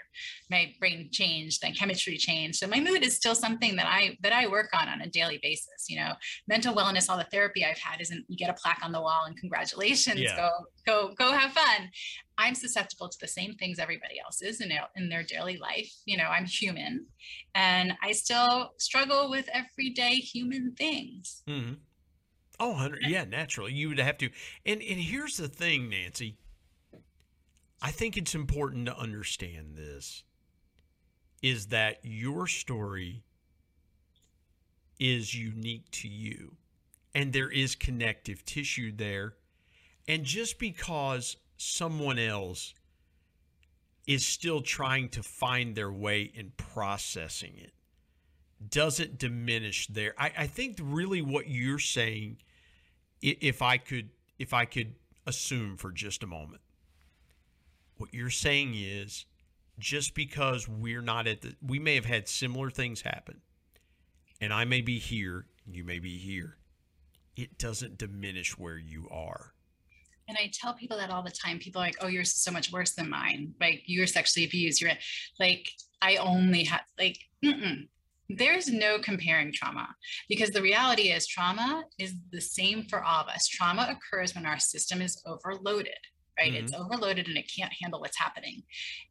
My 0.49 0.73
brain 0.79 1.09
changed 1.11 1.61
then 1.61 1.73
chemistry 1.73 2.17
changed. 2.17 2.57
So 2.57 2.67
my 2.67 2.79
mood 2.79 3.03
is 3.03 3.15
still 3.15 3.35
something 3.35 3.75
that 3.75 3.87
i 3.87 4.17
that 4.21 4.33
i 4.33 4.47
work 4.47 4.69
on 4.73 4.87
on 4.87 5.01
a 5.01 5.09
daily 5.09 5.39
basis 5.41 5.89
you 5.89 5.97
know. 5.97 6.13
Mental 6.47 6.73
wellness 6.73 7.09
all 7.09 7.17
the 7.17 7.27
therapy 7.31 7.65
i've 7.65 7.77
had 7.77 8.01
isn't 8.01 8.25
you 8.27 8.37
get 8.37 8.49
a 8.49 8.53
plaque 8.53 8.81
on 8.83 8.91
the 8.91 9.01
wall 9.01 9.23
and 9.25 9.37
congratulations 9.37 10.19
yeah. 10.19 10.35
go 10.35 10.49
go 10.85 11.13
go 11.15 11.31
have 11.31 11.51
fun. 11.51 11.89
I'm 12.37 12.55
susceptible 12.55 13.07
to 13.07 13.17
the 13.19 13.27
same 13.27 13.53
things 13.53 13.77
everybody 13.77 14.19
else 14.19 14.41
is 14.41 14.61
in, 14.61 14.71
in 14.95 15.09
their 15.09 15.23
daily 15.23 15.57
life 15.57 15.91
you 16.05 16.17
know 16.17 16.25
i'm 16.25 16.45
human 16.45 17.05
and 17.55 17.93
i 18.03 18.11
still 18.11 18.71
struggle 18.77 19.29
with 19.29 19.47
everyday 19.53 20.15
human 20.15 20.73
things. 20.75 21.43
Mm-hmm. 21.47 21.73
oh 22.59 22.89
yeah 23.01 23.23
naturally 23.23 23.73
you 23.73 23.89
would 23.89 23.99
have 23.99 24.17
to 24.19 24.29
and 24.65 24.81
and 24.81 24.99
here's 24.99 25.37
the 25.37 25.47
thing 25.47 25.89
nancy 25.89 26.37
I 27.82 27.91
think 27.91 28.15
it's 28.15 28.36
important 28.36 28.86
to 28.86 28.97
understand 28.97 29.75
this 29.75 30.23
is 31.41 31.67
that 31.67 31.99
your 32.03 32.45
story 32.45 33.23
is 34.99 35.34
unique 35.34 35.89
to 35.89 36.07
you 36.07 36.57
and 37.15 37.34
there 37.34 37.49
is 37.49 37.75
connective 37.75 38.45
tissue 38.45 38.91
there. 38.95 39.34
And 40.07 40.23
just 40.23 40.59
because 40.59 41.38
someone 41.57 42.19
else 42.19 42.75
is 44.07 44.25
still 44.25 44.61
trying 44.61 45.09
to 45.09 45.23
find 45.23 45.75
their 45.75 45.91
way 45.91 46.32
in 46.34 46.51
processing 46.57 47.53
it 47.57 47.71
doesn't 48.69 49.17
diminish 49.17 49.88
their 49.88 50.13
I, 50.17 50.32
I 50.39 50.47
think 50.47 50.77
really 50.82 51.21
what 51.21 51.47
you're 51.47 51.79
saying 51.79 52.38
if 53.21 53.61
I 53.61 53.77
could 53.77 54.09
if 54.39 54.53
I 54.53 54.65
could 54.65 54.95
assume 55.27 55.77
for 55.77 55.91
just 55.91 56.23
a 56.23 56.27
moment 56.27 56.61
what 58.02 58.14
you're 58.16 58.32
saying 58.32 58.74
is 58.76 59.26
just 59.78 60.16
because 60.16 60.68
we're 60.68 61.04
not 61.04 61.28
at 61.28 61.41
the, 61.41 61.56
we 61.62 61.78
may 61.78 61.93
have 61.93 62.06
had 62.06 62.28
similar 62.28 62.72
things 62.72 63.02
happen, 63.02 63.41
and 64.41 64.52
I 64.52 64.66
may 64.66 64.82
be 64.82 64.97
here, 64.97 65.45
you 65.72 65.84
may 65.84 65.99
be 65.99 66.18
here. 66.18 66.58
It 67.38 67.60
doesn't 67.60 67.99
diminish 67.99 68.58
where 68.58 68.78
you 68.78 69.08
are. 69.12 69.54
And 70.28 70.36
I 70.38 70.49
tell 70.52 70.74
people 70.74 70.97
that 70.97 71.12
all 71.12 71.22
the 71.22 71.32
time. 71.32 71.60
People 71.60 71.82
are 71.82 71.86
like, 71.86 71.97
"Oh, 72.02 72.08
you're 72.08 72.24
so 72.24 72.52
much 72.52 72.72
worse 72.72 72.93
than 72.93 73.10
mine. 73.10 73.54
Like 73.60 73.84
you're 73.86 74.08
sexually 74.08 74.45
abused. 74.45 74.82
You're 74.82 74.91
like 75.39 75.70
I 76.02 76.16
only 76.18 76.64
had 76.64 76.82
like." 76.97 77.18
Mm-mm. 77.43 77.88
There's 78.30 78.70
no 78.70 78.97
comparing 78.97 79.52
trauma 79.52 79.89
because 80.30 80.52
the 80.52 80.62
reality 80.62 81.12
is 81.12 81.28
trauma 81.28 81.84
is 81.99 82.16
the 82.32 82.39
same 82.39 82.84
for 82.84 83.04
all 83.04 83.22
of 83.24 83.28
us. 83.28 83.47
Trauma 83.47 83.93
occurs 83.95 84.34
when 84.34 84.45
our 84.45 84.60
system 84.60 85.02
is 85.02 85.22
overloaded 85.26 85.99
right? 86.41 86.53
Mm-hmm. 86.53 86.65
It's 86.65 86.73
overloaded 86.73 87.27
and 87.27 87.37
it 87.37 87.51
can't 87.55 87.71
handle 87.81 87.99
what's 87.99 88.17
happening. 88.17 88.63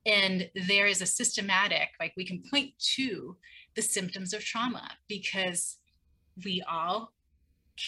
And 0.04 0.50
there 0.68 0.86
is 0.86 1.00
a 1.00 1.06
systematic, 1.06 1.88
like 2.00 2.12
we 2.16 2.26
can 2.26 2.42
point 2.50 2.72
to 2.96 3.36
the 3.76 3.82
symptoms 3.82 4.34
of 4.34 4.44
trauma 4.44 4.90
because 5.08 5.76
we 6.44 6.62
all 6.68 7.12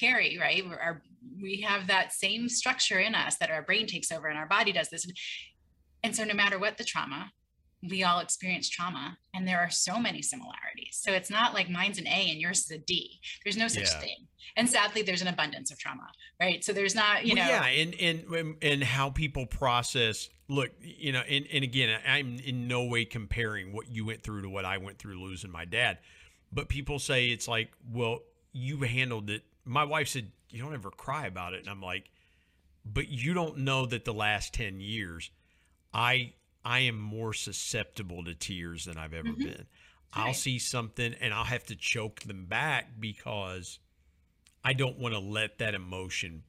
carry, 0.00 0.38
right? 0.38 0.64
Our, 0.64 1.02
we 1.40 1.60
have 1.62 1.86
that 1.88 2.12
same 2.12 2.48
structure 2.48 2.98
in 2.98 3.14
us 3.14 3.36
that 3.38 3.50
our 3.50 3.62
brain 3.62 3.86
takes 3.86 4.12
over 4.12 4.28
and 4.28 4.38
our 4.38 4.46
body 4.46 4.72
does 4.72 4.88
this. 4.90 5.06
And 6.02 6.14
so 6.14 6.24
no 6.24 6.34
matter 6.34 6.58
what 6.58 6.78
the 6.78 6.84
trauma, 6.84 7.32
we 7.88 8.04
all 8.04 8.20
experience 8.20 8.68
trauma 8.68 9.16
and 9.34 9.46
there 9.46 9.58
are 9.58 9.70
so 9.70 9.98
many 9.98 10.22
similarities. 10.22 11.00
So 11.00 11.12
it's 11.12 11.30
not 11.30 11.52
like 11.54 11.68
mine's 11.68 11.98
an 11.98 12.06
A 12.06 12.30
and 12.30 12.40
yours 12.40 12.60
is 12.60 12.70
a 12.70 12.78
D. 12.78 13.20
There's 13.44 13.56
no 13.56 13.68
such 13.68 13.90
yeah. 13.92 14.00
thing. 14.00 14.16
And 14.56 14.68
sadly, 14.68 15.02
there's 15.02 15.22
an 15.22 15.28
abundance 15.28 15.70
of 15.70 15.78
trauma, 15.78 16.08
right? 16.40 16.62
So 16.62 16.72
there's 16.72 16.94
not, 16.94 17.24
you 17.24 17.34
well, 17.34 17.46
know. 17.46 17.50
Yeah, 17.50 17.66
and, 17.66 17.94
and 17.94 18.56
and 18.62 18.84
how 18.84 19.10
people 19.10 19.46
process. 19.46 20.28
Look, 20.48 20.70
you 20.82 21.12
know, 21.12 21.20
and, 21.20 21.46
and 21.50 21.64
again, 21.64 21.98
I'm 22.06 22.38
in 22.44 22.68
no 22.68 22.84
way 22.84 23.06
comparing 23.06 23.72
what 23.72 23.90
you 23.90 24.04
went 24.04 24.22
through 24.22 24.42
to 24.42 24.50
what 24.50 24.66
I 24.66 24.76
went 24.76 24.98
through 24.98 25.22
losing 25.22 25.50
my 25.50 25.64
dad. 25.64 25.98
But 26.52 26.68
people 26.68 26.98
say 26.98 27.28
it's 27.28 27.48
like, 27.48 27.72
well, 27.90 28.20
you 28.52 28.82
handled 28.82 29.30
it. 29.30 29.42
My 29.64 29.84
wife 29.84 30.08
said, 30.08 30.30
you 30.50 30.62
don't 30.62 30.74
ever 30.74 30.90
cry 30.90 31.26
about 31.26 31.54
it. 31.54 31.60
And 31.60 31.70
I'm 31.70 31.80
like, 31.80 32.10
but 32.84 33.08
you 33.08 33.32
don't 33.32 33.58
know 33.58 33.86
that 33.86 34.04
the 34.04 34.12
last 34.12 34.52
10 34.52 34.80
years, 34.80 35.30
I 35.94 36.34
I 36.64 36.80
am 36.80 36.98
more 36.98 37.32
susceptible 37.32 38.24
to 38.24 38.34
tears 38.34 38.84
than 38.84 38.96
I've 38.96 39.14
ever 39.14 39.28
mm-hmm. 39.28 39.44
been. 39.44 39.66
Right. 40.16 40.26
I'll 40.26 40.34
see 40.34 40.58
something 40.58 41.14
and 41.20 41.32
I'll 41.32 41.44
have 41.44 41.64
to 41.64 41.76
choke 41.76 42.20
them 42.20 42.44
back 42.44 42.90
because 43.00 43.78
I 44.64 44.74
don't 44.74 44.98
want 44.98 45.14
to 45.14 45.20
let 45.20 45.58
that 45.58 45.74
emotion 45.74 46.42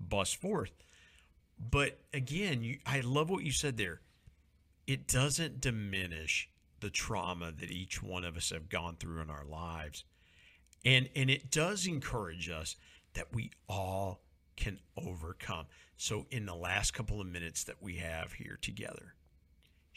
bust 0.00 0.36
forth. 0.36 0.72
But 1.58 2.00
again, 2.12 2.62
you, 2.62 2.78
I 2.86 3.00
love 3.00 3.30
what 3.30 3.44
you 3.44 3.52
said 3.52 3.76
there. 3.76 4.00
It 4.86 5.06
doesn't 5.06 5.60
diminish 5.60 6.48
the 6.80 6.90
trauma 6.90 7.52
that 7.52 7.70
each 7.70 8.02
one 8.02 8.24
of 8.24 8.36
us 8.36 8.50
have 8.50 8.68
gone 8.68 8.96
through 8.96 9.20
in 9.20 9.30
our 9.30 9.44
lives. 9.44 10.04
And 10.84 11.08
and 11.16 11.28
it 11.28 11.50
does 11.50 11.86
encourage 11.86 12.48
us 12.48 12.76
that 13.14 13.34
we 13.34 13.50
all 13.68 14.22
can 14.56 14.78
overcome. 14.96 15.66
So 15.96 16.26
in 16.30 16.46
the 16.46 16.54
last 16.54 16.92
couple 16.92 17.20
of 17.20 17.26
minutes 17.26 17.64
that 17.64 17.82
we 17.82 17.96
have 17.96 18.32
here 18.32 18.58
together, 18.60 19.14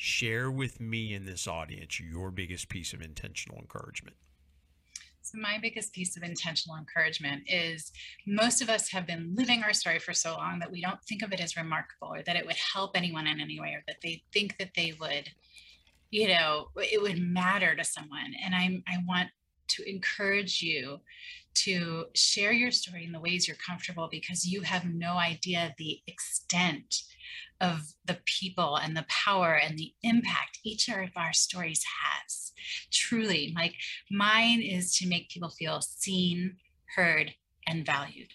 share 0.01 0.49
with 0.49 0.81
me 0.81 1.13
in 1.13 1.25
this 1.25 1.47
audience 1.47 1.99
your 1.99 2.31
biggest 2.31 2.69
piece 2.69 2.91
of 2.91 3.01
intentional 3.01 3.59
encouragement. 3.59 4.15
So, 5.21 5.37
my 5.37 5.59
biggest 5.61 5.93
piece 5.93 6.17
of 6.17 6.23
intentional 6.23 6.75
encouragement 6.75 7.43
is 7.45 7.91
most 8.25 8.63
of 8.63 8.69
us 8.69 8.89
have 8.89 9.05
been 9.05 9.35
living 9.35 9.61
our 9.61 9.73
story 9.73 9.99
for 9.99 10.11
so 10.11 10.35
long 10.35 10.57
that 10.57 10.71
we 10.71 10.81
don't 10.81 10.99
think 11.03 11.21
of 11.21 11.31
it 11.31 11.39
as 11.39 11.55
remarkable 11.55 12.11
or 12.11 12.23
that 12.23 12.35
it 12.35 12.47
would 12.47 12.55
help 12.73 12.97
anyone 12.97 13.27
in 13.27 13.39
any 13.39 13.59
way 13.59 13.73
or 13.73 13.83
that 13.87 13.97
they 14.01 14.23
think 14.33 14.57
that 14.57 14.71
they 14.75 14.93
would, 14.99 15.29
you 16.09 16.27
know, 16.29 16.69
it 16.77 16.99
would 16.99 17.21
matter 17.21 17.75
to 17.75 17.83
someone. 17.83 18.33
And 18.43 18.55
I'm, 18.55 18.83
I 18.87 18.97
want 19.07 19.29
to 19.75 19.89
encourage 19.89 20.61
you 20.61 20.99
to 21.53 22.05
share 22.13 22.53
your 22.53 22.71
story 22.71 23.03
in 23.03 23.11
the 23.11 23.19
ways 23.19 23.47
you're 23.47 23.57
comfortable 23.57 24.07
because 24.09 24.47
you 24.47 24.61
have 24.61 24.85
no 24.85 25.13
idea 25.17 25.75
the 25.77 25.99
extent 26.07 27.03
of 27.59 27.93
the 28.05 28.17
people 28.25 28.77
and 28.77 28.97
the 28.97 29.05
power 29.07 29.53
and 29.53 29.77
the 29.77 29.93
impact 30.01 30.59
each 30.63 30.89
of 30.89 31.09
our 31.15 31.33
stories 31.33 31.83
has. 32.01 32.53
Truly, 32.91 33.53
like 33.55 33.75
mine 34.09 34.61
is 34.61 34.95
to 34.97 35.07
make 35.07 35.29
people 35.29 35.49
feel 35.49 35.81
seen, 35.81 36.57
heard, 36.95 37.33
and 37.67 37.85
valued. 37.85 38.29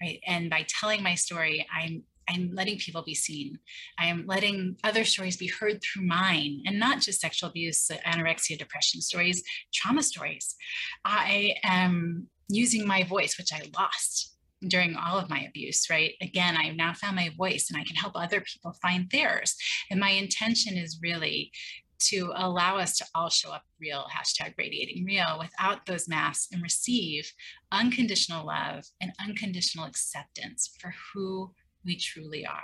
Right. 0.00 0.20
And 0.26 0.50
by 0.50 0.66
telling 0.68 1.02
my 1.02 1.14
story, 1.14 1.66
I'm 1.74 2.04
I'm 2.28 2.50
letting 2.54 2.78
people 2.78 3.02
be 3.02 3.14
seen. 3.14 3.58
I 3.98 4.06
am 4.06 4.26
letting 4.26 4.76
other 4.84 5.04
stories 5.04 5.36
be 5.36 5.48
heard 5.48 5.80
through 5.82 6.06
mine 6.06 6.62
and 6.66 6.78
not 6.78 7.00
just 7.00 7.20
sexual 7.20 7.50
abuse, 7.50 7.90
anorexia, 8.06 8.58
depression 8.58 9.00
stories, 9.00 9.42
trauma 9.72 10.02
stories. 10.02 10.56
I 11.04 11.54
am 11.62 12.28
using 12.48 12.86
my 12.86 13.02
voice, 13.04 13.38
which 13.38 13.52
I 13.52 13.62
lost 13.76 14.36
during 14.68 14.96
all 14.96 15.18
of 15.18 15.28
my 15.28 15.40
abuse, 15.42 15.88
right? 15.90 16.14
Again, 16.20 16.56
I've 16.56 16.76
now 16.76 16.94
found 16.94 17.16
my 17.16 17.30
voice 17.36 17.68
and 17.70 17.80
I 17.80 17.84
can 17.84 17.96
help 17.96 18.12
other 18.16 18.40
people 18.40 18.74
find 18.80 19.08
theirs. 19.10 19.54
And 19.90 20.00
my 20.00 20.10
intention 20.10 20.76
is 20.76 20.98
really 21.02 21.52
to 21.98 22.32
allow 22.34 22.76
us 22.76 22.96
to 22.98 23.06
all 23.14 23.28
show 23.28 23.50
up 23.50 23.62
real, 23.80 24.06
hashtag 24.14 24.54
radiating 24.58 25.04
real, 25.04 25.38
without 25.38 25.86
those 25.86 26.08
masks 26.08 26.48
and 26.52 26.62
receive 26.62 27.30
unconditional 27.72 28.46
love 28.46 28.84
and 29.00 29.12
unconditional 29.20 29.86
acceptance 29.86 30.74
for 30.78 30.94
who 31.12 31.52
we 31.86 31.96
truly 31.96 32.44
are. 32.44 32.62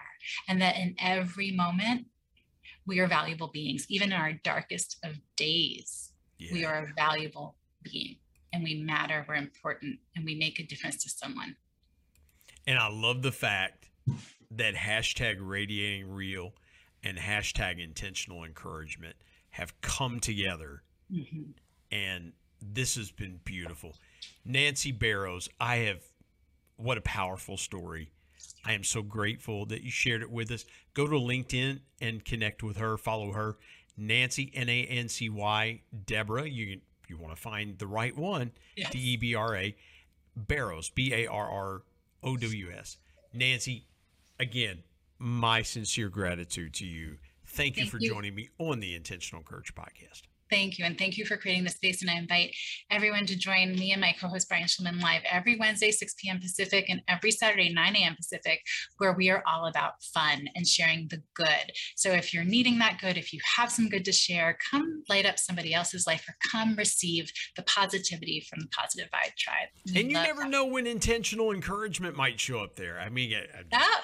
And 0.48 0.60
that 0.60 0.76
in 0.76 0.96
every 0.98 1.52
moment, 1.52 2.06
we 2.86 2.98
are 2.98 3.06
valuable 3.06 3.48
beings, 3.48 3.86
even 3.88 4.12
in 4.12 4.18
our 4.18 4.32
darkest 4.44 4.98
of 5.04 5.16
days, 5.36 6.12
yeah. 6.38 6.52
we 6.52 6.64
are 6.64 6.84
a 6.84 6.92
valuable 6.94 7.56
being 7.82 8.16
and 8.52 8.62
we 8.62 8.82
matter, 8.82 9.24
we're 9.26 9.36
important, 9.36 9.98
and 10.14 10.24
we 10.24 10.34
make 10.34 10.58
a 10.58 10.66
difference 10.66 11.02
to 11.02 11.08
someone. 11.08 11.56
And 12.66 12.78
I 12.78 12.88
love 12.88 13.22
the 13.22 13.32
fact 13.32 13.88
that 14.50 14.74
hashtag 14.74 15.36
radiating 15.40 16.12
real 16.12 16.52
and 17.02 17.16
hashtag 17.16 17.82
intentional 17.82 18.44
encouragement 18.44 19.16
have 19.50 19.80
come 19.80 20.20
together. 20.20 20.82
Mm-hmm. 21.10 21.52
And 21.90 22.32
this 22.60 22.96
has 22.96 23.10
been 23.10 23.40
beautiful. 23.44 23.96
Nancy 24.44 24.92
Barrows, 24.92 25.48
I 25.58 25.76
have, 25.76 26.02
what 26.76 26.98
a 26.98 27.02
powerful 27.02 27.56
story. 27.56 28.10
I 28.64 28.72
am 28.72 28.84
so 28.84 29.02
grateful 29.02 29.66
that 29.66 29.82
you 29.82 29.90
shared 29.90 30.22
it 30.22 30.30
with 30.30 30.50
us. 30.50 30.64
Go 30.94 31.06
to 31.06 31.16
LinkedIn 31.16 31.80
and 32.00 32.24
connect 32.24 32.62
with 32.62 32.76
her, 32.76 32.96
follow 32.96 33.32
her. 33.32 33.56
Nancy 33.96 34.50
N 34.54 34.68
A 34.68 34.84
N 34.84 35.08
C 35.08 35.28
Y 35.28 35.82
Debra. 36.06 36.48
You 36.48 36.80
you 37.08 37.18
want 37.18 37.34
to 37.34 37.40
find 37.40 37.78
the 37.78 37.86
right 37.86 38.16
one. 38.16 38.52
Yes. 38.76 38.90
D 38.90 38.98
E 38.98 39.16
B 39.16 39.34
R 39.34 39.54
A 39.54 39.76
Barrows 40.34 40.88
B 40.88 41.12
A 41.12 41.26
R 41.26 41.50
R 41.50 41.82
O 42.22 42.36
W 42.36 42.70
S. 42.70 42.96
Nancy, 43.34 43.86
again, 44.38 44.82
my 45.18 45.62
sincere 45.62 46.08
gratitude 46.08 46.74
to 46.74 46.86
you. 46.86 47.18
Thank 47.46 47.76
you 47.76 47.82
Thank 47.82 47.90
for 47.90 47.98
you. 48.00 48.10
joining 48.10 48.34
me 48.34 48.48
on 48.58 48.80
the 48.80 48.94
Intentional 48.94 49.40
Encourager 49.40 49.72
podcast. 49.72 50.22
Thank 50.52 50.78
you. 50.78 50.84
And 50.84 50.98
thank 50.98 51.16
you 51.16 51.24
for 51.24 51.38
creating 51.38 51.64
the 51.64 51.70
space. 51.70 52.02
And 52.02 52.10
I 52.10 52.16
invite 52.18 52.54
everyone 52.90 53.24
to 53.24 53.36
join 53.38 53.72
me 53.72 53.92
and 53.92 54.02
my 54.02 54.14
co 54.20 54.28
host 54.28 54.50
Brian 54.50 54.66
Schulman 54.66 55.00
live 55.02 55.22
every 55.24 55.56
Wednesday, 55.58 55.90
6 55.90 56.14
p.m. 56.22 56.40
Pacific, 56.40 56.84
and 56.90 57.00
every 57.08 57.30
Saturday, 57.30 57.72
9 57.72 57.96
a.m. 57.96 58.14
Pacific, 58.14 58.60
where 58.98 59.14
we 59.14 59.30
are 59.30 59.42
all 59.46 59.64
about 59.66 59.92
fun 60.12 60.48
and 60.54 60.66
sharing 60.66 61.08
the 61.08 61.22
good. 61.34 61.72
So 61.96 62.10
if 62.12 62.34
you're 62.34 62.44
needing 62.44 62.78
that 62.80 62.98
good, 63.00 63.16
if 63.16 63.32
you 63.32 63.40
have 63.56 63.72
some 63.72 63.88
good 63.88 64.04
to 64.04 64.12
share, 64.12 64.58
come 64.70 65.02
light 65.08 65.24
up 65.24 65.38
somebody 65.38 65.72
else's 65.72 66.06
life 66.06 66.28
or 66.28 66.34
come 66.50 66.76
receive 66.76 67.32
the 67.56 67.62
positivity 67.62 68.46
from 68.50 68.60
the 68.60 68.68
Positive 68.68 69.08
Vibe 69.10 69.34
Tribe. 69.38 69.68
We 69.94 70.00
And 70.02 70.10
you 70.10 70.18
never 70.18 70.42
that. 70.42 70.50
know 70.50 70.66
when 70.66 70.86
intentional 70.86 71.50
encouragement 71.50 72.14
might 72.14 72.38
show 72.38 72.58
up 72.58 72.76
there. 72.76 73.00
I 73.00 73.08
mean, 73.08 73.32
I- 73.34 73.58
I- 73.58 73.62
that 73.70 74.02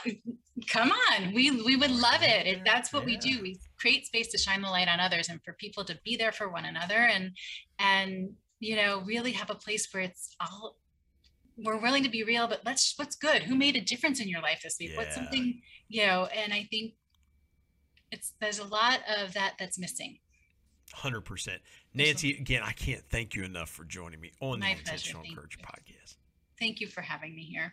come 0.67 0.91
on 1.13 1.33
we 1.35 1.51
we 1.63 1.77
would 1.77 1.91
love 1.91 2.21
it 2.23 2.47
if 2.47 2.65
that's 2.65 2.93
what 2.93 3.05
we 3.05 3.17
do 3.17 3.41
we 3.41 3.57
create 3.79 4.07
space 4.07 4.29
to 4.29 4.39
shine 4.39 4.63
the 4.63 4.69
light 4.69 4.89
on 4.89 5.01
others 5.01 5.29
and 5.29 5.43
for 5.45 5.53
people 5.55 5.85
to 5.85 5.99
be 6.05 6.17
there 6.17 6.33
for 6.33 6.49
one 6.49 6.65
another 6.65 6.95
and 6.97 7.33
and 7.79 8.31
you 8.61 8.77
know 8.77 9.03
really 9.07 9.33
have 9.33 9.51
a 9.51 9.55
place 9.55 9.89
where 9.93 10.03
it's 10.03 10.35
all 10.41 10.77
we're 11.57 11.81
willing 11.81 12.03
to 12.03 12.09
be 12.11 12.23
real 12.23 12.47
but 12.49 12.61
let's 12.65 12.95
what's 12.97 13.17
good 13.17 13.43
who 13.43 13.55
made 13.55 13.77
a 13.77 13.81
difference 13.81 14.21
in 14.21 14.29
your 14.29 14.41
life 14.41 14.61
this 14.63 14.77
week 14.79 14.93
what's 14.97 15.15
something 15.15 15.61
you 15.89 16.07
know 16.07 16.27
and 16.27 16.53
i 16.53 16.67
think 16.71 16.95
it's 18.11 18.33
there's 18.41 18.59
a 18.59 18.65
lot 18.65 19.01
of 19.19 19.35
that 19.35 19.55
that's 19.59 19.79
missing 19.79 20.19
100%. 20.97 21.59
Nancy, 21.93 22.31
again, 22.31 22.63
I 22.65 22.73
can't 22.73 23.05
thank 23.11 23.35
you 23.35 23.45
enough 23.45 23.69
for 23.69 23.85
joining 23.85 24.23
me 24.23 24.33
on 24.41 24.61
My 24.61 24.69
the 24.69 24.77
pleasure. 24.77 24.95
Intentional 24.95 25.23
Thank 25.23 25.37
Courage 25.37 25.59
you. 25.61 25.67
podcast. 25.67 26.17
thank 26.59 26.81
you 26.81 26.87
for 26.87 27.03
having 27.03 27.35
me 27.35 27.43
here 27.43 27.73